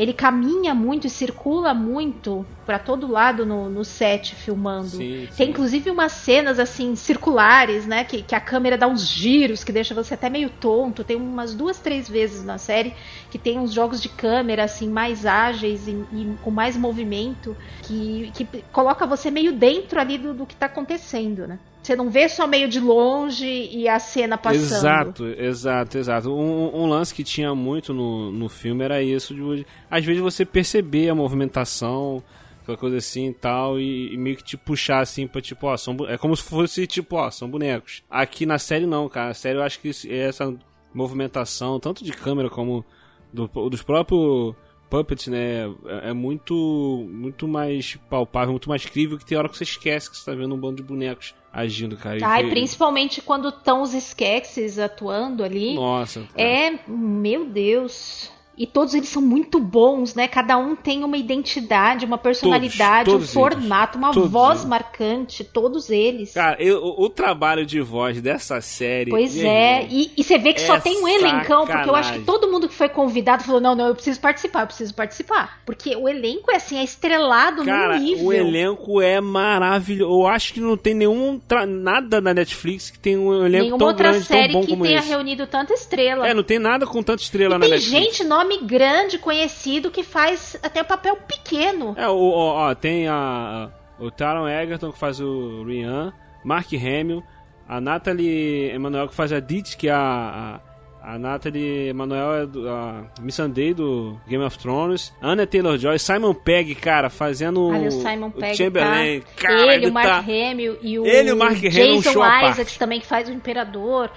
Ele 0.00 0.14
caminha 0.14 0.74
muito 0.74 1.06
e 1.06 1.10
circula 1.10 1.74
muito 1.74 2.46
para 2.64 2.78
todo 2.78 3.06
lado 3.06 3.44
no, 3.44 3.68
no 3.68 3.84
set 3.84 4.34
filmando. 4.34 4.88
Sim, 4.88 5.28
Tem 5.36 5.44
sim. 5.44 5.52
inclusive 5.52 5.90
umas 5.90 6.12
cenas 6.12 6.58
assim 6.58 6.96
circulares, 6.96 7.86
né? 7.86 8.02
Que, 8.02 8.22
que 8.22 8.34
a 8.34 8.40
câmera 8.40 8.78
dá 8.78 8.86
uns 8.86 9.06
giros 9.06 9.62
que 9.62 9.70
deixa 9.70 9.94
você 9.94 10.14
até 10.14 10.30
meio 10.30 10.48
tonto. 10.48 11.04
Tem 11.04 11.18
umas 11.18 11.52
duas, 11.52 11.80
três 11.80 12.08
vezes 12.08 12.42
na 12.42 12.56
série 12.56 12.94
que 13.30 13.38
tem 13.38 13.58
uns 13.58 13.74
jogos 13.74 14.00
de 14.00 14.08
câmera 14.08 14.64
assim 14.64 14.88
mais 14.88 15.26
ágeis 15.26 15.86
e, 15.86 15.90
e 15.90 16.34
com 16.40 16.50
mais 16.50 16.78
movimento 16.78 17.54
que, 17.82 18.32
que 18.34 18.46
coloca 18.72 19.06
você 19.06 19.30
meio 19.30 19.52
dentro 19.52 20.00
ali 20.00 20.16
do, 20.16 20.32
do 20.32 20.46
que 20.46 20.56
tá 20.56 20.64
acontecendo, 20.64 21.46
né? 21.46 21.58
Você 21.82 21.96
não 21.96 22.10
vê 22.10 22.28
só 22.28 22.46
meio 22.46 22.68
de 22.68 22.78
longe 22.78 23.46
e 23.46 23.88
a 23.88 23.98
cena 23.98 24.36
passando. 24.36 24.60
Exato, 24.62 25.26
exato, 25.26 25.98
exato. 25.98 26.30
Um, 26.30 26.82
um 26.82 26.86
lance 26.86 27.14
que 27.14 27.24
tinha 27.24 27.54
muito 27.54 27.94
no, 27.94 28.30
no 28.30 28.48
filme 28.50 28.84
era 28.84 29.02
isso, 29.02 29.34
de, 29.34 29.66
às 29.90 30.04
vezes 30.04 30.20
você 30.20 30.44
perceber 30.44 31.08
a 31.08 31.14
movimentação, 31.14 32.22
aquela 32.62 32.76
coisa 32.76 32.98
assim 32.98 33.32
tal, 33.32 33.80
e, 33.80 34.12
e 34.12 34.16
meio 34.18 34.36
que 34.36 34.44
te 34.44 34.56
puxar 34.58 35.00
assim 35.00 35.26
pra 35.26 35.40
tipo, 35.40 35.66
ó, 35.66 35.76
são, 35.76 35.96
é 36.06 36.18
como 36.18 36.36
se 36.36 36.42
fosse 36.42 36.86
tipo, 36.86 37.16
ó, 37.16 37.30
são 37.30 37.48
bonecos. 37.48 38.02
Aqui 38.10 38.44
na 38.44 38.58
série 38.58 38.84
não, 38.86 39.08
cara. 39.08 39.30
A 39.30 39.34
série 39.34 39.58
eu 39.58 39.62
acho 39.62 39.80
que 39.80 39.88
esse- 39.88 40.12
essa 40.12 40.54
movimentação, 40.92 41.80
tanto 41.80 42.04
de 42.04 42.12
câmera 42.12 42.50
como 42.50 42.84
do- 43.32 43.48
dos 43.70 43.82
próprios 43.82 44.54
puppets, 44.90 45.28
né, 45.28 45.62
é, 45.86 46.10
é 46.10 46.12
muito 46.12 47.06
muito 47.10 47.46
mais 47.48 47.96
palpável, 48.10 48.50
muito 48.50 48.68
mais 48.68 48.84
crível 48.84 49.16
que 49.16 49.24
tem 49.24 49.38
hora 49.38 49.48
que 49.48 49.56
você 49.56 49.64
esquece 49.64 50.10
que 50.10 50.16
você 50.16 50.24
tá 50.30 50.36
vendo 50.36 50.54
um 50.54 50.58
bando 50.58 50.76
de 50.76 50.82
bonecos 50.82 51.34
agindo, 51.52 51.96
cara. 51.96 52.18
E 52.18 52.22
Ai, 52.24 52.42
foi- 52.42 52.50
principalmente 52.50 53.22
quando 53.22 53.48
estão 53.48 53.82
os 53.82 53.94
Skeksis 53.94 54.78
atuando 54.78 55.42
ali. 55.42 55.74
Nossa. 55.74 56.20
cara. 56.34 56.42
É, 56.42 56.78
meu 56.88 57.46
Deus. 57.46 58.30
E 58.60 58.66
todos 58.66 58.92
eles 58.92 59.08
são 59.08 59.22
muito 59.22 59.58
bons, 59.58 60.14
né? 60.14 60.28
Cada 60.28 60.58
um 60.58 60.76
tem 60.76 61.02
uma 61.02 61.16
identidade, 61.16 62.04
uma 62.04 62.18
personalidade, 62.18 63.10
todos 63.10 63.30
um 63.30 63.32
formato, 63.32 63.96
uma 63.96 64.12
Todos 64.12 64.30
voz 64.30 64.58
eles. 64.58 64.68
marcante, 64.68 65.42
todos 65.44 65.88
eles. 65.88 66.34
Cara, 66.34 66.62
eu- 66.62 66.78
o, 66.82 67.04
o 67.04 67.08
trabalho 67.08 67.64
de 67.64 67.80
voz 67.80 68.20
dessa 68.20 68.60
série. 68.60 69.10
Pois 69.10 69.34
é, 69.38 69.76
irmão, 69.82 69.88
e, 69.90 70.12
e 70.16 70.22
você 70.22 70.36
vê 70.36 70.52
que 70.52 70.60
é 70.60 70.66
só 70.66 70.78
tem 70.78 71.02
um 71.02 71.08
elencão, 71.08 71.66
porque 71.66 71.88
eu 71.88 71.96
acho 71.96 72.12
que 72.12 72.20
todo 72.20 72.50
mundo 72.52 72.68
que 72.68 72.74
foi 72.74 72.90
convidado 72.90 73.44
falou: 73.44 73.62
não, 73.62 73.74
não, 73.74 73.86
eu 73.88 73.94
preciso 73.94 74.20
participar, 74.20 74.60
eu 74.62 74.66
preciso 74.66 74.92
participar. 74.94 75.60
Porque 75.64 75.96
o 75.96 76.06
elenco 76.06 76.50
é 76.50 76.56
assim, 76.56 76.76
é 76.76 76.84
estrelado 76.84 77.64
Cara, 77.64 77.96
no 77.96 78.02
nível. 78.04 78.26
o 78.26 78.32
elenco 78.32 79.00
é 79.00 79.22
maravilhoso. 79.22 80.12
Eu 80.12 80.26
acho 80.26 80.52
que 80.52 80.60
não 80.60 80.76
tem 80.76 80.92
nenhum. 80.92 81.40
nada 81.66 82.20
na 82.20 82.34
Netflix 82.34 82.90
que 82.90 82.98
tem 82.98 83.16
um 83.16 83.32
elenco 83.46 83.64
Nenhuma 83.64 83.78
tão 83.78 83.88
outra 83.88 84.10
grande, 84.10 84.26
tão 84.28 84.36
série 84.36 84.52
bom 84.52 84.60
que 84.66 84.76
tenha 84.76 84.98
esse. 84.98 85.08
reunido 85.08 85.46
tanta 85.46 85.72
estrela. 85.72 86.28
É, 86.28 86.34
não 86.34 86.42
tem 86.42 86.58
nada 86.58 86.86
com 86.86 87.02
tanta 87.02 87.22
estrela 87.22 87.54
E 87.56 87.58
na 87.58 87.64
tem 87.64 87.74
Netflix. 87.74 88.04
gente, 88.18 88.24
nome 88.24 88.49
grande, 88.58 89.18
conhecido, 89.18 89.90
que 89.90 90.02
faz 90.02 90.58
até 90.62 90.82
papel 90.82 91.16
pequeno. 91.16 91.94
É, 91.96 92.08
o, 92.08 92.30
ó, 92.30 92.74
tem 92.74 93.08
a, 93.08 93.70
o 93.98 94.10
Taron 94.10 94.48
Egerton 94.48 94.92
que 94.92 94.98
faz 94.98 95.20
o 95.20 95.64
Rian, 95.64 96.12
Mark 96.44 96.68
Hamill, 96.72 97.22
a 97.68 97.80
Natalie 97.80 98.70
Emanuel 98.70 99.08
que 99.08 99.14
faz 99.14 99.32
a 99.32 99.40
Dit, 99.40 99.76
que 99.76 99.88
é 99.88 99.92
a. 99.92 100.60
a 100.66 100.70
a 101.02 101.18
Natalie 101.18 101.88
Emanuel 101.88 102.34
é 102.34 102.46
do, 102.46 102.68
a 102.68 103.04
Missandei 103.20 103.72
do 103.72 104.20
Game 104.28 104.44
of 104.44 104.58
Thrones. 104.58 105.12
Anna 105.22 105.46
Taylor-Joy. 105.46 105.98
Simon 105.98 106.34
Pegg, 106.34 106.74
cara, 106.74 107.08
fazendo 107.08 107.68
Olha, 107.68 107.88
o 107.88 107.90
Simon 107.90 108.30
Pegg 108.30 108.56
Chamberlain. 108.56 109.20
tá. 109.20 109.26
Cara, 109.36 109.74
ele, 109.74 109.88
o 109.88 109.92
Mark 109.92 110.06
tá... 110.06 110.18
Hamill 110.18 110.76
e 110.82 110.98
o 110.98 111.06
Ele 111.06 111.32
o 111.32 111.36
Mark 111.36 111.56
Hamill, 111.56 111.68
um 111.68 112.00
Jason 112.00 112.12
show 112.12 112.22
à 112.22 112.50
Isaacs 112.50 112.76
também 112.76 113.00
que 113.00 113.06
faz 113.06 113.28
o 113.28 113.32
Imperador. 113.32 114.10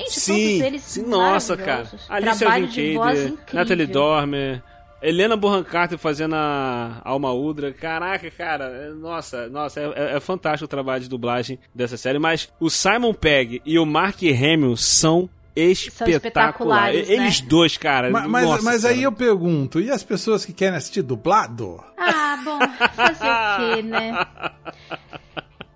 Gente, 0.00 0.20
Sim, 0.20 0.32
todos 0.58 0.66
eles 0.66 0.82
sim, 0.82 1.02
nossa, 1.06 1.56
cara. 1.56 1.84
voz 2.94 3.18
Vincader, 3.18 3.26
incrível. 3.28 3.36
Natalie 3.52 3.86
Dormer, 3.86 4.62
Helena 5.02 5.36
Bonham 5.36 5.64
Carter 5.64 5.96
fazendo 5.98 6.34
a 6.34 7.00
Alma 7.04 7.32
Udra. 7.32 7.72
Caraca, 7.72 8.30
cara, 8.30 8.64
é- 8.66 8.88
nossa, 8.90 9.48
nossa, 9.48 9.80
é, 9.80 9.84
é- 9.96 10.16
é 10.16 10.20
fantástico 10.20 10.64
o 10.64 10.68
trabalho 10.68 11.02
de 11.02 11.08
dublagem 11.08 11.58
dessa 11.74 11.96
série. 11.96 12.18
Mas 12.18 12.52
o 12.60 12.68
Simon 12.68 13.14
Pegg 13.14 13.62
e 13.64 13.78
o 13.78 13.86
Mark 13.86 14.18
Hamill 14.22 14.76
são 14.76 15.28
espetaculares. 15.56 16.16
espetaculares, 16.16 17.08
né? 17.08 17.14
Eles 17.14 17.40
dois, 17.40 17.76
cara. 17.76 18.10
Ma- 18.10 18.28
Mas, 18.28 18.44
nossa 18.44 18.62
mas 18.62 18.84
aí 18.84 18.96
senhora. 18.96 19.06
eu 19.06 19.12
pergunto, 19.12 19.80
e 19.80 19.90
as 19.90 20.02
pessoas 20.02 20.44
que 20.44 20.52
querem 20.52 20.76
assistir 20.76 21.02
dublado? 21.02 21.82
Ah, 21.98 22.38
bom, 22.44 22.58
fazer 22.94 23.24
o 23.26 23.76
quê, 23.76 23.82
né? 23.82 24.26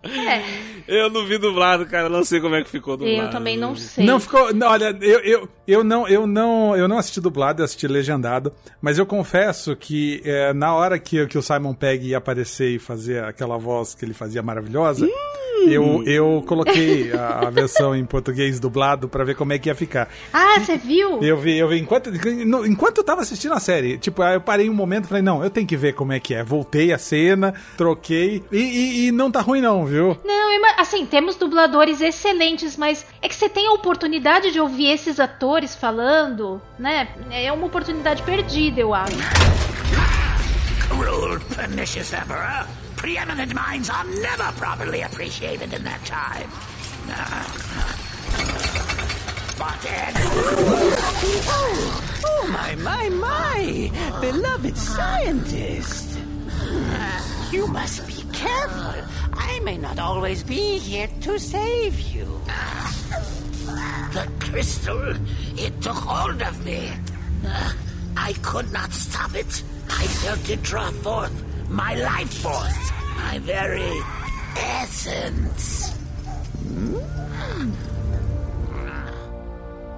É, 0.06 0.42
Eu 0.86 1.10
não 1.10 1.24
vi 1.26 1.38
dublado, 1.38 1.86
cara. 1.86 2.08
Não 2.08 2.24
sei 2.24 2.40
como 2.40 2.54
é 2.54 2.62
que 2.62 2.70
ficou 2.70 2.96
dublado. 2.96 3.22
eu 3.26 3.30
também 3.30 3.56
não 3.56 3.74
sei. 3.74 4.04
Não 4.04 4.20
ficou. 4.20 4.52
não, 4.52 4.68
olha, 4.68 4.96
eu, 5.00 5.20
eu, 5.20 5.48
eu, 5.66 5.84
não, 5.84 6.06
eu, 6.06 6.26
não, 6.26 6.76
eu 6.76 6.86
não 6.86 6.98
assisti 6.98 7.20
dublado, 7.20 7.62
eu 7.62 7.64
assisti 7.64 7.86
legendado. 7.88 8.52
Mas 8.80 8.98
eu 8.98 9.06
confesso 9.06 9.74
que 9.74 10.20
é, 10.24 10.52
na 10.52 10.74
hora 10.74 10.98
que, 10.98 11.26
que 11.26 11.38
o 11.38 11.42
Simon 11.42 11.74
Pegg 11.74 12.06
ia 12.08 12.18
aparecer 12.18 12.70
e 12.70 12.78
fazer 12.78 13.24
aquela 13.24 13.56
voz 13.56 13.94
que 13.94 14.04
ele 14.04 14.14
fazia 14.14 14.42
maravilhosa. 14.42 15.08
Eu, 15.66 16.02
eu 16.04 16.44
coloquei 16.46 17.12
a, 17.12 17.46
a 17.46 17.50
versão 17.50 17.94
em 17.94 18.04
português 18.04 18.58
dublado 18.60 19.08
pra 19.08 19.24
ver 19.24 19.34
como 19.34 19.52
é 19.52 19.58
que 19.58 19.68
ia 19.68 19.74
ficar. 19.74 20.08
Ah, 20.32 20.58
você 20.60 20.76
viu? 20.76 21.22
Eu 21.22 21.36
vi, 21.38 21.56
eu 21.58 21.68
vi. 21.68 21.78
Enquanto, 21.78 22.10
no- 22.46 22.66
enquanto 22.66 22.98
eu 22.98 23.04
tava 23.04 23.22
assistindo 23.22 23.54
a 23.54 23.60
série, 23.60 23.98
tipo, 23.98 24.22
aí 24.22 24.34
eu 24.34 24.40
parei 24.40 24.68
um 24.70 24.74
momento 24.74 25.04
e 25.04 25.08
falei, 25.08 25.22
não, 25.22 25.42
eu 25.42 25.50
tenho 25.50 25.66
que 25.66 25.76
ver 25.76 25.94
como 25.94 26.12
é 26.12 26.20
que 26.20 26.34
é. 26.34 26.42
Voltei 26.44 26.92
a 26.92 26.98
cena, 26.98 27.54
troquei. 27.76 28.42
E, 28.52 28.56
e- 28.58 29.06
e 29.08 29.12
não 29.12 29.30
tá 29.30 29.40
ruim, 29.40 29.60
não, 29.60 29.84
viu? 29.86 30.16
Não, 30.24 30.44
assim, 30.78 31.06
temos 31.06 31.36
dubladores 31.36 32.00
excelentes, 32.00 32.76
mas 32.76 33.06
é 33.22 33.28
que 33.28 33.34
você 33.34 33.48
tem 33.48 33.66
a 33.66 33.72
oportunidade 33.72 34.50
de 34.50 34.58
ouvir 34.60 34.90
esses 34.90 35.18
atores 35.20 35.74
falando, 35.74 36.60
né? 36.78 37.08
É 37.30 37.50
uma 37.52 37.66
oportunidade 37.66 38.22
perdida, 38.22 38.80
eu 38.80 38.92
acho. 38.94 39.16
Cruel, 40.88 41.40
pernicious 41.56 42.12
Emperor. 42.12 42.66
Preeminent 43.04 43.54
minds 43.54 43.90
are 43.90 44.06
never 44.22 44.50
properly 44.56 45.02
appreciated 45.02 45.74
in 45.74 45.84
their 45.84 45.98
time. 46.06 46.48
But 49.58 49.78
then... 49.82 50.12
Oh, 52.24 52.48
my, 52.50 52.74
my, 52.76 53.10
my! 53.10 53.90
Beloved 54.22 54.78
scientist! 54.78 56.18
You 57.52 57.66
must 57.66 58.06
be 58.06 58.22
careful. 58.32 58.94
I 59.34 59.60
may 59.64 59.76
not 59.76 59.98
always 59.98 60.42
be 60.42 60.78
here 60.78 61.10
to 61.20 61.38
save 61.38 62.00
you. 62.00 62.24
The 64.14 64.26
crystal, 64.40 65.14
it 65.58 65.78
took 65.82 65.92
hold 65.92 66.40
of 66.40 66.64
me. 66.64 66.90
I 68.16 68.32
could 68.40 68.72
not 68.72 68.94
stop 68.94 69.34
it. 69.34 69.62
I 69.90 70.06
felt 70.06 70.48
it 70.48 70.62
draw 70.62 70.90
forth 70.90 71.44
my 71.74 71.94
life 71.94 72.32
force, 72.40 72.92
my 73.16 73.38
very 73.40 73.82
essence. 74.80 75.92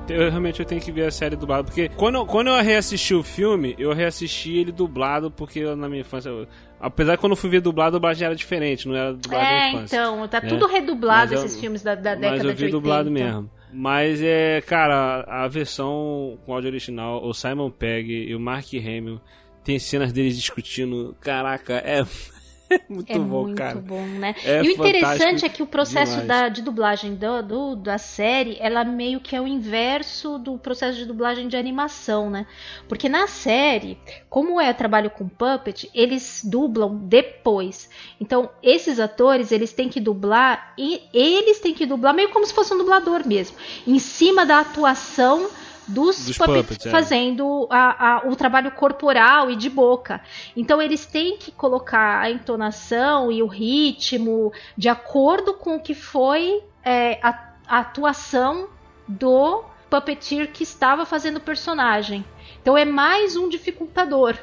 Eu 0.08 0.30
realmente 0.30 0.60
eu 0.60 0.66
tenho 0.66 0.80
que 0.80 0.92
ver 0.92 1.06
a 1.06 1.10
série 1.10 1.34
dublada, 1.34 1.64
porque 1.64 1.88
quando, 1.88 2.14
eu- 2.14 2.26
quando 2.26 2.46
eu 2.46 2.62
reassisti 2.62 3.12
o 3.12 3.24
filme, 3.24 3.74
eu 3.76 3.92
reassisti 3.92 4.56
ele 4.56 4.70
dublado, 4.70 5.32
porque 5.32 5.58
eu, 5.58 5.74
na 5.74 5.88
minha 5.88 6.02
infância. 6.02 6.28
eu- 6.28 6.46
apesar 6.80 7.16
que 7.16 7.20
quando 7.20 7.32
eu 7.32 7.36
fui 7.36 7.50
ver 7.50 7.60
dublado, 7.60 7.96
a 7.96 7.98
dublagem 7.98 8.24
era 8.24 8.34
diferente, 8.36 8.86
não 8.86 8.94
era 8.94 9.12
dublado 9.12 9.44
É, 9.44 9.68
infância. 9.70 9.96
então, 9.96 10.28
tá 10.28 10.40
né? 10.40 10.48
tudo 10.48 10.66
redublado 10.68 11.32
Mas 11.32 11.40
eu- 11.40 11.46
esses 11.46 11.60
filmes 11.60 11.82
da, 11.82 11.96
da 11.96 12.10
Mas 12.12 12.20
década 12.20 12.36
eu 12.44 12.50
de 12.52 12.56
vi 12.56 12.64
80. 12.66 12.70
dublado 12.70 13.10
mesmo. 13.10 13.50
Mas 13.72 14.22
é, 14.22 14.60
cara, 14.60 15.24
a 15.26 15.48
versão 15.48 16.38
com 16.46 16.54
áudio 16.54 16.70
original, 16.70 17.22
o 17.26 17.34
Simon 17.34 17.68
Pegg 17.70 18.08
e 18.30 18.34
o 18.34 18.38
Mark 18.40 18.66
Hamill 18.74 19.20
tem 19.66 19.78
cenas 19.80 20.12
deles 20.12 20.36
discutindo. 20.36 21.16
Caraca, 21.20 21.74
é, 21.84 22.00
é 22.00 22.06
muito 22.88 23.12
É 23.12 23.18
bom, 23.18 23.42
muito 23.42 23.56
cara. 23.56 23.80
bom, 23.80 24.06
né? 24.06 24.34
É 24.44 24.62
e 24.62 24.68
o 24.68 24.70
interessante 24.72 25.44
é 25.44 25.48
que 25.48 25.62
o 25.62 25.66
processo 25.66 26.20
da, 26.22 26.48
de 26.48 26.62
dublagem 26.62 27.14
do, 27.14 27.42
do- 27.42 27.76
da 27.76 27.98
série, 27.98 28.56
ela 28.60 28.84
meio 28.84 29.20
que 29.20 29.34
é 29.36 29.40
o 29.40 29.46
inverso 29.46 30.38
do 30.38 30.56
processo 30.58 30.96
de 30.98 31.04
dublagem 31.04 31.48
de 31.48 31.56
animação, 31.56 32.30
né? 32.30 32.46
Porque 32.88 33.08
na 33.08 33.26
série, 33.26 33.98
como 34.30 34.60
é 34.60 34.72
trabalho 34.72 35.10
com 35.10 35.28
puppet, 35.28 35.90
eles 35.94 36.42
dublam 36.44 36.96
depois. 36.96 37.88
Então, 38.20 38.50
esses 38.62 38.98
atores, 39.00 39.52
eles 39.52 39.72
têm 39.72 39.88
que 39.88 40.00
dublar 40.00 40.74
e 40.78 41.02
eles 41.12 41.60
têm 41.60 41.74
que 41.74 41.86
dublar 41.86 42.14
meio 42.14 42.30
como 42.30 42.46
se 42.46 42.54
fosse 42.54 42.72
um 42.74 42.78
dublador 42.78 43.26
mesmo, 43.26 43.56
em 43.86 43.98
cima 43.98 44.44
da 44.46 44.60
atuação 44.60 45.48
dos, 45.88 46.24
Dos 46.26 46.36
puppets, 46.38 46.62
puppets, 46.62 46.86
é. 46.86 46.90
fazendo 46.90 47.66
a- 47.70 48.16
a- 48.16 48.28
o 48.28 48.34
trabalho 48.36 48.70
corporal 48.72 49.50
e 49.50 49.56
de 49.56 49.70
boca. 49.70 50.20
Então 50.56 50.80
eles 50.82 51.06
têm 51.06 51.36
que 51.38 51.50
colocar 51.52 52.20
a 52.20 52.30
entonação 52.30 53.30
e 53.30 53.42
o 53.42 53.46
ritmo 53.46 54.52
de 54.76 54.88
acordo 54.88 55.54
com 55.54 55.76
o 55.76 55.80
que 55.80 55.94
foi 55.94 56.62
é, 56.84 57.18
a, 57.22 57.52
a 57.66 57.78
atuação 57.80 58.68
do 59.08 59.62
puppeteer 59.90 60.50
que 60.52 60.62
estava 60.62 61.06
fazendo 61.06 61.36
o 61.36 61.40
personagem. 61.40 62.24
Então 62.60 62.76
é 62.76 62.84
mais 62.84 63.36
um 63.36 63.48
dificultador. 63.48 64.36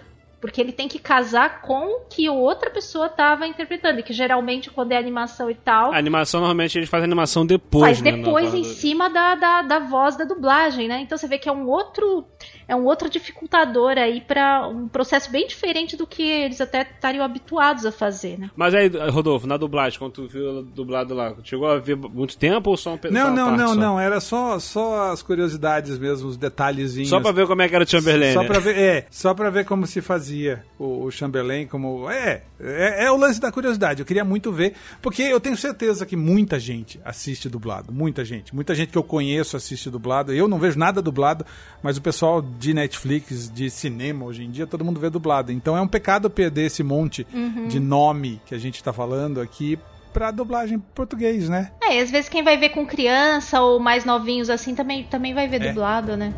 Porque 0.43 0.59
ele 0.59 0.73
tem 0.73 0.89
que 0.89 0.99
casar 0.99 1.61
com 1.61 1.85
o 1.85 1.99
que 2.09 2.27
outra 2.29 2.69
pessoa 2.69 3.05
estava 3.05 3.47
interpretando. 3.47 4.01
E 4.01 4.03
que 4.03 4.11
geralmente, 4.11 4.69
quando 4.69 4.91
é 4.91 4.97
animação 4.97 5.49
e 5.49 5.55
tal, 5.55 5.93
A 5.93 5.97
animação, 5.97 6.41
normalmente, 6.41 6.77
eles 6.77 6.89
fazem 6.89 7.05
animação 7.05 7.45
depois, 7.45 7.83
faz 7.85 8.01
né, 8.01 8.11
depois 8.11 8.53
em 8.53 8.61
do- 8.61 8.67
cima 8.67 9.09
da, 9.09 9.35
da, 9.35 9.61
da 9.61 9.79
voz 9.79 10.17
da 10.17 10.25
dublagem, 10.25 10.89
né? 10.89 10.99
Então 10.99 11.17
você 11.17 11.27
vê 11.29 11.37
que 11.37 11.47
é 11.47 11.51
um 11.53 11.69
outro 11.69 12.25
é 12.67 12.75
um 12.75 12.85
outro 12.85 13.09
dificultador 13.09 13.97
aí 13.97 14.21
para 14.21 14.67
um 14.67 14.87
processo 14.87 15.29
bem 15.31 15.45
diferente 15.47 15.95
do 15.97 16.05
que 16.07 16.23
eles 16.23 16.59
até 16.61 16.81
estariam 16.83 17.23
habituados 17.23 17.85
a 17.85 17.91
fazer, 17.91 18.37
né? 18.39 18.49
Mas 18.55 18.73
aí, 18.73 18.87
Rodolfo, 19.09 19.45
na 19.47 19.57
dublagem, 19.57 19.97
quando 19.99 20.13
tu 20.13 20.27
viu 20.27 20.61
dublado 20.63 21.13
lá, 21.13 21.33
chegou 21.43 21.67
a 21.69 21.77
ver 21.79 21.95
muito 21.95 22.37
tempo 22.37 22.69
ou 22.69 22.77
só 22.77 22.93
um 22.93 22.97
pedaço? 22.97 23.27
Não, 23.27 23.35
não, 23.35 23.45
parte 23.47 23.59
não, 23.59 23.67
só? 23.69 23.75
não. 23.75 23.99
Era 23.99 24.19
só, 24.19 24.59
só 24.59 25.11
as 25.11 25.21
curiosidades 25.21 25.97
mesmo, 25.99 26.27
os 26.29 26.37
detalhezinhos. 26.37 27.09
Só 27.09 27.19
pra 27.19 27.31
ver 27.31 27.47
como 27.47 27.61
é 27.61 27.67
que 27.69 27.75
era 27.75 27.83
o 27.83 27.87
Chamberlain, 27.87 28.33
Só 28.33 28.41
né? 28.41 28.47
pra 28.47 28.59
ver, 28.59 28.77
é, 28.77 29.07
só 29.09 29.33
pra 29.33 29.49
ver 29.49 29.65
como 29.65 29.85
se 29.85 30.01
fazia 30.01 30.32
o, 30.79 31.03
o 31.05 31.11
Chamberlain, 31.11 31.65
como. 31.67 32.09
É, 32.09 32.43
é, 32.59 33.05
é 33.05 33.11
o 33.11 33.17
lance 33.17 33.39
da 33.39 33.51
curiosidade. 33.51 33.99
Eu 34.01 34.05
queria 34.05 34.23
muito 34.25 34.51
ver, 34.51 34.73
porque 35.01 35.21
eu 35.21 35.39
tenho 35.39 35.55
certeza 35.57 36.05
que 36.05 36.15
muita 36.15 36.59
gente 36.59 36.99
assiste 37.05 37.47
dublado. 37.49 37.91
Muita 37.93 38.23
gente. 38.25 38.53
Muita 38.55 38.73
gente 38.75 38.91
que 38.91 38.97
eu 38.97 39.03
conheço 39.03 39.55
assiste 39.57 39.89
dublado. 39.89 40.34
Eu 40.34 40.47
não 40.47 40.57
vejo 40.59 40.77
nada 40.79 41.01
dublado, 41.01 41.45
mas 41.81 41.97
o 41.97 42.01
pessoal 42.01 42.41
de 42.41 42.73
Netflix, 42.73 43.49
de 43.51 43.69
cinema 43.69 44.25
hoje 44.25 44.43
em 44.43 44.49
dia, 44.51 44.65
todo 44.67 44.84
mundo 44.86 44.99
vê 44.99 45.09
dublado. 45.09 45.51
Então 45.51 45.75
é 45.77 45.81
um 45.81 45.88
pecado 45.88 46.29
perder 46.29 46.65
esse 46.65 46.84
monte 46.84 47.25
Uhum. 47.34 47.67
de 47.67 47.79
nome 47.79 48.41
que 48.45 48.55
a 48.55 48.57
gente 48.57 48.84
tá 48.84 48.91
falando 48.93 49.39
aqui 49.41 49.77
pra 50.11 50.29
dublagem 50.31 50.77
em 50.77 50.79
português, 50.79 51.49
né? 51.49 51.71
É, 51.81 51.97
e 51.97 51.99
às 51.99 52.11
vezes 52.11 52.29
quem 52.29 52.43
vai 52.43 52.57
ver 52.57 52.69
com 52.69 52.86
criança 52.86 53.59
ou 53.61 53.79
mais 53.79 54.05
novinhos 54.05 54.49
assim 54.49 54.75
também, 54.75 55.03
também 55.05 55.34
vai 55.34 55.47
ver 55.47 55.61
É. 55.61 55.69
dublado, 55.69 56.15
né? 56.15 56.34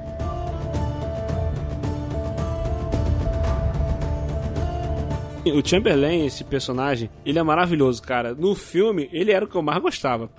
O 5.53 5.67
Chamberlain, 5.67 6.25
esse 6.25 6.43
personagem, 6.43 7.09
ele 7.25 7.39
é 7.39 7.43
maravilhoso, 7.43 8.01
cara. 8.01 8.33
No 8.33 8.55
filme, 8.55 9.09
ele 9.11 9.31
era 9.31 9.45
o 9.45 9.47
que 9.47 9.55
eu 9.55 9.61
mais 9.61 9.81
gostava. 9.81 10.29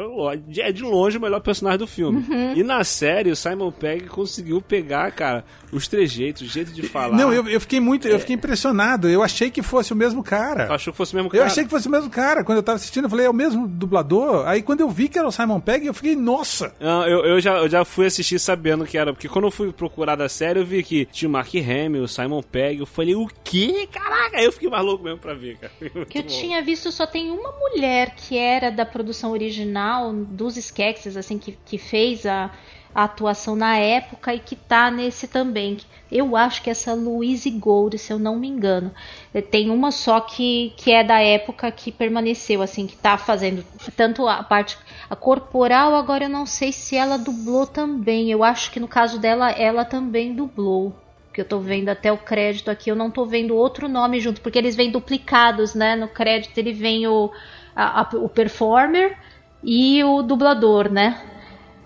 É 0.59 0.72
de 0.72 0.82
longe 0.82 1.18
o 1.18 1.20
melhor 1.20 1.40
personagem 1.40 1.78
do 1.78 1.86
filme. 1.86 2.24
Uhum. 2.28 2.54
E 2.57 2.62
na 2.62 2.82
série, 2.84 3.30
o 3.30 3.36
Simon 3.36 3.70
Pegg 3.70 4.07
conseguiu 4.07 4.61
pegar, 4.61 5.11
cara, 5.12 5.44
os 5.72 5.86
trejeitos, 5.86 6.42
o 6.42 6.46
jeito 6.46 6.72
de 6.72 6.82
falar. 6.82 7.16
Não, 7.16 7.32
eu, 7.32 7.46
eu 7.48 7.61
fiquei 7.61 7.80
muito, 7.80 8.09
eu 8.09 8.18
fiquei 8.18 8.34
impressionado. 8.34 9.09
Eu 9.09 9.22
achei 9.22 9.50
que 9.50 9.62
fosse 9.62 9.92
o 9.92 9.96
mesmo 9.96 10.22
cara. 10.22 10.66
Tu 10.66 10.72
achou 10.72 10.92
que 10.92 10.96
fosse 10.96 11.12
o 11.12 11.16
mesmo 11.16 11.28
Eu 11.28 11.32
cara? 11.32 11.46
achei 11.46 11.64
que 11.64 11.70
fosse 11.70 11.88
o 11.88 11.90
mesmo 11.90 12.11
cara. 12.11 12.44
Quando 12.44 12.59
eu 12.59 12.62
tava 12.62 12.76
assistindo, 12.76 13.04
eu 13.04 13.11
falei, 13.11 13.26
é 13.26 13.30
o 13.30 13.34
mesmo 13.34 13.66
dublador? 13.66 14.46
Aí 14.46 14.62
quando 14.62 14.80
eu 14.80 14.90
vi 14.90 15.09
que 15.09 15.18
era 15.18 15.28
o 15.28 15.32
Simon 15.32 15.61
Pegg, 15.61 15.86
eu 15.86 15.94
fiquei, 15.94 16.16
nossa! 16.16 16.74
Não, 16.80 17.07
eu, 17.07 17.24
eu, 17.24 17.40
já, 17.40 17.59
eu 17.59 17.68
já 17.68 17.84
fui 17.84 18.07
assistir 18.07 18.38
sabendo 18.38 18.84
que 18.84 18.98
era. 18.98 19.12
Porque 19.12 19.28
quando 19.28 19.46
eu 19.46 19.50
fui 19.50 19.72
procurar 19.72 20.16
da 20.16 20.28
série, 20.28 20.61
eu 20.61 20.64
vi 20.66 20.82
que 20.82 21.07
tinha 21.07 21.28
o 21.28 21.32
Mark 21.32 21.52
Hamill, 21.54 22.04
o 22.04 22.09
Simon 22.09 22.42
Pegg. 22.42 22.80
Eu 22.80 22.86
falei, 22.86 23.14
o 23.14 23.28
quê? 23.44 23.88
Caraca! 23.92 24.36
Aí 24.38 24.44
eu 24.44 24.52
fiquei 24.52 24.68
maluco 24.68 24.95
mesmo 25.05 25.18
pra 25.18 25.34
ver, 25.34 25.59
cara. 25.59 25.72
Muito 25.94 26.07
que 26.09 26.18
eu 26.18 26.22
bom. 26.22 26.28
tinha 26.28 26.62
visto 26.62 26.90
só 26.92 27.07
tem 27.07 27.30
uma 27.30 27.53
mulher 27.53 28.14
que 28.14 28.36
era 28.36 28.70
da 28.70 28.84
produção 28.86 29.32
original 29.32 30.12
dos 30.12 30.57
Skeksis, 30.57 31.16
assim, 31.16 31.38
que, 31.38 31.53
que 31.64 31.78
fez 31.78 32.24
a, 32.26 32.51
a 32.94 33.05
atuação 33.05 33.55
na 33.57 33.76
época 33.76 34.34
e 34.34 34.38
que 34.38 34.57
tá 34.57 34.90
nesse 34.90 35.28
também. 35.28 35.78
Eu 36.11 36.36
acho 36.36 36.62
que 36.62 36.70
essa 36.70 36.94
Louise 36.94 37.51
Gold, 37.51 37.99
se 37.99 38.12
eu 38.12 38.18
não 38.18 38.36
me 38.36 38.47
engano. 38.49 38.94
Eh, 39.34 39.42
Tem 39.42 39.70
uma 39.70 39.90
só 39.90 40.20
que, 40.20 40.72
que 40.76 40.92
é 40.92 41.03
da 41.03 41.20
época 41.20 41.70
que 41.72 41.90
permaneceu, 41.90 42.62
assim, 42.62 42.86
que 42.86 42.97
tá 42.97 43.18
fazendo 43.18 43.64
tanto 43.97 44.26
a 44.28 44.42
parte 44.42 44.78
a 45.11 45.16
corporal, 45.16 45.94
agora 45.97 46.24
eu 46.24 46.28
não 46.30 46.47
sei 46.47 46.72
se 46.72 46.97
ela 46.97 47.16
dublou 47.18 47.66
também. 47.66 48.30
Eu 48.30 48.42
acho 48.44 48.70
que 48.70 48.78
no 48.80 48.88
caso 48.88 49.18
dela, 49.18 49.51
ela 49.51 49.84
também 49.84 50.34
dublou 50.34 50.94
que 51.37 51.43
eu 51.43 51.45
tô 51.45 51.61
vendo 51.61 51.91
até 51.91 52.11
o 52.12 52.18
crédito 52.18 52.70
aqui, 52.70 52.91
eu 52.91 52.97
não 52.97 53.11
tô 53.11 53.26
vendo 53.26 53.55
outro 53.57 53.89
nome 53.89 54.20
junto, 54.20 54.41
porque 54.41 54.59
eles 54.59 54.74
vêm 54.74 54.91
duplicados, 54.91 55.74
né? 55.74 55.95
No 55.95 56.09
crédito 56.09 56.57
ele 56.59 56.72
vem 56.72 57.07
o, 57.07 57.30
a- 57.76 58.01
a- 58.03 58.11
o 58.16 58.28
performer 58.28 59.16
e 59.62 60.03
o 60.05 60.22
dublador, 60.22 60.91
né? 60.91 61.20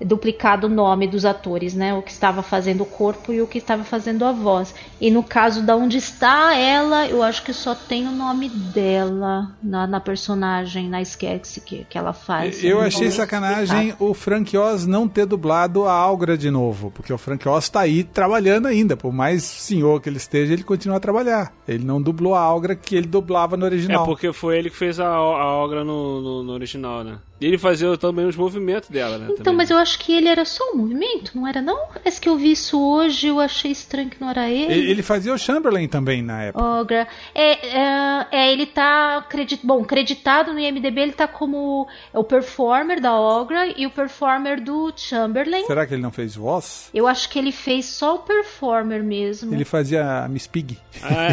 Duplicado 0.04 0.66
o 0.66 0.70
nome 0.70 1.06
dos 1.06 1.24
atores, 1.24 1.74
né? 1.74 1.92
O 1.94 2.02
que 2.02 2.10
estava 2.10 2.42
fazendo 2.42 2.82
o 2.82 2.86
corpo 2.86 3.32
e 3.32 3.42
o 3.42 3.46
que 3.46 3.58
estava 3.58 3.84
fazendo 3.84 4.24
a 4.24 4.32
voz. 4.32 4.74
E 5.00 5.10
no 5.10 5.22
caso 5.22 5.62
da 5.62 5.76
onde 5.76 5.98
está 5.98 6.54
ela, 6.56 7.06
eu 7.06 7.22
acho 7.22 7.42
que 7.44 7.52
só 7.52 7.74
tem 7.74 8.06
o 8.08 8.10
nome 8.12 8.48
dela 8.48 9.50
na, 9.62 9.86
na 9.86 10.00
personagem, 10.00 10.88
na 10.88 11.00
sketch 11.02 11.58
que, 11.64 11.84
que 11.88 11.98
ela 11.98 12.12
faz. 12.12 12.62
Eu 12.64 12.78
Não 12.78 12.86
achei 12.86 13.10
sacanagem 13.10 13.88
explicar. 13.88 14.04
o 14.04 14.14
Frank 14.14 14.56
Oz 14.56 14.86
não 14.86 15.06
ter 15.08 15.26
dublado 15.26 15.84
a 15.86 15.92
Algra 15.92 16.36
de 16.36 16.50
novo, 16.50 16.90
porque 16.90 17.12
o 17.12 17.18
Frank 17.18 17.46
Oz 17.48 17.68
tá 17.68 17.80
aí 17.80 18.02
trabalhando 18.04 18.66
ainda, 18.66 18.96
por 18.96 19.12
mais 19.12 19.42
senhor 19.44 20.00
que 20.00 20.08
ele 20.08 20.16
esteja, 20.16 20.52
ele 20.52 20.62
continua 20.64 20.96
a 20.96 21.00
trabalhar. 21.00 21.52
Ele 21.68 21.84
não 21.84 22.00
dublou 22.00 22.34
a 22.34 22.40
Algra 22.40 22.74
que 22.74 22.96
ele 22.96 23.06
dublava 23.06 23.56
no 23.56 23.64
É 23.64 23.68
original. 23.68 24.04
porque 24.04 24.32
foi 24.32 24.58
ele 24.58 24.70
que 24.70 24.76
fez 24.76 24.98
a, 24.98 25.06
a 25.08 25.56
Ogra 25.62 25.84
no, 25.84 26.20
no, 26.20 26.42
no 26.42 26.52
original, 26.52 27.04
né? 27.04 27.18
E 27.40 27.46
ele 27.46 27.58
fazia 27.58 27.96
também 27.96 28.26
os 28.26 28.36
movimentos 28.36 28.88
dela, 28.88 29.18
né? 29.18 29.24
Então, 29.24 29.38
também. 29.38 29.56
mas 29.56 29.70
eu 29.70 29.78
acho 29.78 29.98
que 29.98 30.14
ele 30.14 30.28
era 30.28 30.44
só 30.44 30.72
um 30.72 30.76
movimento, 30.76 31.32
não 31.34 31.46
era 31.46 31.60
não? 31.60 31.88
Parece 31.88 32.20
que 32.20 32.28
eu 32.28 32.36
vi 32.36 32.52
isso 32.52 32.80
hoje, 32.80 33.28
eu 33.28 33.40
achei 33.40 33.72
estranho 33.72 34.10
que 34.10 34.20
não 34.20 34.30
era 34.30 34.48
ele. 34.48 34.72
Ele 34.72 35.00
ele 35.00 35.02
fazia 35.02 35.32
o 35.32 35.38
Chamberlain 35.38 35.88
também 35.88 36.22
na 36.22 36.42
época. 36.42 36.62
Ogra. 36.62 37.08
É, 37.34 37.52
é, 37.66 38.26
é, 38.30 38.52
ele 38.52 38.66
tá 38.66 39.24
credit... 39.28 39.66
bom, 39.66 39.82
creditado 39.82 40.52
no 40.52 40.60
IMDB, 40.60 41.00
ele 41.00 41.12
tá 41.12 41.26
como 41.26 41.88
o 42.12 42.22
performer 42.22 43.00
da 43.00 43.14
Ogra 43.14 43.72
e 43.74 43.86
o 43.86 43.90
performer 43.90 44.60
do 44.60 44.92
Chamberlain. 44.94 45.64
Será 45.64 45.86
que 45.86 45.94
ele 45.94 46.02
não 46.02 46.10
fez 46.10 46.36
voz? 46.36 46.90
Eu 46.92 47.06
acho 47.06 47.30
que 47.30 47.38
ele 47.38 47.52
fez 47.52 47.86
só 47.86 48.16
o 48.16 48.18
performer 48.18 49.02
mesmo. 49.02 49.54
Ele 49.54 49.64
fazia 49.64 50.24
a 50.24 50.28
Miss 50.28 50.46
Pig. 50.46 50.78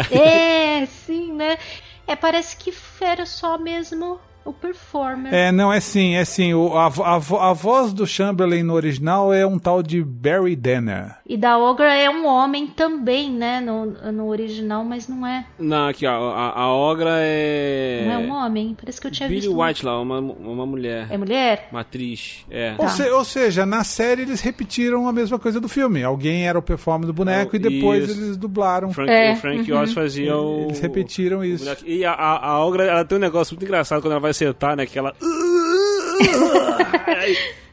É, 0.10 0.86
sim, 0.86 1.34
né? 1.34 1.58
É, 2.06 2.16
parece 2.16 2.56
que 2.56 2.74
era 3.02 3.26
só 3.26 3.58
mesmo 3.58 4.20
o 4.48 4.54
performer. 4.54 5.34
É, 5.34 5.52
não, 5.52 5.72
é 5.72 5.80
sim, 5.80 6.16
é 6.16 6.24
sim. 6.26 6.54
O, 6.54 6.76
a, 6.78 6.88
a, 6.88 7.50
a 7.50 7.54
voz 7.54 7.94
do 7.94 8.06
Chamberlain 8.08 8.64
no 8.64 8.74
original 8.74 9.34
é 9.34 9.46
um 9.46 9.60
tal 9.60 9.84
de 9.84 10.02
Barry 10.04 10.56
Danner. 10.56 11.16
E 11.26 11.36
da 11.38 11.58
Ogra 11.58 11.94
é 11.94 12.10
um 12.10 12.26
homem 12.26 12.68
também, 12.68 13.30
né? 13.32 13.60
No, 13.60 13.86
no 14.12 14.28
original, 14.28 14.84
mas 14.86 15.08
não 15.08 15.26
é. 15.28 15.46
Não, 15.60 15.88
aqui, 15.90 16.06
ó, 16.08 16.32
a, 16.32 16.60
a 16.62 16.74
Ogra 16.74 17.12
é. 17.20 18.04
Não 18.06 18.12
é 18.14 18.18
um 18.20 18.32
homem. 18.32 18.76
Parece 18.80 19.00
que 19.02 19.08
eu 19.08 19.12
tinha 19.12 19.28
Billy 19.28 19.42
visto. 19.42 19.54
um- 19.54 19.64
White 19.64 19.86
lá, 19.86 20.00
uma, 20.02 20.20
uma 20.20 20.66
mulher. 20.66 21.08
É 21.10 21.18
mulher? 21.18 21.68
Uma 21.72 21.82
atriz. 21.82 22.46
É. 22.50 22.74
Ou, 22.78 22.88
se- 22.90 23.10
ou 23.10 23.26
seja, 23.26 23.66
na 23.66 23.84
série 23.84 24.22
eles 24.22 24.42
repetiram 24.42 25.08
a 25.08 25.14
mesma 25.14 25.38
coisa 25.38 25.60
do 25.60 25.68
filme. 25.68 26.04
Alguém 26.04 26.48
era 26.48 26.58
o 26.58 26.62
performer 26.62 27.06
do 27.08 27.14
boneco 27.14 27.52
Ah, 27.54 27.56
e 27.56 27.60
depois 27.60 28.10
isso. 28.10 28.20
eles 28.20 28.38
dublaram. 28.38 28.90
O 28.90 28.94
Frank, 28.94 29.12
É, 29.12 29.34
o 29.34 29.36
Frank 29.36 29.72
uhum. 29.72 29.80
Oz 29.82 29.94
fazia 29.94 30.38
o. 30.38 30.62
Eles 30.66 30.80
repetiram 30.80 31.44
isso. 31.44 31.70
o. 31.70 31.88
E 31.88 32.06
a, 32.06 32.14
a, 32.14 32.48
a 32.52 32.66
Ogra, 32.66 32.86
ela 32.86 33.04
tem 33.06 33.18
um 33.18 33.22
negócio 33.22 33.54
muito 33.56 33.66
engraçado 33.66 34.02
quando 34.02 34.12
ela 34.12 34.20
vai 34.22 34.34
sentar, 34.38 34.78
né? 34.78 34.86
Que 34.86 34.98
ela. 35.00 35.14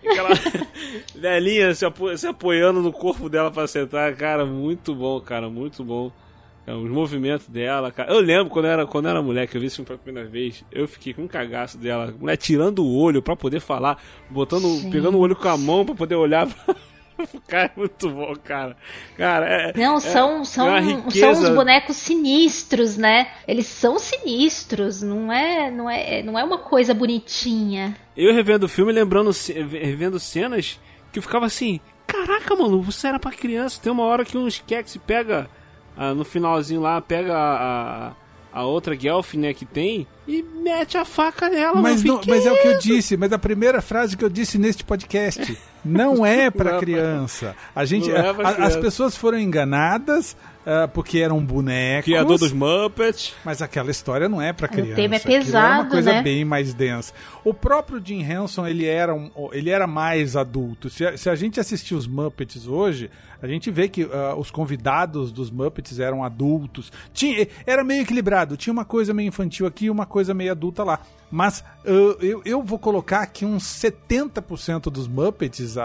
Aquela 0.04 0.28
velhinha 1.14 1.74
se, 1.74 1.84
apo- 1.86 2.14
se 2.16 2.26
apoiando 2.26 2.82
no 2.82 2.92
corpo 2.92 3.28
dela 3.28 3.50
pra 3.50 3.66
sentar, 3.66 4.14
cara, 4.14 4.44
muito 4.44 4.94
bom, 4.94 5.18
cara, 5.20 5.48
muito 5.48 5.82
bom. 5.82 6.12
Cara, 6.66 6.76
Os 6.78 6.90
movimentos 6.90 7.46
dela, 7.48 7.90
cara. 7.90 8.12
Eu 8.12 8.20
lembro 8.20 8.50
quando 8.50 8.66
eu 8.66 8.70
era, 8.70 8.86
quando 8.86 9.06
eu 9.06 9.10
era 9.12 9.22
mulher, 9.22 9.46
que 9.46 9.56
eu 9.56 9.60
vi 9.60 9.66
isso 9.68 9.82
pela 9.82 9.98
primeira 9.98 10.28
vez, 10.28 10.62
eu 10.70 10.86
fiquei 10.86 11.14
com 11.14 11.22
um 11.22 11.28
cagaço 11.28 11.78
dela. 11.78 12.14
Mulher 12.18 12.36
tirando 12.36 12.84
o 12.84 12.94
olho 12.98 13.22
pra 13.22 13.34
poder 13.34 13.60
falar, 13.60 14.02
botando, 14.30 14.66
pegando 14.90 15.16
o 15.16 15.20
olho 15.20 15.34
com 15.36 15.48
a 15.48 15.56
mão 15.56 15.84
pra 15.86 15.94
poder 15.94 16.14
olhar 16.16 16.46
pra. 16.46 16.74
Cara, 17.46 17.70
é 17.74 17.78
muito 17.78 18.10
bom, 18.10 18.34
cara. 18.42 18.76
Cara, 19.16 19.46
é. 19.46 19.72
Não, 19.76 19.96
é- 19.96 20.00
são, 20.00 20.44
são, 20.44 20.76
é 20.76 20.82
são 21.10 21.30
uns 21.30 21.48
bonecos 21.50 21.96
sinistros, 21.96 22.96
né? 22.96 23.28
Eles 23.46 23.66
são 23.66 23.98
sinistros, 23.98 25.02
não 25.02 25.32
é, 25.32 25.70
não 25.70 25.88
é, 25.88 26.22
não 26.22 26.38
é 26.38 26.44
uma 26.44 26.58
coisa 26.58 26.92
bonitinha. 26.94 27.96
Eu 28.16 28.32
revendo 28.34 28.66
o 28.66 28.68
filme, 28.68 28.92
lembrando, 28.92 29.30
revendo 29.70 30.18
cenas 30.18 30.80
que 31.12 31.18
eu 31.18 31.22
ficava 31.22 31.46
assim: 31.46 31.80
caraca, 32.06 32.54
mano, 32.56 32.82
você 32.82 33.08
era 33.08 33.18
pra 33.18 33.30
criança. 33.30 33.80
Tem 33.80 33.92
uma 33.92 34.04
hora 34.04 34.24
que 34.24 34.36
um 34.36 34.48
Skex 34.50 34.96
pega, 35.06 35.48
ah, 35.96 36.14
no 36.14 36.24
finalzinho 36.24 36.80
lá, 36.80 37.00
pega 37.00 37.34
a, 37.36 38.08
a, 38.08 38.12
a 38.52 38.64
outra 38.64 38.94
Guelph, 38.94 39.34
né, 39.34 39.54
que 39.54 39.64
tem, 39.64 40.06
e 40.26 40.42
mete 40.42 40.96
a 40.96 41.04
faca 41.04 41.48
nela. 41.48 41.80
Mas, 41.80 42.02
mano. 42.02 42.20
não, 42.20 42.34
mas 42.34 42.46
é 42.46 42.52
o 42.52 42.56
que 42.60 42.68
eu 42.68 42.78
disse, 42.78 43.16
mas 43.16 43.32
a 43.32 43.38
primeira 43.38 43.80
frase 43.82 44.16
que 44.16 44.24
eu 44.24 44.30
disse 44.30 44.58
neste 44.58 44.82
podcast 44.84 45.56
não 45.84 46.24
é 46.24 46.46
é 46.46 46.50
para 46.50 46.70
pra- 46.70 46.78
criança. 46.78 47.54
A 47.74 47.84
gente, 47.84 48.10
é 48.10 48.18
a- 48.18 48.66
as 48.66 48.76
pessoas 48.76 49.16
foram 49.16 49.38
enganadas 49.38 50.36
ah, 50.66 50.88
porque 50.88 51.18
eram 51.18 51.44
bonecos. 51.44 52.06
Criador 52.06 52.38
dos 52.38 52.52
Muppets. 52.52 53.34
Mas 53.44 53.60
aquela 53.60 53.90
história 53.90 54.28
não 54.30 54.40
é 54.40 54.50
pra 54.52 54.66
criança. 54.66 54.94
tema 54.94 55.14
é 55.14 55.18
Aquilo 55.18 55.34
uma 55.34 55.44
pesado, 55.44 55.90
coisa 55.90 56.12
né? 56.14 56.22
bem 56.22 56.42
mais 56.44 56.72
densa. 56.72 57.12
O 57.44 57.52
próprio 57.52 58.00
Jim 58.02 58.22
Henson, 58.22 58.66
ele 58.66 58.86
era, 58.86 59.14
um, 59.14 59.30
ele 59.52 59.68
era 59.68 59.86
mais 59.86 60.36
adulto. 60.36 60.88
Se 60.88 61.04
a, 61.04 61.16
se 61.18 61.28
a 61.28 61.34
gente 61.34 61.60
assistir 61.60 61.94
os 61.94 62.06
Muppets 62.06 62.66
hoje, 62.66 63.10
a 63.42 63.46
gente 63.46 63.70
vê 63.70 63.88
que 63.90 64.08
ah, 64.10 64.34
os 64.36 64.50
convidados 64.50 65.30
dos 65.32 65.50
Muppets 65.50 66.00
eram 66.00 66.24
adultos. 66.24 66.90
Tinha, 67.12 67.46
era 67.66 67.84
meio 67.84 68.00
equilibrado. 68.00 68.56
Tinha 68.56 68.72
uma 68.72 68.86
coisa 68.86 69.12
meio 69.12 69.28
infantil 69.28 69.66
aqui 69.66 69.84
e 69.86 69.90
uma 69.90 70.06
coisa 70.14 70.32
meio 70.32 70.52
adulta 70.52 70.84
lá. 70.84 71.00
Mas 71.28 71.64
ah, 71.84 71.90
eu, 72.20 72.40
eu 72.44 72.62
vou 72.62 72.78
colocar 72.78 73.20
aqui 73.20 73.44
uns 73.44 73.64
70% 73.64 74.82
dos 74.90 75.08
Muppets, 75.08 75.76
a, 75.76 75.84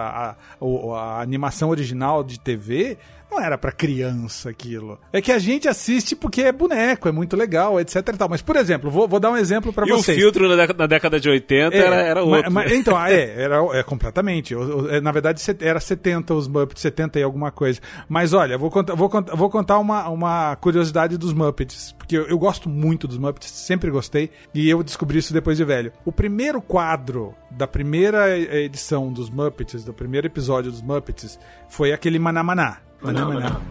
a, 0.60 0.64
o- 0.64 0.94
a 0.94 1.20
animação 1.22 1.70
original 1.70 2.24
de 2.24 2.40
TV, 2.40 2.98
não 3.32 3.40
era 3.40 3.58
pra 3.58 3.72
criança 3.72 4.50
aquilo. 4.50 5.00
É 5.14 5.22
que 5.22 5.32
a 5.32 5.40
gente 5.40 5.68
assiste 5.68 6.16
porque 6.16 6.42
é 6.42 6.52
boneco, 6.52 7.08
é 7.08 7.12
muito 7.12 7.36
legal, 7.38 7.80
etc 7.80 7.98
e 7.98 8.18
tal. 8.18 8.28
Mas, 8.30 8.42
por 8.42 8.56
exemplo, 8.56 8.90
vou, 8.90 9.08
vou 9.08 9.20
dar 9.20 9.32
um 9.32 9.38
exemplo 9.38 9.72
pra 9.72 9.86
E 9.86 9.90
vocês. 9.90 10.18
o 10.18 10.22
filtro 10.22 10.48
na 10.48 10.88
década, 10.88 11.20
de 11.20 11.30
80 11.30 11.76
era, 11.76 11.96
era 11.96 12.26
ma- 12.26 12.38
outro. 12.38 12.52
ma- 12.52 12.66
então, 12.68 12.98
ah, 12.98 13.10
é, 13.14 13.42
era, 13.44 13.58
é 13.78 13.84
completamente. 13.84 14.54
É, 14.90 15.00
na 15.02 15.12
verdade, 15.12 15.42
era 15.62 15.80
70 15.80 16.34
os 16.34 16.48
Muppets, 16.48 16.82
70 16.82 17.20
e 17.20 17.24
alguma 17.24 17.52
coisa. 17.52 17.80
Mas 18.08 18.34
olha, 18.34 18.58
vou 18.58 18.70
contar, 18.72 18.96
vou 18.96 19.10
contar, 19.10 19.36
vou 19.36 19.50
contar 19.50 19.80
uma, 19.80 20.10
uma 20.10 20.56
curiosidade 20.56 21.18
dos 21.18 21.34
Muppets. 21.34 21.94
Porque 21.98 22.18
eu, 22.18 22.28
eu 22.28 22.38
gosto 22.40 22.68
muito 22.70 23.08
dos 23.08 23.18
Muppets, 23.18 23.50
sempre 23.52 23.92
gostei. 23.92 24.30
E 24.54 24.70
eu 24.70 24.82
descobri 24.84 25.20
isso 25.20 25.34
depois 25.34 25.58
de 25.58 25.64
velho. 25.64 25.92
O 26.04 26.12
primeiro 26.12 26.62
quadro 26.62 27.36
da 27.52 27.68
primeira 27.68 28.38
edição 28.38 29.12
dos 29.14 29.30
Muppets, 29.30 29.84
do 29.84 29.94
primeiro 29.94 30.28
episódio 30.28 30.72
dos 30.72 30.82
Muppets, 30.82 31.40
foi 31.70 31.92
aquele 31.94 32.18
Manamaná. 32.20 32.78
Manamaná. 33.02 33.62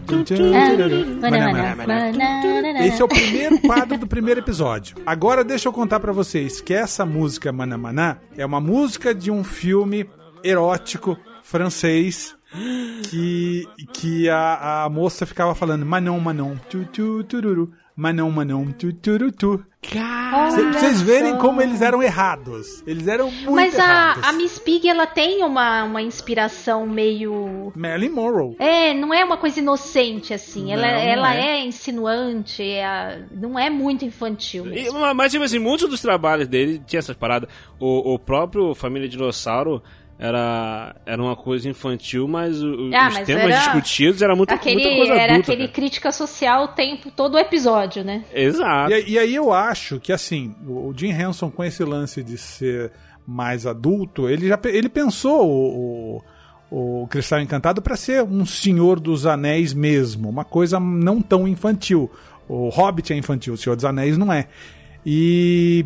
Manamaná. 1.21 2.85
Esse 2.85 3.01
é 3.01 3.05
o 3.05 3.07
primeiro 3.07 3.59
quadro 3.61 3.97
do 3.97 4.07
primeiro 4.07 4.39
episódio. 4.39 4.97
Agora 5.05 5.43
deixa 5.43 5.67
eu 5.67 5.73
contar 5.73 5.99
pra 5.99 6.11
vocês 6.11 6.59
que 6.61 6.73
essa 6.73 7.05
música 7.05 7.51
Manamaná 7.51 8.17
é 8.35 8.45
uma 8.45 8.59
música 8.59 9.13
de 9.13 9.29
um 9.29 9.43
filme 9.43 10.09
erótico 10.43 11.17
francês 11.43 12.35
que, 13.09 13.67
que 13.93 14.29
a, 14.29 14.85
a 14.85 14.89
moça 14.89 15.25
ficava 15.25 15.53
falando 15.53 15.85
Manon, 15.85 16.19
Manon, 16.19 16.55
tu, 16.69 16.85
tu, 16.85 17.23
tururu, 17.23 17.71
Manon, 17.99 18.31
Manon, 18.31 18.71
tu, 18.71 18.93
turu, 18.93 19.29
tu. 19.29 19.61
Cara, 19.81 20.51
vocês 20.71 21.01
verem 21.01 21.37
como 21.37 21.61
eles 21.61 21.81
eram 21.81 22.01
errados. 22.01 22.81
Eles 22.87 23.05
eram 23.09 23.29
muito 23.29 23.51
Mas 23.51 23.73
errados. 23.73 24.23
a, 24.23 24.29
a 24.29 24.31
Miss 24.31 24.57
Pig, 24.57 24.87
ela 24.87 25.05
tem 25.05 25.43
uma, 25.43 25.83
uma 25.83 26.01
inspiração 26.01 26.87
meio. 26.87 27.73
Marilyn 27.75 28.09
Monroe. 28.09 28.55
É, 28.57 28.93
não 28.93 29.13
é 29.13 29.25
uma 29.25 29.35
coisa 29.35 29.59
inocente 29.59 30.33
assim. 30.33 30.71
Ela, 30.71 30.83
Não, 30.83 30.87
ela 30.87 31.35
é. 31.35 31.39
é. 31.41 31.65
insinuante, 31.65 32.63
é, 32.63 33.21
não 33.33 33.59
é 33.59 33.69
muito 33.69 34.05
infantil. 34.05 34.65
E, 34.73 34.89
mas, 35.13 35.33
tipo 35.33 35.43
assim, 35.43 35.59
muitos 35.59 35.89
dos 35.89 36.01
trabalhos 36.01 36.47
dele 36.47 36.81
tinha 36.87 36.99
essas 36.99 37.17
paradas. 37.17 37.49
O, 37.77 38.13
o 38.13 38.17
próprio 38.17 38.73
Família 38.73 39.09
Dinossauro 39.09 39.83
era, 40.21 40.93
era 41.05 41.23
uma 41.23 41.35
coisa 41.35 41.69
infantil, 41.69 42.27
mas 42.27 42.61
o- 42.61 42.89
Ah, 42.93 43.07
os 43.07 43.13
mas 43.15 43.25
temas 43.25 43.45
era 43.45 43.57
discutidos 43.57 44.21
era 44.21 44.35
muita, 44.35 44.53
aquele, 44.55 44.75
muita 44.83 44.95
coisa 44.97 45.13
era 45.13 45.33
adulta. 45.33 45.51
aquele 45.53 45.67
cara. 45.67 45.73
crítica 45.75 46.11
social 46.11 46.65
o 46.65 46.67
tempo 46.69 47.09
todo 47.09 47.35
o 47.35 47.39
episódio, 47.39 48.03
né? 48.03 48.25
Exato. 48.33 48.91
E, 48.93 49.11
e 49.11 49.17
aí 49.19 49.33
eu 49.33 49.53
acho 49.53 49.97
que 49.99 50.11
assim, 50.11 50.53
o 50.67 50.93
Jim 50.95 51.11
Henson 51.11 51.49
com 51.49 51.63
esse 51.63 51.83
lance 51.85 52.21
de 52.21 52.37
ser 52.37 52.91
mais 53.25 53.65
adulto, 53.65 54.27
ele 54.27 54.47
já 54.47 54.59
ele 54.65 54.89
pensou 54.89 55.47
o, 55.47 56.21
o, 56.69 57.01
o 57.03 57.07
Cristal 57.07 57.39
Encantado 57.39 57.81
para 57.81 57.95
ser 57.95 58.21
um 58.23 58.45
Senhor 58.45 58.99
dos 58.99 59.25
Anéis 59.25 59.73
mesmo, 59.73 60.27
uma 60.29 60.43
coisa 60.43 60.79
não 60.81 61.21
tão 61.21 61.47
infantil. 61.47 62.11
O 62.47 62.67
Hobbit 62.69 63.13
é 63.13 63.15
infantil, 63.15 63.53
o 63.53 63.57
Senhor 63.57 63.75
dos 63.75 63.85
Anéis 63.85 64.17
não 64.17 64.33
é. 64.33 64.47
E 65.05 65.85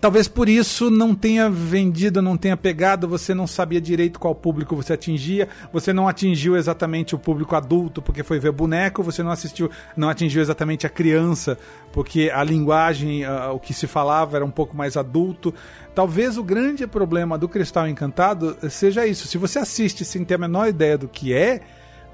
talvez 0.00 0.28
por 0.28 0.48
isso 0.48 0.90
não 0.90 1.14
tenha 1.14 1.48
vendido, 1.50 2.20
não 2.22 2.36
tenha 2.36 2.56
pegado, 2.56 3.08
você 3.08 3.34
não 3.34 3.46
sabia 3.46 3.80
direito 3.80 4.18
qual 4.18 4.34
público 4.34 4.76
você 4.76 4.92
atingia, 4.92 5.48
você 5.72 5.92
não 5.92 6.08
atingiu 6.08 6.56
exatamente 6.56 7.14
o 7.14 7.18
público 7.18 7.54
adulto 7.54 8.02
porque 8.02 8.22
foi 8.22 8.38
ver 8.38 8.52
boneco, 8.52 9.02
você 9.02 9.22
não 9.22 9.30
assistiu, 9.30 9.70
não 9.96 10.08
atingiu 10.08 10.42
exatamente 10.42 10.86
a 10.86 10.90
criança 10.90 11.58
porque 11.92 12.30
a 12.32 12.44
linguagem, 12.44 13.24
ah, 13.24 13.52
o 13.52 13.58
que 13.58 13.72
se 13.72 13.86
falava 13.86 14.36
era 14.36 14.44
um 14.44 14.50
pouco 14.50 14.76
mais 14.76 14.98
adulto. 14.98 15.54
Talvez 15.94 16.36
o 16.36 16.42
grande 16.42 16.86
problema 16.86 17.38
do 17.38 17.48
Cristal 17.48 17.88
Encantado 17.88 18.54
seja 18.68 19.06
isso. 19.06 19.26
Se 19.26 19.38
você 19.38 19.58
assiste 19.58 20.04
sem 20.04 20.22
ter 20.22 20.34
a 20.34 20.38
menor 20.38 20.68
ideia 20.68 20.98
do 20.98 21.08
que 21.08 21.32
é, 21.32 21.62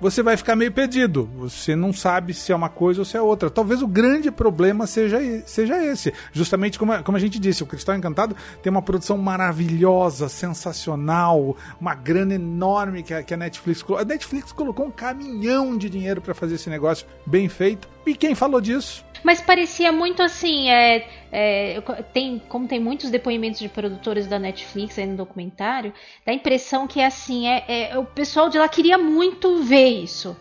você 0.03 0.23
vai 0.23 0.37
ficar 0.37 0.57
meio 0.57 0.73
perdido. 0.73 1.31
Você 1.37 1.75
não 1.77 1.93
sabe 1.93 2.35
se 2.35 2.51
é 2.53 2.55
uma 2.57 2.69
coisa 2.69 3.01
ou 3.01 3.05
se 3.05 3.17
é 3.17 3.23
outra. 3.23 3.49
Talvez 3.49 3.81
o 3.81 3.87
grande 3.87 4.31
problema 4.31 4.87
seja, 4.87 5.19
seja 5.47 5.83
esse. 5.83 6.13
Justamente 6.33 6.79
como, 6.79 6.93
a- 6.93 7.03
como 7.03 7.17
a 7.17 7.21
gente 7.21 7.39
disse, 7.39 7.63
o 7.63 7.67
Cristal 7.67 7.97
Encantado 7.97 8.37
tem 8.63 8.71
uma 8.71 8.83
produção 8.83 9.17
maravilhosa, 9.17 10.29
sensacional, 10.29 11.57
uma 11.81 11.95
grana 11.95 12.35
enorme 12.35 13.03
que 13.03 13.15
a, 13.15 13.23
que 13.23 13.33
a 13.33 13.37
Netflix 13.37 13.83
colocou. 13.83 14.03
A 14.03 14.07
Netflix 14.09 14.53
colocou 14.53 14.87
um 14.87 14.91
caminhão 14.91 15.77
de 15.79 15.89
dinheiro 15.89 16.21
pra 16.21 16.35
fazer 16.35 16.57
esse 16.57 16.69
negócio 16.69 17.07
bem 17.25 17.49
feito. 17.49 17.89
E 18.07 18.15
quem 18.15 18.35
falou 18.35 18.61
disso? 18.61 19.05
Mas 19.25 19.41
parecia 19.41 19.93
muito 19.93 20.21
assim, 20.21 20.69
é, 20.69 21.07
é, 21.31 21.81
tem, 22.13 22.43
como 22.49 22.67
tem 22.67 22.81
muitos 22.81 23.09
depoimentos 23.09 23.61
de 23.61 23.69
produtores 23.69 24.27
da 24.27 24.37
Netflix 24.39 24.99
aí 24.99 25.07
no 25.07 25.17
documentário, 25.17 25.93
dá 26.27 26.33
a 26.33 26.35
impressão 26.35 26.89
que 26.89 26.99
é 27.01 27.07
assim, 27.07 27.47
é, 27.47 27.91
é, 27.93 27.99
o 27.99 28.05
pessoal 28.05 28.49
de 28.49 28.59
lá 28.59 28.69
queria 28.69 28.99
muito 28.99 29.63
ver 29.63 29.87
isso. 30.03 30.37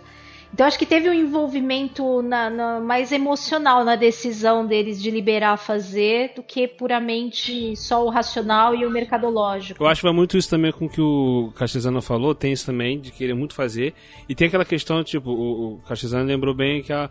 Então 0.53 0.65
acho 0.65 0.77
que 0.79 0.85
teve 0.85 1.07
um 1.09 1.13
envolvimento 1.13 2.21
na- 2.23 2.49
na- 2.49 2.79
mais 2.81 3.11
emocional 3.11 3.85
na 3.85 3.95
decisão 3.95 4.65
deles 4.65 5.01
de 5.01 5.09
liberar 5.11 5.55
fazer 5.57 6.33
do 6.35 6.43
que 6.43 6.67
puramente 6.67 7.75
só 7.77 8.03
o 8.03 8.09
racional 8.09 8.75
e 8.75 8.85
o 8.85 8.89
mercadológico. 8.89 9.81
Eu 9.81 9.87
acho 9.87 10.01
que 10.01 10.07
vai 10.07 10.13
muito 10.13 10.37
isso 10.37 10.49
também 10.49 10.71
com 10.73 10.85
o 10.85 10.89
que 10.89 10.99
o 10.99 11.53
Castizano 11.55 12.01
falou, 12.01 12.35
tem 12.35 12.51
isso 12.51 12.65
também, 12.65 12.99
de 12.99 13.11
querer 13.11 13.33
muito 13.33 13.53
fazer. 13.53 13.93
E 14.27 14.35
tem 14.35 14.47
aquela 14.47 14.65
questão, 14.65 15.01
tipo, 15.03 15.29
o, 15.29 15.75
o 15.75 15.81
Castizano 15.87 16.25
lembrou 16.25 16.53
bem 16.53 16.81
que 16.83 16.91
a, 16.91 17.09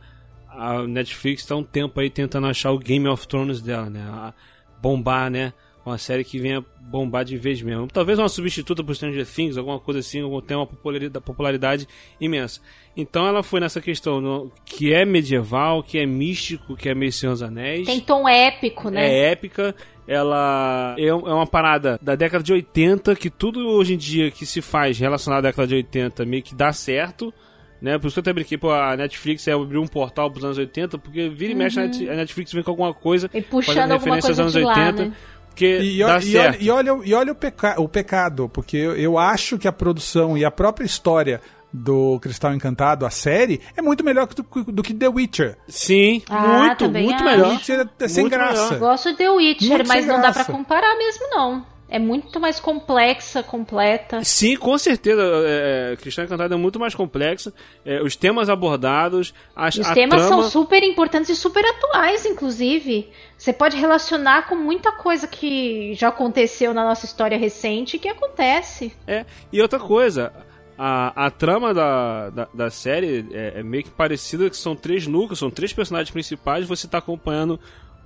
a 0.51 0.83
Netflix 0.87 1.45
tá 1.47 1.57
um 1.57 1.65
tempo 1.65 1.99
aí 2.01 2.11
tentando 2.11 2.47
achar 2.47 2.71
o 2.73 2.79
Game 2.79 3.07
of 3.09 3.27
Thrones 3.27 3.61
dela, 3.61 3.89
né? 3.89 4.01
A 4.03 4.35
bombar, 4.81 5.31
né? 5.31 5.53
Uma 5.85 5.97
série 5.97 6.23
que 6.25 6.39
venha 6.39 6.63
bombar 6.79 7.25
de 7.25 7.39
vez 7.39 7.63
mesmo. 7.63 7.87
Talvez 7.89 8.19
uma 8.19 8.29
substituta 8.29 8.85
pro 8.85 8.95
Stranger 8.95 9.27
Things, 9.27 9.57
alguma 9.57 9.81
coisa 9.81 10.01
assim, 10.01 10.21
algum 10.21 10.41
tem 10.41 10.55
uma 10.57 10.67
popularidade, 10.67 11.25
popularidade 11.25 11.89
imensa. 12.21 12.61
Então 12.95 13.27
ela 13.27 13.43
foi 13.43 13.61
nessa 13.61 13.81
questão 13.81 14.21
no- 14.21 14.53
que 14.65 14.93
é 14.93 15.05
medieval, 15.07 15.83
que 15.83 15.99
é 15.99 16.05
místico, 16.05 16.77
que 16.77 16.89
é 16.89 16.95
meio 16.95 17.11
Senhor 17.13 17.33
dos 17.33 17.43
Anéis. 17.43 17.87
Tem 17.87 17.99
tom 18.01 18.29
épico, 18.29 18.91
né? 18.91 19.09
É 19.09 19.33
épica. 19.33 19.75
Ela 20.07 20.95
é 20.99 21.07
é 21.07 21.15
uma 21.15 21.47
parada 21.47 21.99
da 22.03 22.15
década 22.15 22.45
de 22.45 22.53
80 22.53 23.15
que 23.17 23.31
tudo 23.31 23.67
hoje 23.69 23.95
em 23.95 23.97
dia 23.97 24.31
que 24.31 24.45
se 24.45 24.61
faz 24.61 24.99
relacionado 24.99 25.39
à 25.47 25.49
década 25.49 25.69
de 25.69 25.77
80 25.77 26.27
meio 26.27 26.43
que 26.43 26.55
dá 26.55 26.73
certo. 26.73 27.33
Né? 27.81 27.99
Por 27.99 28.09
isso 28.09 28.15
que 28.15 28.19
eu 28.19 28.23
até 28.23 28.33
brinquei, 28.33 28.59
pô, 28.59 28.71
a 28.71 28.97
Netflix 28.97 29.49
é 29.49 29.53
abrir 29.53 29.79
um 29.79 29.87
portal 29.87 30.31
pros 30.31 30.45
anos 30.45 30.59
80, 30.59 30.99
porque 30.99 31.29
vira 31.29 31.53
e 31.53 31.55
mexe 31.55 31.81
a 31.81 31.85
Net- 31.85 32.09
a 32.11 32.15
Netflix 32.15 32.53
vem 32.53 32.63
com 32.63 32.71
alguma 32.73 32.93
coisa 32.93 33.31
E 33.33 33.41
puxando 33.41 33.91
referência 33.93 34.29
aos 34.31 34.39
anos 34.39 34.53
de 34.53 34.61
lá, 34.61 34.75
80, 34.77 35.05
né? 35.07 35.13
porque 35.49 35.79
E, 35.81 35.99
dá 36.01 36.07
olha, 36.07 36.13
e, 36.13 36.15
olha, 36.15 36.21
certo. 36.53 36.63
e 36.63 36.71
olha, 36.71 37.01
e 37.05 37.15
olha 37.15 37.33
o, 37.33 37.35
peca, 37.35 37.81
o 37.81 37.89
pecado, 37.89 38.49
porque 38.53 38.77
eu, 38.77 38.97
eu 38.97 39.19
acho 39.19 39.59
que 39.59 39.67
a 39.67 39.73
produção 39.73 40.37
e 40.37 40.45
a 40.45 40.51
própria 40.51 40.85
história 40.85 41.41
do 41.73 42.19
Cristal 42.21 42.53
Encantado, 42.53 43.07
a 43.07 43.11
série, 43.11 43.61
é 43.77 43.81
muito 43.81 44.05
melhor 44.05 44.27
que 44.27 44.35
do, 44.35 44.73
do 44.73 44.83
que 44.83 44.93
The 44.93 45.09
Witcher. 45.09 45.57
Sim, 45.69 46.21
Ah, 46.29 46.59
muito, 46.79 46.91
muito 46.91 47.15
acho. 47.15 47.25
The 47.25 47.31
melhor. 47.31 47.51
Witcher 47.53 47.89
é 48.01 48.09
sem 48.09 48.25
Muito 48.25 48.33
graça. 48.35 48.65
melhor. 48.75 48.79
Gosto 48.81 49.11
de 49.13 49.17
The 49.19 49.31
Witcher, 49.31 49.69
Muito 49.71 49.89
mas 49.89 50.05
não 50.07 50.17
dá 50.17 50.23
pra 50.23 50.33
graça. 50.33 50.53
comparar 50.53 50.97
mesmo, 50.99 51.27
não. 51.31 51.65
É 51.91 51.99
muito 51.99 52.39
mais 52.39 52.61
complexa, 52.61 53.43
completa. 53.43 54.23
Sim, 54.23 54.57
com 54.57 54.79
certeza. 54.79 55.21
É, 55.21 55.93
é, 55.93 55.97
Cristã 55.97 56.23
Encantado 56.23 56.55
é 56.55 56.57
muito 56.57 56.79
mais 56.79 56.95
complexa. 56.95 57.53
É, 57.85 58.01
os 58.01 58.15
temas 58.15 58.49
abordados, 58.49 59.35
as, 59.57 59.75
Os 59.75 59.91
temas 59.91 60.25
trama... 60.25 60.43
são 60.43 60.51
super 60.51 60.85
importantes 60.85 61.31
e 61.31 61.37
super 61.37 61.65
atuais, 61.65 62.25
inclusive. 62.25 63.11
Você 63.37 63.53
pode 63.53 63.77
relacionar 63.77 64.49
com 64.49 64.55
muita 64.55 64.93
coisa 64.93 65.27
que 65.27 65.93
já 65.95 66.09
aconteceu 66.09 66.73
na 66.73 66.85
nossa 66.85 67.07
história 67.07 67.37
recente 67.37 67.97
e 67.97 67.99
que 67.99 68.09
acontece. 68.09 68.93
É, 69.05 69.27
e 69.53 69.61
outra 69.61 69.81
coisa, 69.81 70.33
a, 70.79 71.27
a 71.27 71.31
trama 71.31 71.75
da, 71.75 72.31
da, 72.31 72.49
da 72.55 72.71
série 72.71 73.27
é, 73.33 73.61
é 73.61 73.63
meio 73.63 73.83
que 73.83 73.91
parecida, 73.91 74.49
que 74.49 74.57
são 74.57 74.77
três 74.77 75.07
núcleos, 75.07 75.39
são 75.39 75.51
três 75.51 75.73
personagens 75.73 76.11
principais, 76.11 76.69
você 76.69 76.87
tá 76.87 76.99
acompanhando 76.99 77.59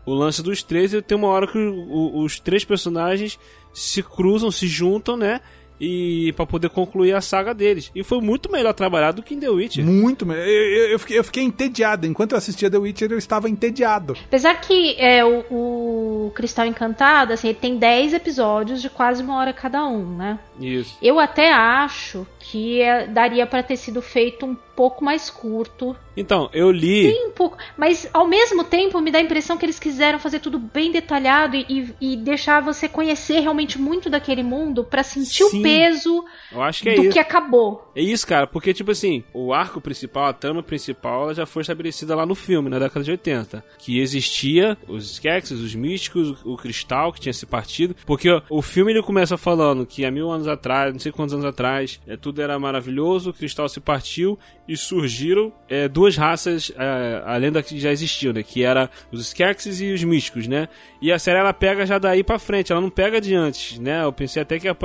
o 0.06 0.12
lance 0.14 0.42
dos 0.42 0.62
três 0.62 0.92
e 0.94 1.00
tem 1.02 1.16
uma 1.16 1.28
hora 1.28 1.46
que 1.46 1.58
o- 1.58 2.20
os 2.22 2.38
três 2.38 2.64
personagens 2.64 3.38
se 3.72 4.02
cruzam, 4.02 4.50
se 4.50 4.66
juntam, 4.66 5.16
né? 5.16 5.40
E 5.80 6.32
para 6.36 6.46
poder 6.46 6.68
concluir 6.70 7.12
a 7.14 7.20
saga 7.20 7.52
deles. 7.52 7.90
E 7.96 8.04
foi 8.04 8.20
muito 8.20 8.50
melhor 8.50 8.72
trabalhado 8.72 9.16
do 9.20 9.24
que 9.24 9.34
em 9.34 9.40
The 9.40 9.48
Witcher. 9.50 9.84
Muito 9.84 10.24
melhor. 10.24 10.46
Eu, 10.46 10.52
eu- 10.52 10.88
eu 10.90 10.98
fiquei, 11.00 11.18
eu 11.18 11.24
fiquei 11.24 11.42
entediado. 11.42 12.06
Enquanto 12.06 12.30
eu 12.32 12.38
assistia 12.38 12.70
The 12.70 12.78
Witcher, 12.78 13.10
eu 13.10 13.18
estava 13.18 13.50
entediado. 13.50 14.16
Apesar 14.24 14.54
que 14.60 14.94
é, 14.98 15.24
o, 15.24 15.44
o 15.50 16.32
Cristal 16.32 16.66
Encantado, 16.66 17.32
assim, 17.32 17.48
ele 17.48 17.58
tem 17.60 17.76
10 17.76 18.14
episódios 18.14 18.80
de 18.80 18.88
quase 18.88 19.20
uma 19.24 19.36
hora 19.36 19.52
cada 19.52 19.84
um, 19.84 20.16
né? 20.16 20.38
Isso. 20.60 20.96
Eu 21.02 21.18
até 21.18 21.52
acho 21.52 22.24
que 22.38 22.80
é, 22.80 23.08
daria 23.08 23.44
pra 23.44 23.60
ter 23.62 23.76
sido 23.76 24.00
feito 24.00 24.46
um 24.46 24.54
pouco 24.74 25.04
mais 25.04 25.30
curto. 25.30 25.96
Então, 26.16 26.48
eu 26.52 26.70
li. 26.70 27.10
Sim, 27.12 27.26
um 27.26 27.30
pouco. 27.32 27.56
Mas 27.76 28.08
ao 28.12 28.26
mesmo 28.26 28.62
tempo 28.62 29.00
me 29.00 29.10
dá 29.10 29.18
a 29.18 29.22
impressão 29.22 29.56
que 29.58 29.64
eles 29.66 29.78
quiseram 29.80 30.18
fazer 30.18 30.38
tudo 30.38 30.58
bem 30.58 30.92
detalhado 30.92 31.56
e, 31.56 31.66
e- 31.68 32.12
e 32.12 32.16
deixar 32.16 32.60
você 32.62 32.88
conhecer 32.88 33.40
realmente 33.40 33.78
muito 33.80 34.08
daquele 34.08 34.42
mundo 34.42 34.84
pra 34.84 35.02
sentir 35.02 35.44
Sim. 35.44 35.58
o 35.58 35.62
peso 35.62 36.24
Eu 36.52 36.62
acho 36.62 36.82
que 36.82 36.88
é 36.88 36.94
do 36.94 37.02
isso. 37.04 37.12
que 37.12 37.18
acabou. 37.18 37.90
É 37.96 38.00
isso, 38.02 38.26
cara, 38.26 38.46
porque, 38.46 38.72
tipo 38.72 38.90
assim, 38.92 39.24
o 39.32 39.52
arco 39.52 39.80
principal, 39.80 40.26
a 40.26 40.32
trama 40.32 40.62
principal, 40.62 41.24
ela 41.24 41.34
já 41.34 41.46
foi 41.46 41.62
estabelecida 41.62 42.14
lá 42.14 42.24
no 42.24 42.34
filme, 42.34 42.68
na 42.70 42.78
década 42.78 43.04
de 43.04 43.10
80. 43.10 43.64
Que 43.78 43.98
existia 44.00 44.76
os 44.88 45.14
Skeksis, 45.16 45.58
os 45.60 45.74
místicos, 45.74 46.40
o, 46.44 46.52
o 46.52 46.56
cristal 46.56 47.12
que 47.12 47.20
tinha 47.20 47.32
se 47.32 47.44
partido. 47.46 47.96
Porque 48.06 48.30
ó, 48.30 48.40
o 48.48 48.62
filme 48.62 48.92
ele 48.92 49.02
começa 49.02 49.36
falando 49.36 49.84
que 49.84 50.04
há 50.04 50.10
mil 50.12 50.30
anos 50.30 50.46
atrás, 50.46 50.92
não 50.92 51.00
sei 51.00 51.10
quantos 51.10 51.34
anos 51.34 51.44
atrás, 51.46 52.00
é, 52.06 52.16
tudo 52.16 52.40
era 52.40 52.56
maravilhoso, 52.58 53.30
o 53.30 53.34
cristal 53.34 53.68
se 53.68 53.80
partiu 53.80 54.38
e 54.66 54.76
surgiram 54.76 55.52
é, 55.68 55.88
duas 55.88 56.16
raças, 56.16 56.72
é, 56.76 57.22
além 57.26 57.52
da 57.52 57.62
que 57.62 57.78
já 57.78 57.92
existiam, 57.92 58.32
né? 58.32 58.42
Que 58.42 58.62
era 58.62 58.88
os 59.12 59.26
Skeksis 59.28 59.80
e 59.80 59.92
os 59.92 60.02
místicos, 60.02 60.46
né? 60.46 60.68
E 61.02 61.12
a 61.12 61.18
série 61.18 61.38
ela 61.38 61.52
pega 61.52 61.84
já 61.84 61.98
daí 61.98 62.24
pra 62.24 62.38
frente, 62.38 62.72
ela 62.72 62.80
não 62.80 62.90
pega 62.90 63.20
de 63.20 63.34
antes, 63.34 63.78
né? 63.78 64.02
Eu 64.02 64.12
pensei 64.12 64.42
até 64.42 64.58
que 64.58 64.68
a, 64.68 64.76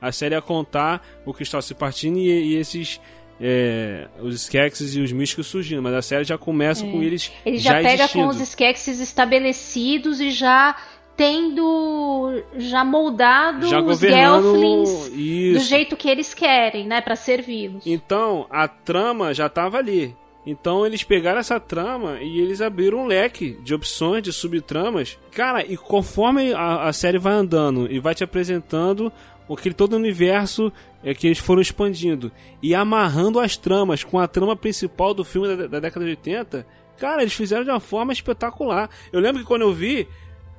a 0.00 0.12
série 0.12 0.34
ia 0.34 0.42
contar 0.42 1.04
o 1.26 1.32
cristal 1.34 1.60
se 1.60 1.74
partindo 1.74 2.18
e, 2.18 2.28
e 2.28 2.56
esses. 2.56 3.00
é, 3.40 4.06
os 4.20 4.42
Skeksis 4.42 4.94
e 4.94 5.00
os 5.00 5.10
místicos 5.10 5.48
surgindo, 5.48 5.82
mas 5.82 5.94
a 5.94 6.02
série 6.02 6.24
já 6.24 6.38
começa 6.38 6.84
com 6.86 7.02
eles 7.02 7.32
É. 7.44 7.48
Ele 7.48 7.58
já, 7.58 7.74
pega 7.74 8.04
existindo. 8.04 8.24
com 8.24 8.30
os 8.30 8.40
Skeksis 8.40 9.00
estabelecidos 9.00 10.20
e 10.20 10.30
já 10.30 10.76
tendo 11.16 12.42
já 12.56 12.84
moldado 12.84 13.68
Já 13.68 13.80
os 13.80 13.98
Gelflings 13.98 15.10
do 15.10 15.58
jeito 15.60 15.96
que 15.96 16.08
eles 16.08 16.34
querem, 16.34 16.86
né, 16.86 17.00
Pra 17.00 17.16
servi-los. 17.16 17.86
Então, 17.86 18.46
a 18.50 18.66
trama 18.66 19.32
já 19.32 19.48
tava 19.48 19.78
ali. 19.78 20.16
Então 20.46 20.84
eles 20.84 21.02
pegaram 21.02 21.40
essa 21.40 21.58
trama 21.58 22.20
e 22.20 22.38
eles 22.38 22.60
abriram 22.60 22.98
um 22.98 23.06
leque 23.06 23.58
de 23.62 23.74
opções, 23.74 24.22
de 24.22 24.32
subtramas. 24.32 25.18
Cara, 25.32 25.64
e 25.64 25.76
conforme 25.76 26.52
a, 26.52 26.88
a 26.88 26.92
série 26.92 27.18
vai 27.18 27.32
andando 27.32 27.90
e 27.90 27.98
vai 27.98 28.14
te 28.14 28.22
apresentando 28.22 29.10
aquele 29.52 29.74
todo 29.74 29.94
o 29.94 29.96
universo 29.96 30.72
é, 31.02 31.14
que 31.14 31.26
eles 31.26 31.38
foram 31.38 31.60
expandindo 31.60 32.32
e 32.62 32.74
amarrando 32.74 33.38
as 33.38 33.56
tramas 33.56 34.02
com 34.02 34.18
a 34.18 34.26
trama 34.28 34.56
principal 34.56 35.12
do 35.12 35.24
filme 35.24 35.56
da, 35.56 35.66
da 35.66 35.80
década 35.80 36.04
de 36.04 36.12
80, 36.12 36.66
cara, 36.98 37.22
eles 37.22 37.34
fizeram 37.34 37.64
de 37.64 37.70
uma 37.70 37.80
forma 37.80 38.12
espetacular. 38.12 38.88
Eu 39.12 39.20
lembro 39.20 39.42
que 39.42 39.46
quando 39.46 39.62
eu 39.62 39.72
vi, 39.72 40.08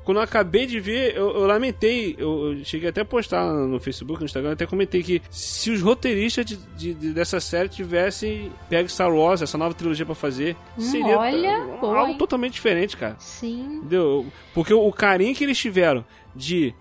quando 0.06 0.18
eu 0.18 0.24
acabei 0.24 0.66
de 0.66 0.80
ver, 0.80 1.16
eu, 1.16 1.30
eu 1.36 1.46
lamentei. 1.46 2.16
Eu, 2.18 2.54
eu 2.54 2.64
cheguei 2.64 2.88
até 2.90 3.02
a 3.02 3.06
postar 3.06 3.44
no 3.52 3.80
Facebook, 3.80 4.20
no 4.22 4.26
Instagram, 4.26 4.54
até 4.54 4.66
comentei 4.66 5.04
que 5.04 5.22
se 5.30 5.72
os 5.72 5.82
roteiristas 5.82 6.46
de, 6.46 6.56
de- 6.78 6.94
de- 6.94 7.12
dessa 7.14 7.40
série 7.42 7.68
tivessem 7.68 8.52
pego 8.70 8.88
Star 8.88 9.12
Wars, 9.14 9.42
essa 9.42 9.58
nova 9.58 9.74
trilogia 9.74 10.06
pra 10.06 10.16
fazer, 10.16 10.56
Hum, 10.78 10.82
seria 10.82 11.18
olha, 11.18 11.58
algo 11.82 12.18
totalmente 12.18 12.54
diferente, 12.54 12.96
cara. 12.96 13.16
Sim. 13.20 13.78
Entendeu? 13.80 14.26
Porque 14.54 14.74
o 14.74 14.92
carinho 14.94 15.36
que 15.36 15.44
eles 15.44 15.58
tiveram 15.58 16.06
de 16.36 16.74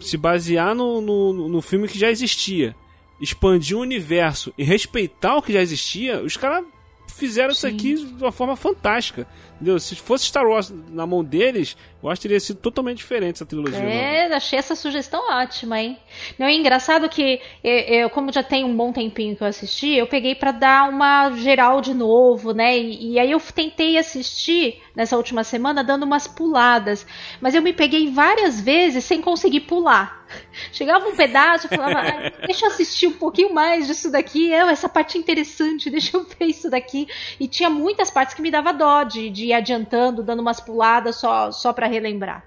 se 0.00 0.16
basear 0.16 0.74
no, 0.74 1.00
no, 1.00 1.48
no 1.48 1.60
filme 1.60 1.88
que 1.88 1.98
já 1.98 2.08
existia, 2.08 2.74
expandir 3.20 3.76
o 3.76 3.80
universo 3.80 4.54
e 4.56 4.62
respeitar 4.62 5.36
o 5.36 5.42
que 5.42 5.52
já 5.52 5.60
existia, 5.60 6.22
os 6.22 6.36
caras 6.36 6.64
fizeram 7.08 7.50
isso 7.50 7.66
aqui 7.66 7.94
de 7.94 8.22
uma 8.22 8.30
forma 8.30 8.54
fantástica. 8.54 9.26
Entendeu? 9.60 9.78
Se 9.80 9.96
fosse 9.96 10.26
Star 10.26 10.46
Wars 10.46 10.72
na 10.90 11.04
mão 11.04 11.24
deles, 11.24 11.76
eu 12.00 12.08
acho 12.08 12.20
que 12.20 12.28
teria 12.28 12.38
sido 12.38 12.60
totalmente 12.60 12.98
diferente 12.98 13.36
essa 13.36 13.46
trilogia. 13.46 13.78
É, 13.80 14.32
achei 14.32 14.56
essa 14.56 14.76
sugestão 14.76 15.20
ótima, 15.32 15.80
hein? 15.80 15.98
Não, 16.38 16.46
é 16.46 16.54
engraçado 16.54 17.08
que 17.08 17.40
eu, 17.64 18.08
como 18.10 18.32
já 18.32 18.42
tem 18.42 18.64
um 18.64 18.76
bom 18.76 18.92
tempinho 18.92 19.34
que 19.34 19.42
eu 19.42 19.48
assisti, 19.48 19.94
eu 19.94 20.06
peguei 20.06 20.36
pra 20.36 20.52
dar 20.52 20.88
uma 20.88 21.32
geral 21.32 21.80
de 21.80 21.92
novo, 21.92 22.52
né? 22.52 22.78
E, 22.78 23.14
e 23.14 23.18
aí 23.18 23.32
eu 23.32 23.40
tentei 23.40 23.98
assistir 23.98 24.80
nessa 24.94 25.16
última 25.16 25.42
semana 25.42 25.82
dando 25.82 26.04
umas 26.04 26.28
puladas, 26.28 27.04
mas 27.40 27.54
eu 27.54 27.62
me 27.62 27.72
peguei 27.72 28.10
várias 28.12 28.60
vezes 28.60 29.04
sem 29.04 29.20
conseguir 29.20 29.60
pular. 29.60 30.24
Chegava 30.72 31.08
um 31.08 31.16
pedaço, 31.16 31.66
eu 31.66 31.76
falava, 31.76 32.00
"Ah, 32.00 32.46
deixa 32.46 32.66
eu 32.66 32.70
assistir 32.70 33.06
um 33.06 33.12
pouquinho 33.12 33.52
mais 33.52 33.86
disso 33.86 34.10
daqui, 34.10 34.52
é, 34.52 34.58
essa 34.58 34.88
parte 34.88 35.16
é 35.16 35.20
interessante, 35.20 35.90
deixa 35.90 36.16
eu 36.16 36.24
ver 36.24 36.46
isso 36.46 36.70
daqui. 36.70 37.08
E 37.40 37.48
tinha 37.48 37.70
muitas 37.70 38.10
partes 38.10 38.34
que 38.34 38.42
me 38.42 38.50
dava 38.50 38.72
dó 38.72 39.02
de, 39.02 39.30
de 39.30 39.47
adiantando, 39.52 40.22
dando 40.22 40.40
umas 40.40 40.60
puladas 40.60 41.16
só, 41.16 41.50
só 41.50 41.72
para 41.72 41.86
relembrar. 41.86 42.44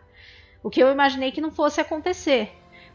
O 0.64 0.70
que 0.70 0.82
eu 0.82 0.92
imaginei 0.92 1.32
que 1.32 1.42
não 1.42 1.52
fosse 1.52 1.82
acontecer. 1.82 2.52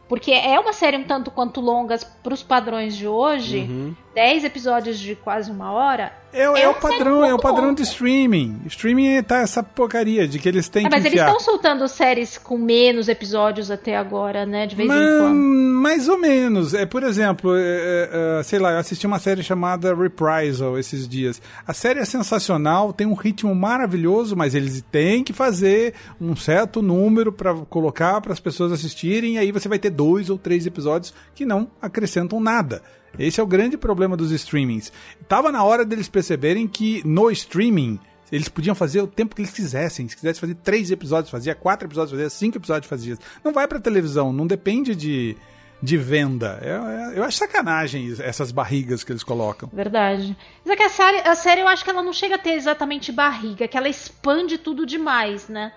Porque 0.07 0.31
é 0.31 0.57
uma 0.57 0.71
série 0.71 0.97
um 0.97 1.03
tanto 1.03 1.29
quanto 1.29 1.59
longas 1.59 2.03
para 2.03 2.33
os 2.33 2.41
padrões 2.41 2.95
de 2.95 3.07
hoje. 3.07 3.59
Uhum. 3.59 3.95
10 4.15 4.45
episódios 4.45 4.97
de 4.97 5.15
quase 5.15 5.51
uma 5.51 5.71
hora. 5.71 6.13
É, 6.33 6.43
é 6.43 6.65
eu 6.65 6.71
o 6.71 6.75
padrão, 6.75 7.25
é 7.25 7.33
o 7.33 7.39
padrão 7.39 7.73
de 7.73 7.83
streaming. 7.83 8.61
Streaming 8.65 9.23
tá 9.23 9.37
essa 9.39 9.63
porcaria 9.63 10.27
de 10.27 10.37
que 10.39 10.47
eles 10.47 10.67
têm 10.69 10.85
Ah, 10.85 10.89
que 10.89 10.95
mas 10.95 11.05
eles 11.05 11.13
enfiar. 11.13 11.27
estão 11.27 11.39
soltando 11.39 11.87
séries 11.87 12.37
com 12.37 12.57
menos 12.57 13.07
episódios 13.07 13.71
até 13.71 13.95
agora, 13.95 14.45
né? 14.45 14.67
De 14.67 14.75
vez 14.75 14.87
Mas, 14.87 14.97
em 14.99 15.19
quando. 15.19 15.35
mais 15.35 16.09
ou 16.09 16.17
menos. 16.17 16.73
É, 16.73 16.85
por 16.85 17.03
exemplo, 17.03 17.55
é, 17.55 17.61
é, 17.61 18.39
é, 18.39 18.43
sei 18.43 18.59
lá, 18.59 18.73
eu 18.73 18.77
assisti 18.79 19.07
uma 19.07 19.19
série 19.19 19.41
chamada 19.41 19.95
Reprisal 19.95 20.77
esses 20.77 21.07
dias. 21.07 21.41
A 21.65 21.73
série 21.73 21.99
é 21.99 22.05
sensacional, 22.05 22.91
tem 22.93 23.07
um 23.07 23.13
ritmo 23.13 23.55
maravilhoso, 23.55 24.35
mas 24.35 24.53
eles 24.53 24.83
têm 24.91 25.23
que 25.23 25.33
fazer 25.33 25.93
um 26.19 26.35
certo 26.35 26.81
número 26.81 27.31
para 27.31 27.53
colocar 27.69 28.19
para 28.21 28.33
as 28.33 28.39
pessoas 28.39 28.71
assistirem, 28.71 29.35
e 29.35 29.37
aí 29.37 29.51
você 29.51 29.67
vai 29.69 29.79
ter 29.79 29.89
dois 29.89 30.29
ou 30.29 30.37
três 30.37 30.65
episódios 30.65 31.13
que 31.33 31.45
não 31.45 31.67
acrescentam 31.81 32.39
nada. 32.39 32.81
Esse 33.19 33.39
é 33.39 33.43
o 33.43 33.47
grande 33.47 33.77
problema 33.77 34.15
dos 34.15 34.31
streamings. 34.31 34.91
Tava 35.27 35.51
na 35.51 35.63
hora 35.63 35.85
deles 35.85 36.07
perceberem 36.07 36.67
que 36.67 37.01
no 37.05 37.29
streaming 37.31 37.99
eles 38.31 38.49
podiam 38.49 38.75
fazer 38.75 39.01
o 39.01 39.07
tempo 39.07 39.35
que 39.35 39.41
eles 39.41 39.53
quisessem. 39.53 40.07
Se 40.07 40.15
quisesse 40.15 40.39
fazer 40.39 40.55
três 40.55 40.91
episódios, 40.91 41.31
fazia 41.31 41.55
quatro 41.55 41.87
episódios, 41.87 42.11
fazia 42.11 42.29
cinco 42.29 42.57
episódios, 42.57 42.89
fazia. 42.89 43.17
Não 43.43 43.53
vai 43.53 43.67
pra 43.67 43.79
televisão, 43.79 44.33
não 44.33 44.45
depende 44.45 44.95
de, 44.95 45.37
de 45.81 45.97
venda. 45.97 46.59
Eu, 46.61 47.13
eu 47.13 47.23
acho 47.23 47.37
sacanagem 47.37 48.13
essas 48.19 48.51
barrigas 48.51 49.03
que 49.03 49.11
eles 49.11 49.23
colocam. 49.23 49.69
Verdade. 49.71 50.35
Mas 50.65 50.73
é 50.73 50.75
que 50.75 50.83
a 50.83 50.89
série, 50.89 51.17
a 51.19 51.35
série 51.35 51.61
eu 51.61 51.67
acho 51.67 51.83
que 51.83 51.89
ela 51.89 52.03
não 52.03 52.13
chega 52.13 52.35
a 52.35 52.39
ter 52.39 52.51
exatamente 52.51 53.11
barriga, 53.11 53.67
que 53.67 53.77
ela 53.77 53.89
expande 53.89 54.57
tudo 54.57 54.85
demais, 54.85 55.47
né? 55.47 55.71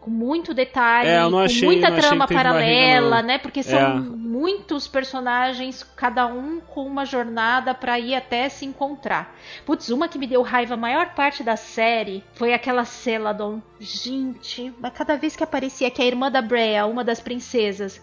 Com 0.00 0.10
muito 0.10 0.54
detalhe, 0.54 1.10
É, 1.10 1.20
não 1.20 1.32
com 1.32 1.38
achei- 1.40 1.66
muita 1.68 1.88
achei 1.88 2.00
trama 2.00 2.26
paralela, 2.26 3.20
não. 3.20 3.28
né? 3.28 3.36
Porque 3.38 3.62
são 3.62 3.78
É. 3.78 3.94
muitos 3.94 4.88
personagens, 4.88 5.82
cada 5.94 6.26
um 6.26 6.58
com 6.58 6.86
uma 6.86 7.04
jornada 7.04 7.74
pra 7.74 7.98
ir 7.98 8.14
até 8.14 8.48
se 8.48 8.64
encontrar. 8.64 9.36
Putz, 9.66 9.90
uma 9.90 10.08
que 10.08 10.18
me 10.18 10.26
deu 10.26 10.40
raiva 10.40 10.72
a 10.72 10.76
maior 10.78 11.10
parte 11.14 11.42
da 11.42 11.54
série 11.56 12.24
foi 12.32 12.54
aquela 12.54 12.86
Celadon. 12.86 13.60
Gente, 13.78 14.72
mas 14.80 14.92
cada 14.94 15.16
vez 15.18 15.36
que 15.36 15.44
aparecia 15.44 15.90
que 15.90 16.00
é 16.00 16.04
a 16.06 16.08
irmã 16.08 16.30
da 16.30 16.40
Brea, 16.40 16.86
uma 16.86 17.04
das 17.04 17.20
princesas, 17.20 18.00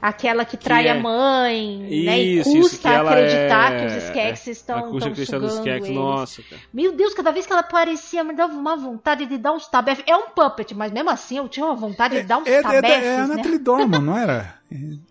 aquela 0.00 0.44
que 0.44 0.56
trai 0.56 0.86
é- 0.88 0.92
a 0.92 0.94
mãe, 0.94 1.78
né? 1.78 2.18
E 2.20 2.38
Isso, 2.40 2.48
isso, 2.50 2.70
custa 2.70 2.88
que 2.88 2.94
acreditar 2.94 3.72
é- 3.72 3.80
que 3.80 3.86
os 3.86 3.92
é, 3.92 4.50
estão 4.50 4.78
a 4.78 4.82
custa 4.82 5.00
tão 5.00 5.12
acreditar 5.12 5.38
nos 5.38 5.52
sugando 5.52 5.66
Skeksis, 5.68 5.88
eles. 5.90 6.00
nossa, 6.02 6.42
cara. 6.42 6.62
Meu 6.72 6.92
Deus, 6.92 7.14
cada 7.14 7.30
vez 7.30 7.46
que 7.46 7.52
ela 7.52 7.60
aparecia 7.60 8.24
me 8.24 8.34
dava 8.34 8.52
uma 8.54 8.76
vontade 8.76 9.26
de 9.26 9.36
dar 9.38 9.52
uns 9.52 9.66
tabef. 9.68 10.02
É 10.06 10.16
um 10.16 10.28
puppet, 10.30 10.74
mas 10.74 10.90
mesmo 10.92 11.10
assim 11.10 11.38
eu 11.38 11.48
tinha 11.48 11.66
uma 11.66 11.74
vontade 11.74 12.16
de 12.20 12.22
dar 12.26 12.38
uns 12.38 12.46
É, 12.46 12.54
é, 12.56 12.62
tabefes, 12.62 13.06
é 13.06 13.16
a 13.16 13.26
né? 13.26 13.36
Natalie 13.36 13.58
Dorman, 13.58 14.00
não 14.00 14.16
era? 14.16 14.54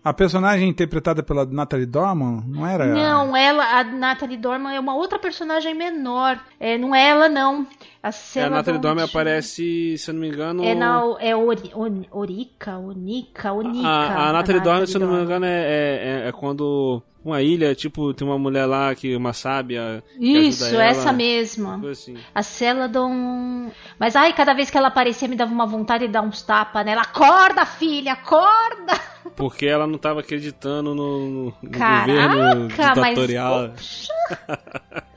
A 0.02 0.12
personagem 0.14 0.68
interpretada 0.68 1.22
pela 1.22 1.44
Natalie 1.44 1.84
Dorman, 1.84 2.42
não 2.46 2.66
era? 2.66 2.86
Não, 2.86 3.36
ela, 3.36 3.62
a 3.78 3.84
Natalie 3.84 4.38
Dorman 4.38 4.74
é 4.74 4.80
uma 4.80 4.94
outra 4.94 5.18
personagem 5.18 5.74
menor. 5.74 6.40
É, 6.58 6.78
não 6.78 6.94
é 6.94 7.08
ela, 7.10 7.28
não. 7.28 7.66
A, 8.02 8.08
É, 8.36 8.42
a 8.44 8.48
Natalie 8.50 8.80
Dormer 8.80 9.04
tinha- 9.06 9.20
aparece, 9.20 9.98
se 9.98 10.10
eu 10.10 10.14
não 10.14 10.20
me 10.22 10.28
engano. 10.28 10.64
É 10.64 10.74
na 10.74 11.02
é 11.20 11.36
Ori, 11.36 11.70
On- 11.74 12.04
Orica, 12.10 12.78
Onica, 12.78 13.52
Onica. 13.52 13.86
A, 13.86 14.30
a 14.30 14.32
Natalie 14.32 14.62
Dormer, 14.62 14.86
se 14.86 14.96
eu 14.96 15.00
não 15.00 15.12
me 15.14 15.22
engano, 15.22 15.44
é, 15.44 16.22
é, 16.24 16.28
é 16.28 16.32
quando 16.32 17.02
uma 17.24 17.42
ilha, 17.42 17.74
tipo, 17.74 18.14
tem 18.14 18.26
uma 18.26 18.38
mulher 18.38 18.64
lá 18.66 18.94
que 18.94 19.14
uma 19.14 19.32
sábia. 19.32 20.02
Isso, 20.18 20.76
essa 20.76 21.12
mesma. 21.12 21.80
Assim. 21.90 22.16
A 22.34 22.42
Celadon. 22.42 23.70
Mas 23.98 24.16
ai, 24.16 24.32
cada 24.32 24.54
vez 24.54 24.70
que 24.70 24.78
ela 24.78 24.88
aparecia 24.88 25.28
me 25.28 25.36
dava 25.36 25.52
uma 25.52 25.66
vontade 25.66 26.06
de 26.06 26.12
dar 26.12 26.22
uns 26.22 26.42
tapas 26.42 26.84
nela. 26.84 27.02
Acorda, 27.02 27.66
filha, 27.66 28.12
acorda! 28.12 28.98
Porque 29.36 29.66
ela 29.66 29.86
não 29.86 29.98
tava 29.98 30.20
acreditando 30.20 30.94
no, 30.94 31.52
no 31.62 31.70
Caraca, 31.70 32.06
governo 32.28 32.68
mas- 32.76 33.14
ditatorial. 33.14 33.70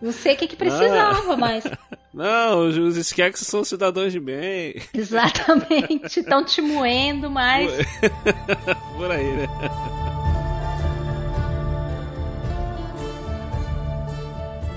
Não 0.00 0.12
sei 0.12 0.34
o 0.34 0.36
que, 0.36 0.46
que 0.46 0.56
precisava, 0.56 1.36
mas. 1.38 1.64
Não, 2.12 2.68
os, 2.68 2.96
Skeksis 2.96 3.46
são 3.46 3.64
cidadãos 3.64 4.12
de 4.12 4.20
bem. 4.20 4.74
Exatamente. 4.92 6.20
Estão 6.20 6.44
te 6.44 6.60
moendo, 6.60 7.30
mas. 7.30 7.72
Por 8.96 9.10
aí, 9.10 9.24
né? 9.36 9.48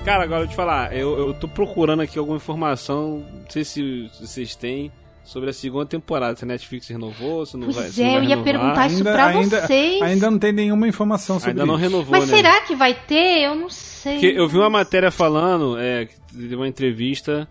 Cara, 0.04 0.24
agora 0.24 0.44
eu 0.44 0.48
te 0.48 0.56
falar, 0.56 0.96
eu, 0.96 1.16
eu 1.18 1.34
tô 1.34 1.46
procurando 1.46 2.00
aqui 2.00 2.18
alguma 2.18 2.36
informação, 2.38 3.22
não 3.32 3.50
sei 3.50 3.64
se 3.64 4.10
vocês 4.18 4.56
têm, 4.56 4.90
sobre 5.22 5.50
a 5.50 5.52
segunda 5.52 5.84
temporada. 5.86 6.34
Se 6.36 6.44
a 6.44 6.48
Netflix 6.48 6.88
renovou, 6.88 7.44
se 7.44 7.56
não 7.56 7.64
Pois 7.66 7.76
vai 7.76 7.88
se 7.90 8.02
é, 8.02 8.06
vai 8.06 8.16
eu 8.16 8.22
ia 8.22 8.28
renovar. 8.30 8.44
perguntar 8.44 8.86
isso 8.88 9.02
pra 9.04 9.26
ainda, 9.26 9.60
vocês. 9.66 10.02
ainda 10.02 10.30
não 10.30 10.38
tem 10.38 10.52
nenhuma 10.52 10.88
informação 10.88 11.38
sobre 11.38 11.50
Ainda 11.52 11.66
não 11.66 11.74
isso. 11.74 11.82
renovou, 11.84 12.18
Mas 12.18 12.28
né? 12.30 12.36
será 12.36 12.60
que 12.62 12.74
vai 12.74 12.94
ter? 12.94 13.42
Eu 13.44 13.54
não 13.54 13.68
sei. 13.68 14.14
Porque 14.14 14.26
eu 14.26 14.48
vi 14.48 14.56
uma 14.56 14.70
matéria 14.70 15.10
falando, 15.10 15.78
é, 15.78 16.08
teve 16.32 16.56
uma 16.56 16.66
entrevista 16.66 17.46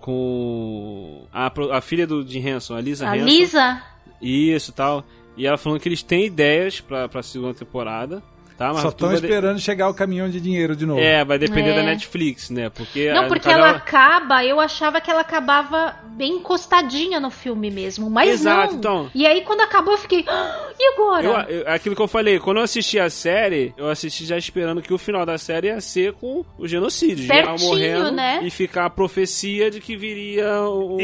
com 0.00 1.26
a, 1.32 1.52
a 1.76 1.80
filha 1.82 2.06
do 2.06 2.26
Jim 2.26 2.40
Henson, 2.48 2.74
a 2.74 2.80
Lisa 2.80 3.08
A 3.08 3.16
Henson. 3.16 3.26
Lisa? 3.26 3.82
Isso 4.22 4.70
e 4.70 4.74
tal. 4.74 5.04
E 5.36 5.46
ela 5.46 5.58
falando 5.58 5.78
que 5.80 5.88
eles 5.88 6.02
têm 6.02 6.24
ideias 6.24 6.80
pra, 6.80 7.08
pra 7.08 7.22
segunda 7.22 7.54
temporada. 7.54 8.22
Tá, 8.60 8.74
mas 8.74 8.82
Só 8.82 8.88
estão 8.90 9.08
vai 9.08 9.16
de- 9.18 9.24
esperando 9.26 9.58
chegar 9.58 9.88
o 9.88 9.94
caminhão 9.94 10.28
de 10.28 10.38
dinheiro 10.38 10.76
de 10.76 10.84
novo. 10.84 11.00
É, 11.00 11.24
vai 11.24 11.38
depender 11.38 11.70
É. 11.70 11.76
da 11.76 11.82
Netflix, 11.82 12.50
né? 12.50 12.68
Porque 12.68 13.10
Não, 13.10 13.26
porque 13.26 13.48
caso, 13.48 13.56
ela 13.58 13.70
acaba, 13.70 14.44
eu 14.44 14.60
achava 14.60 15.00
que 15.00 15.10
ela 15.10 15.22
acabava 15.22 15.94
bem 16.20 16.34
encostadinha 16.36 17.18
no 17.18 17.30
filme 17.30 17.70
mesmo, 17.70 18.10
mas 18.10 18.28
Exato, 18.30 18.72
não. 18.74 18.78
então. 18.78 19.10
E 19.14 19.26
aí 19.26 19.40
quando 19.42 19.62
acabou 19.62 19.94
eu 19.94 19.98
fiquei, 19.98 20.22
"Ah, 20.28 20.68
e 20.78 20.92
agora? 20.92 21.24
Eu, 21.48 21.56
eu- 21.60 21.68
aquilo 21.68 21.96
que 21.96 22.02
eu 22.02 22.06
falei, 22.06 22.38
quando 22.38 22.58
eu 22.58 22.62
assisti 22.62 22.98
a 22.98 23.08
série, 23.08 23.72
eu 23.76 23.88
assisti 23.88 24.26
já 24.26 24.36
esperando 24.36 24.82
que 24.82 24.92
o 24.92 24.98
final 24.98 25.24
da 25.24 25.38
série 25.38 25.68
ia 25.68 25.80
ser 25.80 26.12
com 26.12 26.44
o 26.58 26.68
genocídio. 26.68 27.24
geral 27.24 27.56
Certinho, 27.58 27.68
morrendo 27.70 28.10
né? 28.12 28.40
e 28.42 28.50
ficar 28.50 28.84
a 28.84 28.90
profecia 28.90 29.70
de 29.70 29.80
que 29.80 29.96
viria 29.96 30.60
um, 30.68 30.98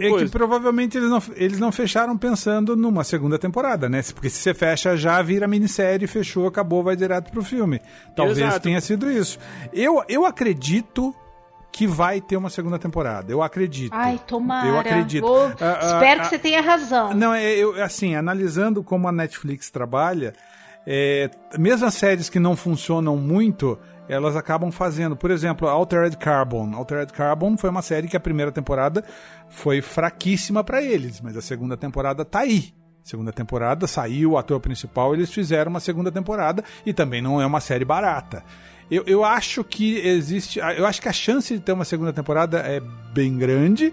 É 0.00 0.24
que 0.24 0.28
provavelmente 0.30 0.96
eles 0.98 1.08
não, 1.08 1.22
eles 1.36 1.58
não 1.60 1.70
fecharam 1.70 2.16
pensando 2.18 2.74
numa 2.76 3.04
segunda 3.04 3.38
temporada, 3.38 3.88
né? 3.88 4.02
Porque 4.12 4.28
se 4.28 4.38
você 4.42 4.52
fecha 4.52 4.96
já, 4.96 5.22
vira 5.22 5.46
minissérie, 5.46 6.06
fechou, 6.08 6.46
acabou, 6.48 6.82
vai 6.82 6.96
direto 6.96 7.30
pro 7.30 7.42
filme. 7.44 7.80
Talvez 8.16 8.38
Exato. 8.38 8.60
tenha 8.60 8.80
sido 8.80 9.08
isso. 9.10 9.38
Eu, 9.72 10.02
eu 10.08 10.26
acredito 10.26 11.14
que 11.72 11.86
vai 11.86 12.20
ter 12.20 12.36
uma 12.36 12.50
segunda 12.50 12.78
temporada. 12.78 13.30
Eu 13.30 13.42
acredito. 13.42 13.92
Ai, 13.94 14.20
tomara. 14.26 14.66
Eu 14.66 14.78
acredito. 14.78 15.26
Vou- 15.26 15.46
Ah, 15.60 15.78
ah, 15.80 15.86
Espero 15.86 16.20
ah, 16.20 16.24
que 16.24 16.28
você 16.30 16.38
tenha 16.38 16.60
razão. 16.60 17.14
Não, 17.14 17.32
é, 17.32 17.52
eu, 17.54 17.82
assim, 17.82 18.14
analisando 18.14 18.82
como 18.82 19.06
a 19.06 19.12
Netflix 19.12 19.70
trabalha, 19.70 20.32
é, 20.86 21.30
mesmo 21.58 21.86
as 21.86 21.94
séries 21.94 22.28
que 22.28 22.38
não 22.38 22.56
funcionam 22.56 23.16
muito, 23.16 23.78
elas 24.08 24.34
acabam 24.36 24.70
fazendo. 24.72 25.14
Por 25.14 25.30
exemplo, 25.30 25.68
Altered 25.68 26.16
Carbon. 26.16 26.74
Altered 26.74 27.12
Carbon 27.12 27.56
foi 27.56 27.70
uma 27.70 27.82
série 27.82 28.08
que 28.08 28.16
a 28.16 28.20
primeira 28.20 28.50
temporada 28.50 29.04
foi 29.48 29.80
fraquíssima 29.82 30.64
pra 30.64 30.82
eles, 30.82 31.20
mas 31.20 31.36
a 31.36 31.42
segunda 31.42 31.76
temporada 31.76 32.24
tá 32.24 32.40
aí. 32.40 32.72
Segunda 33.04 33.32
temporada 33.32 33.86
saiu, 33.86 34.32
o 34.32 34.38
ator 34.38 34.60
principal, 34.60 35.14
eles 35.14 35.32
fizeram 35.32 35.70
uma 35.70 35.80
segunda 35.80 36.12
temporada 36.12 36.62
e 36.84 36.92
também 36.92 37.22
não 37.22 37.40
é 37.40 37.46
uma 37.46 37.60
série 37.60 37.84
barata. 37.84 38.42
Eu, 38.90 39.04
eu 39.06 39.24
acho 39.24 39.62
que 39.62 39.98
existe. 39.98 40.58
Eu 40.58 40.86
acho 40.86 41.00
que 41.00 41.08
a 41.08 41.12
chance 41.12 41.54
de 41.54 41.60
ter 41.60 41.72
uma 41.72 41.84
segunda 41.84 42.12
temporada 42.12 42.58
é 42.58 42.80
bem 43.12 43.36
grande, 43.36 43.92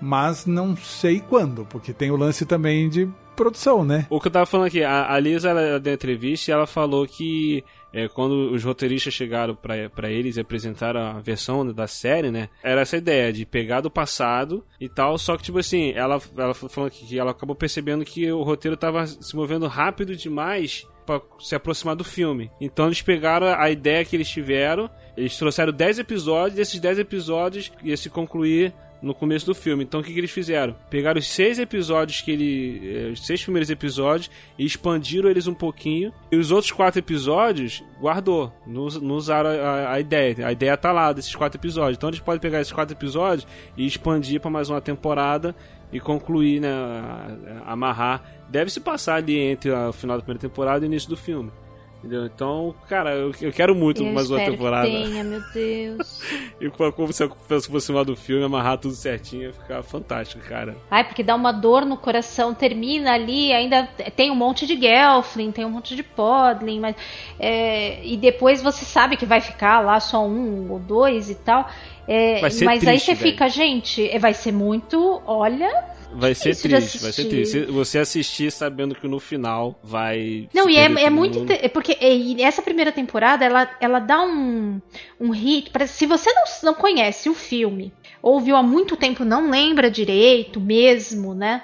mas 0.00 0.46
não 0.46 0.76
sei 0.76 1.20
quando, 1.20 1.64
porque 1.64 1.92
tem 1.92 2.10
o 2.10 2.16
lance 2.16 2.46
também 2.46 2.88
de 2.88 3.08
produção, 3.34 3.84
né? 3.84 4.06
O 4.10 4.20
que 4.20 4.26
eu 4.26 4.32
tava 4.32 4.46
falando 4.46 4.66
aqui, 4.66 4.82
a, 4.82 5.12
a 5.12 5.20
Lisa 5.20 5.50
ela 5.50 5.78
deu 5.78 5.94
entrevista 5.94 6.50
e 6.50 6.54
ela 6.54 6.66
falou 6.66 7.06
que 7.06 7.64
é, 7.92 8.08
quando 8.08 8.52
os 8.52 8.64
roteiristas 8.64 9.14
chegaram 9.14 9.54
pra 9.54 10.10
eles 10.10 10.36
e 10.36 10.40
apresentaram 10.40 11.00
a 11.00 11.20
versão 11.20 11.72
da 11.72 11.86
série, 11.86 12.32
né? 12.32 12.48
Era 12.62 12.80
essa 12.80 12.96
ideia 12.96 13.32
de 13.32 13.46
pegar 13.46 13.80
do 13.80 13.90
passado 13.90 14.64
e 14.80 14.88
tal, 14.88 15.16
só 15.16 15.36
que, 15.36 15.44
tipo 15.44 15.58
assim, 15.58 15.92
ela, 15.92 16.20
ela 16.36 16.52
falou 16.52 16.90
que 16.90 17.16
ela 17.16 17.30
acabou 17.30 17.54
percebendo 17.54 18.04
que 18.04 18.30
o 18.30 18.42
roteiro 18.42 18.76
tava 18.76 19.06
se 19.06 19.34
movendo 19.36 19.68
rápido 19.68 20.16
demais 20.16 20.84
pra 21.08 21.20
se 21.40 21.54
aproximar 21.54 21.96
do 21.96 22.04
filme. 22.04 22.50
Então 22.60 22.86
eles 22.86 23.00
pegaram 23.02 23.46
a 23.48 23.70
ideia 23.70 24.04
que 24.04 24.14
eles 24.14 24.28
tiveram, 24.28 24.90
eles 25.16 25.36
trouxeram 25.36 25.72
10 25.72 25.98
episódios, 26.00 26.58
e 26.58 26.62
esses 26.62 26.78
10 26.78 26.98
episódios 26.98 27.72
ia 27.82 27.96
se 27.96 28.10
concluir 28.10 28.72
no 29.00 29.14
começo 29.14 29.46
do 29.46 29.54
filme. 29.54 29.84
Então 29.84 30.00
o 30.00 30.02
que, 30.02 30.12
que 30.12 30.18
eles 30.18 30.30
fizeram? 30.30 30.74
Pegaram 30.90 31.18
os 31.20 31.26
seis 31.28 31.58
episódios 31.58 32.20
que 32.20 32.32
ele. 32.32 32.80
eh, 32.82 33.10
Os 33.12 33.24
seis 33.24 33.40
primeiros 33.42 33.70
episódios 33.70 34.28
e 34.58 34.64
expandiram 34.66 35.30
eles 35.30 35.46
um 35.46 35.54
pouquinho. 35.54 36.12
E 36.32 36.36
os 36.36 36.50
outros 36.50 36.72
quatro 36.72 36.98
episódios 36.98 37.82
guardou. 38.00 38.52
Não, 38.66 38.86
não 38.88 39.14
usaram 39.14 39.50
a, 39.50 39.52
a- 39.52 39.92
a 39.94 40.00
ideia. 40.00 40.46
A 40.46 40.50
ideia 40.52 40.76
tá 40.76 40.90
lá 40.92 41.12
desses 41.12 41.34
quatro 41.34 41.58
episódios. 41.60 41.96
Então 41.96 42.10
eles 42.10 42.18
podem 42.20 42.40
pegar 42.40 42.60
esses 42.60 42.72
quatro 42.72 42.94
episódios 42.96 43.46
e 43.76 43.86
expandir 43.86 44.40
para 44.40 44.50
mais 44.50 44.68
uma 44.68 44.80
temporada 44.80 45.54
e 45.92 46.00
concluir, 46.00 46.60
né? 46.60 46.68
a- 46.72 47.62
a- 47.68 47.72
Amarrar. 47.72 48.24
Deve 48.48 48.70
se 48.70 48.80
passar 48.80 49.16
ali 49.16 49.38
entre 49.38 49.70
o 49.70 49.92
final 49.92 50.16
da 50.16 50.22
primeira 50.22 50.40
temporada 50.40 50.84
e 50.84 50.88
o 50.88 50.90
início 50.90 51.08
do 51.08 51.16
filme. 51.16 51.50
Entendeu? 51.98 52.26
Então, 52.26 52.74
cara, 52.88 53.12
eu, 53.16 53.34
eu 53.40 53.52
quero 53.52 53.74
muito 53.74 54.04
Eu 54.04 54.12
mais 54.12 54.30
uma 54.30 54.38
temporada. 54.38 54.86
Que 54.86 54.92
tenha, 54.92 55.24
meu 55.24 55.42
Deus. 55.52 56.22
E 56.60 56.68
como 56.70 57.12
se 57.12 57.28
fosse 57.28 57.70
o 57.70 57.80
final 57.80 58.04
do 58.04 58.16
filme, 58.16 58.44
amarrar 58.44 58.78
tudo 58.78 58.94
certinho, 58.94 59.44
ia 59.44 59.52
ficar 59.52 59.80
fantástico, 59.84 60.42
cara. 60.42 60.76
Ai, 60.90 61.04
porque 61.04 61.22
dá 61.22 61.36
uma 61.36 61.52
dor 61.52 61.86
no 61.86 61.96
coração, 61.96 62.52
termina 62.52 63.12
ali, 63.12 63.52
ainda 63.52 63.86
tem 64.16 64.28
um 64.28 64.34
monte 64.34 64.66
de 64.66 64.76
Gelfling, 64.76 65.52
tem 65.52 65.64
um 65.64 65.70
monte 65.70 65.94
de 65.94 66.02
Podlin, 66.02 66.80
mas 66.80 66.96
é, 67.38 68.04
e 68.04 68.16
depois 68.16 68.60
você 68.60 68.84
sabe 68.84 69.16
que 69.16 69.24
vai 69.24 69.40
ficar 69.40 69.80
lá 69.80 70.00
só 70.00 70.26
um 70.26 70.68
ou 70.72 70.80
dois 70.80 71.30
e 71.30 71.36
tal. 71.36 71.68
É, 72.08 72.40
mas 72.40 72.60
aí 72.62 72.80
triste, 72.80 73.04
você 73.06 73.14
velho. 73.14 73.30
fica, 73.30 73.48
gente, 73.48 74.08
é, 74.08 74.18
vai 74.18 74.34
ser 74.34 74.50
muito, 74.50 75.22
olha, 75.26 75.70
Vai 76.12 76.34
ser 76.34 76.56
triste, 76.56 76.98
vai 76.98 77.12
ser 77.12 77.24
triste. 77.26 77.60
Você 77.66 77.98
assistir 77.98 78.50
sabendo 78.50 78.94
que 78.94 79.06
no 79.06 79.20
final 79.20 79.78
vai. 79.82 80.48
Não, 80.52 80.68
e 80.68 80.76
é, 80.76 80.84
é 80.84 81.10
muito. 81.10 81.38
mundo. 81.40 81.52
inte- 81.52 81.64
é 81.64 81.68
Porque 81.68 81.96
essa 82.40 82.62
primeira 82.62 82.90
temporada, 82.90 83.44
ela, 83.44 83.70
ela 83.80 83.98
dá 83.98 84.22
um, 84.22 84.80
um 85.20 85.30
hit. 85.30 85.70
Se 85.86 86.06
você 86.06 86.32
não, 86.32 86.44
não 86.64 86.74
conhece 86.74 87.28
o 87.28 87.34
filme, 87.34 87.92
ou 88.22 88.40
viu 88.40 88.56
há 88.56 88.62
muito 88.62 88.96
tempo, 88.96 89.24
não 89.24 89.50
lembra 89.50 89.90
direito 89.90 90.60
mesmo, 90.60 91.34
né? 91.34 91.62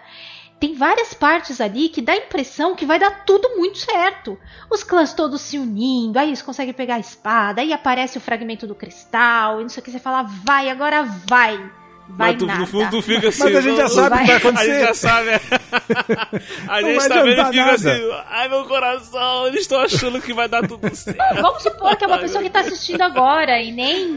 Tem 0.61 0.73
várias 0.75 1.13
partes 1.13 1.61
ali 1.61 1.89
que 1.89 2.01
dá 2.01 2.13
a 2.13 2.17
impressão 2.17 2.75
que 2.75 2.87
vai 2.87 2.99
dar 2.99 3.25
tudo 3.25 3.57
muito 3.57 3.79
certo. 3.79 4.39
Os 4.71 4.83
clãs 4.83 5.13
todos 5.13 5.41
se 5.41 5.59
unindo, 5.59 6.19
aí 6.19 6.29
eles 6.29 6.41
conseguem 6.43 6.73
pegar 6.73 6.95
a 6.95 7.01
espada, 7.01 7.61
aí 7.61 7.73
aparece 7.73 8.17
o 8.17 8.21
fragmento 8.21 8.67
do 8.67 8.75
cristal, 8.75 9.61
e 9.61 9.63
não 9.65 9.69
sei 9.69 9.81
o 9.81 9.85
que, 9.85 9.91
você 9.91 9.99
fala, 9.99 10.23
vai, 10.23 10.71
agora 10.71 11.03
vai. 11.29 11.59
Vai 12.07 12.33
Mas 12.33 12.39
tu, 12.39 12.47
nada. 12.47 12.61
no 12.61 12.67
fundo 12.67 12.91
tu 12.91 13.01
fica 13.03 13.29
assim. 13.29 13.45
Mas 13.45 13.57
a 13.57 13.61
gente 13.63 13.77
já 13.77 13.83
não- 13.85 13.89
sabe 13.89 14.15
o 14.17 14.19
que 14.19 14.25
vai 14.27 14.35
A 14.35 14.39
gente 14.39 14.47
acontecer. 14.47 14.81
já 14.81 14.95
sabe. 14.95 15.29
é. 15.31 15.41
a 16.69 16.81
Não 16.83 16.89
gente 16.89 16.99
vai 16.99 17.09
tá 17.09 17.23
vendo 17.23 17.41
e 17.41 17.45
fica 17.47 17.65
nada. 17.65 17.73
assim. 17.75 18.11
Ai, 18.29 18.49
meu 18.49 18.65
coração, 18.67 19.47
eles 19.47 19.61
estão 19.63 19.81
achando 19.81 20.21
que 20.21 20.33
vai 20.35 20.47
dar 20.49 20.67
tudo 20.69 20.89
certo. 20.95 21.19
Vamos 21.41 21.63
supor 21.63 21.97
que 21.97 22.05
é 22.05 22.07
uma 22.07 22.19
pessoa 22.19 22.43
que 22.43 22.51
tá 22.51 22.61
assistindo 22.61 23.01
agora 23.03 23.59
e 23.61 23.73
nem. 23.73 24.09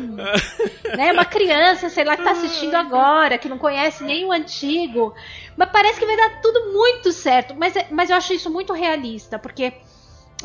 né, 0.97 1.11
uma 1.13 1.25
criança, 1.25 1.89
sei 1.89 2.03
lá, 2.03 2.17
que 2.17 2.23
tá 2.23 2.31
assistindo 2.31 2.75
agora, 2.75 3.37
que 3.37 3.47
não 3.49 3.57
conhece 3.57 4.03
nem 4.03 4.25
o 4.25 4.31
antigo. 4.33 5.13
Mas 5.55 5.69
parece 5.71 5.99
que 5.99 6.05
vai 6.05 6.17
dar 6.17 6.41
tudo 6.41 6.71
muito 6.73 7.11
certo. 7.11 7.55
Mas, 7.57 7.75
é- 7.75 7.87
mas 7.89 8.09
eu 8.09 8.17
acho 8.17 8.33
isso 8.33 8.49
muito 8.51 8.73
realista, 8.73 9.39
porque 9.39 9.73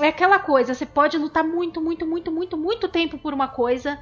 é 0.01 0.07
aquela 0.09 0.39
coisa, 0.39 0.75
você 0.75 0.87
pode 0.87 1.19
lutar 1.19 1.45
muito, 1.45 1.81
muito, 1.81 2.07
muito, 2.07 2.31
muito, 2.31 2.57
muito 2.57 2.89
tempo 2.89 3.19
por 3.19 3.35
uma 3.35 3.49
coisa, 3.49 3.99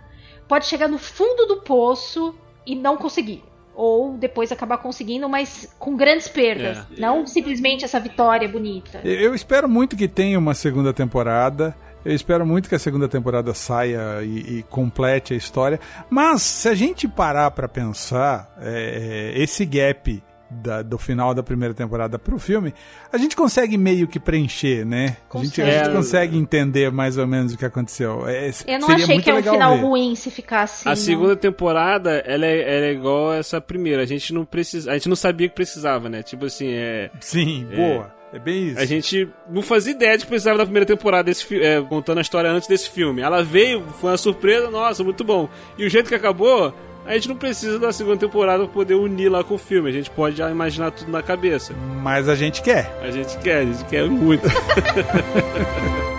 pode 0.47 0.67
chegar 0.67 0.89
no 0.89 0.99
fundo 0.99 1.47
do 1.47 1.63
poço 1.63 2.35
e 2.71 2.75
não 2.75 2.97
conseguir. 2.97 3.43
Ou 3.75 4.17
depois 4.17 4.53
acabar 4.53 4.79
conseguindo, 4.79 5.29
mas 5.29 5.75
com 5.79 5.97
grandes 5.97 6.29
perdas. 6.29 6.79
É. 6.79 7.01
Não 7.01 7.27
simplesmente 7.27 7.85
essa 7.85 7.99
vitória 7.99 8.49
bonita. 8.49 9.01
Eu 9.05 9.35
espero 9.35 9.69
muito 9.69 9.97
que 9.97 10.07
tenha 10.07 10.39
uma 10.39 10.55
segunda 10.55 10.93
temporada. 10.93 11.75
Eu 12.05 12.15
espero 12.15 12.47
muito 12.47 12.69
que 12.69 12.75
a 12.75 12.79
segunda 12.79 13.09
temporada 13.09 13.53
saia 13.55 14.23
e, 14.23 14.59
e 14.59 14.63
complete 14.65 15.35
a 15.35 15.37
história. 15.37 15.81
Mas 16.09 16.43
se 16.43 16.69
a 16.69 16.75
gente 16.75 17.09
parar 17.09 17.51
pra 17.51 17.69
pensar, 17.69 18.55
é, 18.61 19.33
é, 19.37 19.43
esse 19.43 19.65
gap 19.65 20.23
da- 20.51 20.83
do 20.83 20.99
final 20.99 21.33
da 21.33 21.43
primeira 21.43 21.73
temporada 21.73 22.19
pro 22.19 22.39
filme, 22.39 22.75
a 23.13 23.17
gente 23.17 23.37
consegue 23.37 23.79
meio 23.79 24.09
que 24.09 24.19
preencher, 24.19 24.85
né? 24.85 25.17
A 25.33 25.39
gente, 25.39 25.61
a 25.63 25.65
Consegue. 25.65 25.85
gente 25.85 25.95
consegue 25.97 26.39
entender 26.39 26.91
mais 26.91 27.17
ou 27.17 27.27
menos 27.27 27.53
o 27.55 27.57
que 27.59 27.65
aconteceu. 27.65 28.27
É, 28.29 28.49
Eu 28.67 28.79
não 28.81 28.89
seria 28.89 29.05
achei 29.05 29.15
muito 29.15 29.25
que 29.25 29.31
é 29.31 29.35
um 29.35 29.43
final 29.43 29.77
ver. 29.77 29.83
ruim 29.83 30.15
se 30.15 30.31
ficar 30.31 30.63
assim. 30.63 30.89
A 30.89 30.91
não. 30.91 30.97
segunda 30.97 31.37
temporada, 31.37 32.19
ela 32.27 32.45
é, 32.47 32.61
ela 32.77 32.87
é 32.87 32.93
igual 32.93 33.33
essa 33.33 33.61
primeira. 33.61 34.03
A 34.03 34.07
gente 34.07 34.33
não 34.35 34.45
precisa, 34.45 34.91
a 34.91 34.95
gente 34.95 35.09
não 35.09 35.17
sabia 35.17 35.49
que 35.49 35.55
precisava, 35.55 36.09
né? 36.09 36.23
Tipo 36.23 36.47
assim, 36.47 36.69
é, 36.73 37.11
Sim, 37.21 37.67
É. 37.71 37.77
boa. 37.77 38.21
É 38.33 38.39
bem 38.39 38.69
isso. 38.69 38.79
a 38.79 38.85
gente 38.85 39.29
não 39.51 39.61
fazia 39.61 39.93
ideia 39.93 40.17
de 40.17 40.23
que 40.25 40.29
precisava 40.31 40.57
da 40.59 40.65
primeira 40.65 40.87
temporada 40.87 41.25
desse 41.25 41.53
é, 41.61 41.81
contando 41.83 42.19
a 42.19 42.21
história 42.21 42.49
antes 42.49 42.69
desse 42.69 42.89
filme. 42.89 43.21
Ela 43.23 43.43
veio, 43.43 43.83
foi 44.01 44.11
uma 44.13 44.17
surpresa, 44.17 44.71
nossa, 44.71 45.03
muito 45.03 45.25
bom. 45.25 45.49
E 45.77 45.85
o 45.85 45.91
jeito 45.91 46.09
que 46.09 46.15
acabou, 46.15 46.73
a 47.07 47.15
gente 47.15 47.29
não 47.29 47.37
precisa 47.37 47.79
da 47.79 47.93
segunda 47.93 48.19
temporada 48.19 48.65
pra 48.65 48.73
poder 48.73 48.95
unir 48.95 49.29
lá 49.29 49.43
com 49.43 49.55
o 49.55 49.59
filme. 49.59 49.89
A 49.89 49.93
gente 49.93 50.11
pode 50.11 50.37
já 50.37 50.51
imaginar 50.51 50.91
tudo 50.91 51.11
na 51.11 51.23
cabeça. 51.23 51.75
Mas 52.03 52.29
a 52.29 52.35
gente 52.35 52.63
quer. 52.63 52.99
A 53.03 53.11
gente 53.11 53.37
quer, 53.39 53.59
a 53.59 53.65
gente 53.65 53.85
quer 53.87 54.09
muito. 54.09 54.47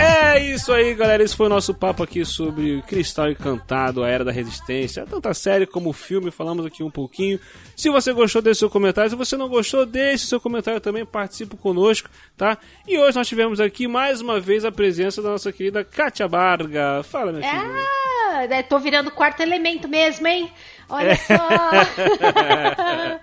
É 0.00 0.38
isso 0.54 0.72
aí, 0.72 0.94
galera. 0.94 1.22
Esse 1.22 1.36
foi 1.36 1.46
o 1.46 1.50
nosso 1.50 1.74
papo 1.74 2.02
aqui 2.02 2.24
sobre 2.24 2.82
Cristal 2.88 3.30
Encantado, 3.30 4.02
a 4.02 4.08
Era 4.08 4.24
da 4.24 4.32
Resistência. 4.32 5.04
Tanto 5.04 5.28
a 5.28 5.34
série 5.34 5.66
como 5.66 5.90
o 5.90 5.92
filme, 5.92 6.30
falamos 6.30 6.64
aqui 6.64 6.82
um 6.82 6.90
pouquinho. 6.90 7.38
Se 7.76 7.90
você 7.90 8.12
gostou, 8.12 8.40
deixe 8.40 8.60
seu 8.60 8.70
comentário. 8.70 9.10
Se 9.10 9.16
você 9.16 9.36
não 9.36 9.48
gostou, 9.48 9.84
deixe 9.84 10.26
seu 10.26 10.40
comentário 10.40 10.80
também, 10.80 11.04
participe 11.04 11.56
conosco, 11.56 12.08
tá? 12.36 12.56
E 12.88 12.98
hoje 12.98 13.16
nós 13.16 13.28
tivemos 13.28 13.60
aqui 13.60 13.86
mais 13.86 14.22
uma 14.22 14.40
vez 14.40 14.64
a 14.64 14.72
presença 14.72 15.20
da 15.20 15.30
nossa 15.30 15.52
querida 15.52 15.84
Kátia 15.84 16.26
Barga. 16.26 17.02
Fala, 17.02 17.32
minha 17.32 17.48
filha. 17.48 18.00
Ah, 18.32 18.62
tô 18.62 18.78
virando 18.78 19.10
quarto 19.10 19.40
elemento 19.40 19.86
mesmo, 19.88 20.26
hein? 20.26 20.50
Olha 20.90 21.16
só. 21.16 21.48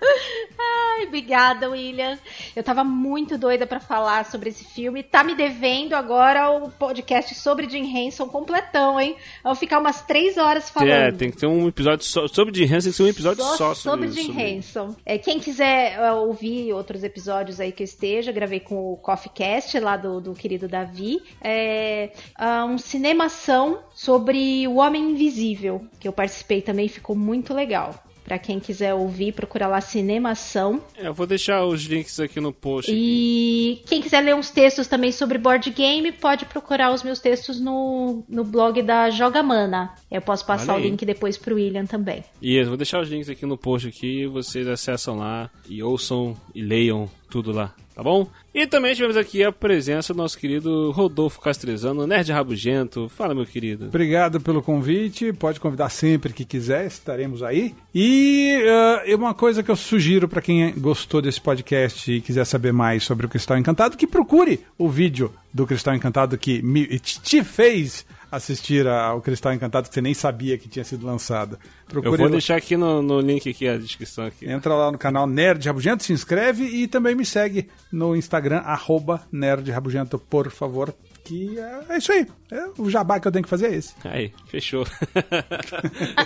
Ai, 0.60 1.06
obrigada, 1.06 1.70
William. 1.70 2.18
Eu 2.56 2.62
tava 2.62 2.82
muito 2.82 3.38
doida 3.38 3.66
pra 3.66 3.78
falar 3.78 4.24
sobre 4.24 4.48
esse 4.50 4.64
filme. 4.64 5.02
Tá 5.02 5.22
me 5.22 5.34
devendo 5.34 5.94
agora 5.94 6.50
o 6.50 6.70
podcast 6.70 7.34
sobre 7.34 7.68
Jim 7.68 7.84
Henson 7.96 8.28
completão, 8.28 9.00
hein? 9.00 9.14
Eu 9.44 9.50
vou 9.50 9.54
ficar 9.54 9.78
umas 9.78 10.02
três 10.02 10.36
horas 10.36 10.68
falando. 10.68 10.90
É, 10.90 11.12
tem 11.12 11.30
que 11.30 11.36
ter 11.36 11.46
um 11.46 11.68
episódio 11.68 12.04
só, 12.04 12.26
sobre 12.26 12.54
Jim 12.54 12.64
Henson, 12.64 12.80
tem 12.84 12.90
que 12.90 12.96
ser 12.96 13.02
um 13.04 13.08
episódio 13.08 13.44
Só 13.44 13.56
só, 13.56 13.74
sobre 13.74 14.08
sobre, 14.08 14.22
Jim 14.22 14.28
sobre- 14.28 14.42
Henson. 14.42 14.96
É, 15.06 15.18
quem 15.18 15.38
quiser 15.38 15.92
é, 15.92 16.12
ouvir 16.12 16.72
outros 16.72 17.04
episódios 17.04 17.60
aí 17.60 17.70
que 17.70 17.82
eu 17.82 17.86
esteja, 17.86 18.32
gravei 18.32 18.60
com 18.60 18.92
o 18.92 18.96
Coffee 18.96 19.30
Cast 19.32 19.78
lá 19.78 19.96
do, 19.96 20.20
do 20.20 20.34
querido 20.34 20.66
Davi. 20.66 21.22
É 21.40 22.10
ah, 22.34 22.64
um 22.64 22.78
cinemação 22.78 23.78
sobre 23.94 24.66
o 24.66 24.76
Homem 24.76 25.10
Invisível, 25.10 25.84
que 26.00 26.08
eu 26.08 26.12
participei 26.12 26.60
também, 26.62 26.88
ficou 26.88 27.14
muito 27.14 27.52
legal. 27.58 28.04
Pra 28.28 28.38
quem 28.38 28.60
quiser 28.60 28.92
ouvir, 28.92 29.32
procura 29.32 29.66
lá 29.66 29.80
Cinemação. 29.80 30.82
É, 30.94 31.06
eu 31.06 31.14
vou 31.14 31.26
deixar 31.26 31.64
os 31.64 31.82
links 31.84 32.20
aqui 32.20 32.38
no 32.40 32.52
post. 32.52 32.92
E 32.94 33.80
quem 33.86 34.02
quiser 34.02 34.20
ler 34.20 34.34
uns 34.34 34.50
textos 34.50 34.86
também 34.86 35.10
sobre 35.10 35.38
board 35.38 35.70
game, 35.70 36.12
pode 36.12 36.44
procurar 36.44 36.92
os 36.92 37.02
meus 37.02 37.20
textos 37.20 37.58
no, 37.58 38.22
no 38.28 38.44
blog 38.44 38.82
da 38.82 39.08
Jogamana. 39.08 39.94
Eu 40.10 40.20
posso 40.20 40.44
passar 40.44 40.76
o 40.76 40.78
link 40.78 41.06
depois 41.06 41.38
pro 41.38 41.54
William 41.54 41.86
também. 41.86 42.22
E 42.42 42.56
eu 42.56 42.66
vou 42.66 42.76
deixar 42.76 43.00
os 43.00 43.08
links 43.08 43.30
aqui 43.30 43.46
no 43.46 43.56
post 43.56 43.88
aqui, 43.88 44.26
vocês 44.26 44.68
acessam 44.68 45.16
lá 45.16 45.50
e 45.66 45.82
ouçam 45.82 46.36
e 46.54 46.60
leiam 46.60 47.08
tudo 47.30 47.50
lá, 47.50 47.74
tá 47.98 48.04
bom? 48.04 48.28
E 48.54 48.64
também 48.64 48.94
tivemos 48.94 49.16
aqui 49.16 49.42
a 49.42 49.50
presença 49.50 50.14
do 50.14 50.18
nosso 50.18 50.38
querido 50.38 50.92
Rodolfo 50.92 51.40
Castrezano, 51.40 52.06
Nerd 52.06 52.30
Rabugento. 52.30 53.08
Fala, 53.08 53.34
meu 53.34 53.44
querido. 53.44 53.86
Obrigado 53.86 54.40
pelo 54.40 54.62
convite. 54.62 55.32
Pode 55.32 55.58
convidar 55.58 55.88
sempre 55.88 56.32
que 56.32 56.44
quiser, 56.44 56.86
estaremos 56.86 57.42
aí. 57.42 57.74
E 57.92 58.56
eh, 59.04 59.16
uma 59.16 59.34
coisa 59.34 59.64
que 59.64 59.70
eu 59.70 59.74
sugiro 59.74 60.28
para 60.28 60.40
quem 60.40 60.72
gostou 60.78 61.20
desse 61.20 61.40
podcast 61.40 62.12
e 62.12 62.20
quiser 62.20 62.44
saber 62.44 62.72
mais 62.72 63.02
sobre 63.02 63.26
o 63.26 63.28
Cristal 63.28 63.58
Encantado, 63.58 63.96
que 63.96 64.06
procure 64.06 64.60
o 64.78 64.88
vídeo 64.88 65.34
do 65.52 65.66
Cristal 65.66 65.96
Encantado 65.96 66.38
que 66.38 66.62
me, 66.62 67.00
te 67.00 67.42
fez 67.42 68.06
assistir 68.30 68.86
ao 68.86 69.20
Cristal 69.20 69.52
Encantado 69.52 69.88
que 69.88 69.94
você 69.94 70.00
nem 70.00 70.14
sabia 70.14 70.58
que 70.58 70.68
tinha 70.68 70.84
sido 70.84 71.06
lançado. 71.06 71.58
Procure 71.86 72.14
Eu 72.14 72.18
vou 72.18 72.30
deixar 72.30 72.56
aqui 72.56 72.76
no, 72.76 73.02
no 73.02 73.20
link 73.20 73.48
aqui 73.48 73.66
a 73.66 73.76
descrição 73.76 74.26
aqui. 74.26 74.48
Entra 74.48 74.74
lá 74.74 74.92
no 74.92 74.98
canal 74.98 75.26
Nerd 75.26 75.66
Rabugento, 75.66 76.02
se 76.04 76.12
inscreve 76.12 76.64
e 76.64 76.86
também 76.86 77.14
me 77.14 77.24
segue 77.24 77.68
no 77.90 78.14
Instagram, 78.14 78.58
arroba 78.58 79.22
Nerd 79.32 79.70
Rabugento, 79.70 80.18
por 80.18 80.50
favor. 80.50 80.94
Que 81.28 81.58
é, 81.58 81.84
é 81.90 81.98
isso 81.98 82.10
aí. 82.10 82.26
É, 82.50 82.68
o 82.78 82.88
jabá 82.88 83.20
que 83.20 83.28
eu 83.28 83.32
tenho 83.32 83.42
que 83.44 83.48
fazer 83.50 83.66
é 83.70 83.74
esse. 83.76 83.94
Aí, 84.04 84.32
fechou. 84.46 84.86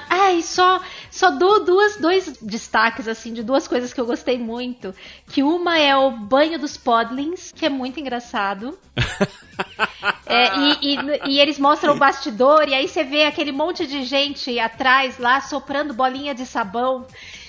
Ah, 0.09 0.32
e 0.32 0.42
só, 0.42 0.80
só 1.11 1.30
dou 1.32 1.64
duas, 1.64 1.96
dois 1.96 2.36
destaques, 2.40 3.09
assim, 3.09 3.32
de 3.32 3.42
duas 3.42 3.66
coisas 3.66 3.92
que 3.92 4.00
eu 4.00 4.07
gostei 4.07 4.38
muito. 4.38 4.94
Que 5.26 5.42
uma 5.42 5.76
é 5.76 5.94
o 5.96 6.12
banho 6.12 6.59
dos 6.59 6.76
Podlings, 6.76 7.53
que 7.53 7.66
é 7.66 7.68
muito 7.68 7.98
engraçado. 7.98 8.78
É, 10.26 10.57
e, 10.57 10.94
e- 10.96 11.20
e 11.32 11.40
eles 11.40 11.59
mostram 11.59 11.94
o 11.94 11.98
bastidor, 11.98 12.66
e 12.68 12.74
aí 12.74 12.88
você 12.88 13.05
vê 13.05 13.24
aquele 13.24 13.53
monte 13.53 13.86
de 13.86 14.03
gente 14.03 14.59
atrás 14.59 15.18
lá 15.18 15.40
soprando 15.42 15.92
bolinha 15.92 16.34
de 16.34 16.46
sabão. 16.46 17.07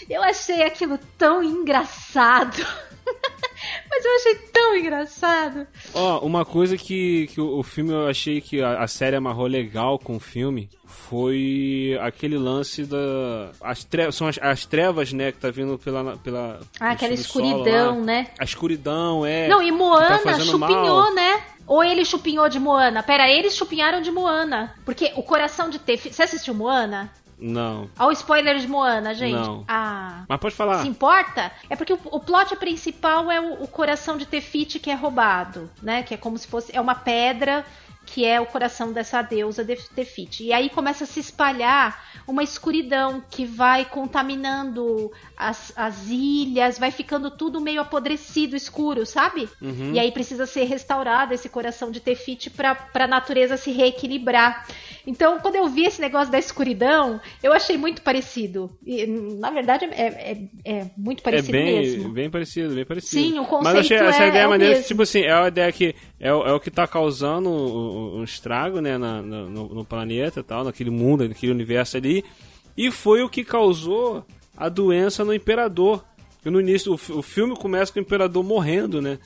Eu 0.10 0.22
achei 0.22 0.62
aquilo 0.64 1.00
tão 1.18 1.42
engraçado. 1.42 2.58
Mas 3.96 4.06
eu 4.06 4.16
achei 4.16 4.36
tão 4.52 4.76
engraçado. 4.76 5.68
Ó, 5.94 6.20
uma 6.26 6.44
coisa 6.44 6.76
que, 6.78 7.28
que 7.28 7.40
o, 7.40 7.62
filme 7.62 7.92
eu 7.92 8.08
achei 8.08 8.42
que 8.42 8.60
a, 8.62 8.82
a 8.82 8.88
série 8.88 9.16
amarrou 9.16 9.46
legal 9.46 10.00
com 10.00 10.16
o 10.16 10.20
filme 10.20 10.68
foi 10.84 11.98
aquele 12.02 12.38
lance 12.38 12.86
da. 12.86 13.52
As 13.62 13.84
trevas, 13.84 14.16
são 14.16 14.28
as, 14.28 14.40
as 14.42 14.66
trevas, 14.66 15.14
né, 15.14 15.32
que 15.32 15.38
tá 15.38 15.52
vindo 15.52 15.78
pela. 15.78 16.18
pela 16.18 16.60
Ah, 16.80 16.92
aquela 16.92 17.14
escuridão, 17.14 18.00
lá. 18.00 18.06
né? 18.06 18.28
A 18.40 18.44
escuridão, 18.44 19.24
é. 19.26 19.48
Não, 19.48 19.62
e 19.62 19.66
que 19.66 19.72
Moana 19.72 20.18
tá 20.20 20.40
chupinhou, 20.40 20.60
mal. 21.04 21.14
né? 21.14 21.44
Ou 21.68 21.84
ele 21.84 22.04
chupinhou 22.04 22.50
de 22.50 22.60
Moana? 22.60 23.04
Pera, 23.04 23.30
eles 23.30 23.56
chupinharam 23.56 24.02
de 24.02 24.12
Moana. 24.12 24.74
Porque 24.84 25.14
o 25.16 25.24
coração 25.24 25.70
de 25.70 25.80
Tefiti. 25.80 26.16
Você 26.16 26.24
assistiu 26.24 26.54
Moana? 26.54 27.12
Não. 27.44 27.90
Olha 28.00 28.08
o 28.08 28.12
spoiler 28.14 28.58
de 28.58 28.68
Moana, 28.70 29.14
gente. 29.14 29.34
Não. 29.34 29.66
Ah. 29.68 30.24
Mas 30.30 30.40
pode 30.40 30.56
falar. 30.56 30.82
Se 30.82 30.88
importa? 30.88 31.52
É 31.70 31.76
porque 31.76 31.92
o, 31.92 32.00
o 32.06 32.20
plot 32.22 32.56
principal 32.56 33.30
é 33.30 33.42
o, 33.42 33.64
o 33.64 33.68
coração 33.68 34.16
de 34.16 34.26
Tefiti 34.26 34.80
que 34.80 34.90
é 34.90 34.94
roubado, 34.94 35.70
né? 35.82 36.04
Que 36.04 36.14
é 36.14 36.18
como 36.18 36.38
se 36.38 36.48
fosse. 36.48 36.74
É 36.74 36.80
uma 36.80 36.96
pedra 36.96 37.66
que 38.14 38.24
é 38.26 38.40
o 38.40 38.46
coração 38.46 38.94
dessa 38.94 39.24
deusa 39.24 39.64
de 39.66 39.76
Tefiti. 39.90 40.44
E 40.46 40.54
aí 40.54 40.70
começa 40.70 41.04
a 41.04 41.08
se 41.08 41.20
espalhar 41.20 42.00
uma 42.28 42.44
escuridão 42.44 43.24
que 43.28 43.44
vai 43.44 43.86
contaminando 43.86 45.12
as, 45.36 45.74
as 45.76 46.08
ilhas, 46.10 46.78
vai 46.78 46.92
ficando 46.92 47.32
tudo 47.32 47.60
meio 47.60 47.82
apodrecido, 47.82 48.56
escuro, 48.56 49.04
sabe? 49.06 49.50
Uhum. 49.62 49.94
E 49.94 50.00
aí 50.00 50.12
precisa 50.12 50.46
ser 50.46 50.66
restaurado 50.66 51.34
esse 51.34 51.50
coração 51.50 51.90
de 51.90 52.00
Tefiti 52.00 52.50
para 52.52 52.78
a 52.94 53.08
natureza 53.08 53.58
se 53.58 53.72
reequilibrar. 53.72 54.68
Então, 55.06 55.40
quando 55.40 55.56
eu 55.56 55.68
vi 55.68 55.84
esse 55.86 56.00
negócio 56.00 56.32
da 56.32 56.40
escuridão, 56.40 57.20
eu 57.42 57.52
achei 57.52 57.78
muito 57.78 58.02
parecido. 58.04 58.70
E, 58.86 59.06
na 59.06 59.50
verdade, 59.50 59.84
é, 59.86 60.08
é, 60.08 60.38
é 60.64 60.86
muito 60.96 61.20
É 61.20 61.24
parecido 61.24 61.52
bem, 61.52 61.80
mesmo. 61.82 62.10
bem 62.10 62.30
parecido, 62.30 62.74
bem 62.76 62.86
parecido. 62.86 63.22
Sim, 63.22 63.40
o 63.40 63.44
Mas 63.62 63.74
eu 63.74 63.80
achei 63.82 63.98
conceito 63.98 64.04
essa 64.04 64.24
é- 64.24 64.28
ideia 64.30 64.44
é 64.44 64.48
o 64.48 64.50
maneira, 64.50 64.82
tipo 64.82 65.02
assim, 65.02 65.22
é 65.22 65.34
a 65.34 65.48
ideia 65.50 65.72
que 65.74 65.94
é, 66.20 66.34
o- 66.34 66.46
é 66.48 66.54
o 66.54 66.60
que 66.60 66.72
tá 66.72 66.88
causando 66.88 67.50
um, 68.20 68.24
estrago, 68.24 68.80
né, 68.82 68.98
na- 68.98 69.22
no, 69.22 69.70
no- 69.70 69.86
planeta 69.86 70.44
tal, 70.44 70.64
naquele 70.64 70.90
mundo, 70.90 71.28
naquele 71.28 71.52
universo 71.52 71.98
ali. 71.98 72.24
E 72.78 72.90
foi 72.92 73.22
o 73.24 73.30
que 73.30 73.44
causou 73.44 74.26
a 74.58 74.70
doença 74.70 75.24
no 75.24 75.34
Imperador. 75.34 76.04
No 76.44 76.60
início, 76.60 76.92
o, 76.92 77.20
o 77.20 77.22
filme 77.22 77.56
começa 77.56 77.92
com 77.94 78.00
o 78.00 78.02
Imperador 78.02 78.44
morrendo, 78.44 79.02
né? 79.02 79.18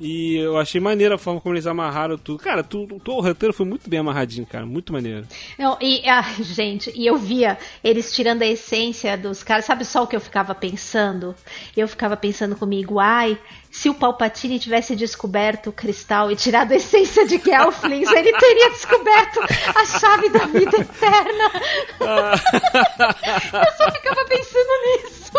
E 0.00 0.34
eu 0.38 0.58
achei 0.58 0.80
maneira 0.80 1.14
a 1.14 1.18
forma 1.18 1.40
como 1.40 1.54
eles 1.54 1.68
amarraram 1.68 2.18
tudo. 2.18 2.40
Cara, 2.40 2.64
tudo, 2.64 2.98
todo 2.98 3.18
o 3.18 3.20
roteiro 3.20 3.52
foi 3.54 3.64
muito 3.64 3.88
bem 3.88 4.00
amarradinho, 4.00 4.44
cara. 4.44 4.66
Muito 4.66 4.92
maneiro. 4.92 5.24
Não, 5.56 5.78
e, 5.80 6.02
ah, 6.08 6.22
gente, 6.42 6.90
e 6.96 7.06
eu 7.06 7.16
via 7.16 7.56
eles 7.82 8.12
tirando 8.12 8.42
a 8.42 8.46
essência 8.46 9.16
dos 9.16 9.44
caras. 9.44 9.64
Sabe 9.66 9.84
só 9.84 10.02
o 10.02 10.06
que 10.08 10.16
eu 10.16 10.20
ficava 10.20 10.52
pensando? 10.52 11.32
Eu 11.76 11.86
ficava 11.86 12.16
pensando 12.16 12.56
comigo, 12.56 12.98
ai, 12.98 13.38
se 13.74 13.90
o 13.90 13.94
Palpatine 13.94 14.60
tivesse 14.60 14.94
descoberto 14.94 15.70
o 15.70 15.72
cristal 15.72 16.30
e 16.30 16.36
tirado 16.36 16.70
a 16.70 16.76
essência 16.76 17.26
de 17.26 17.38
Gelflings, 17.38 18.08
ele 18.12 18.32
teria 18.38 18.70
descoberto 18.70 19.40
a 19.74 19.84
chave 19.84 20.28
da 20.28 20.46
vida 20.46 20.76
eterna. 20.76 21.50
eu 23.66 23.72
só 23.76 23.90
ficava 23.90 24.24
pensando 24.26 24.70
nisso. 24.86 25.32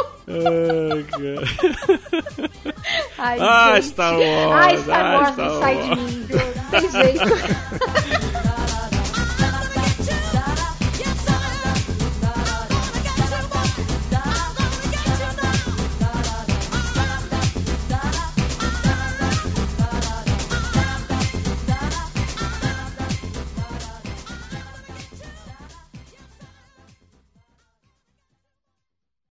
Ai. 3.18 3.38
Ai, 3.40 3.40
Ah, 3.40 3.76
gente. 3.76 3.86
Star 3.86 4.20
Wars, 4.20 4.52
Ai, 4.54 4.78
Star 4.80 5.06
ah, 5.06 5.18
Wars 5.18 5.30
Star 5.34 5.46
não 5.50 5.60
sai 5.62 5.76
Wars. 5.76 5.86
de 5.86 5.96
mim, 5.96 6.28
tem 6.72 6.90
jeito. 6.92 8.35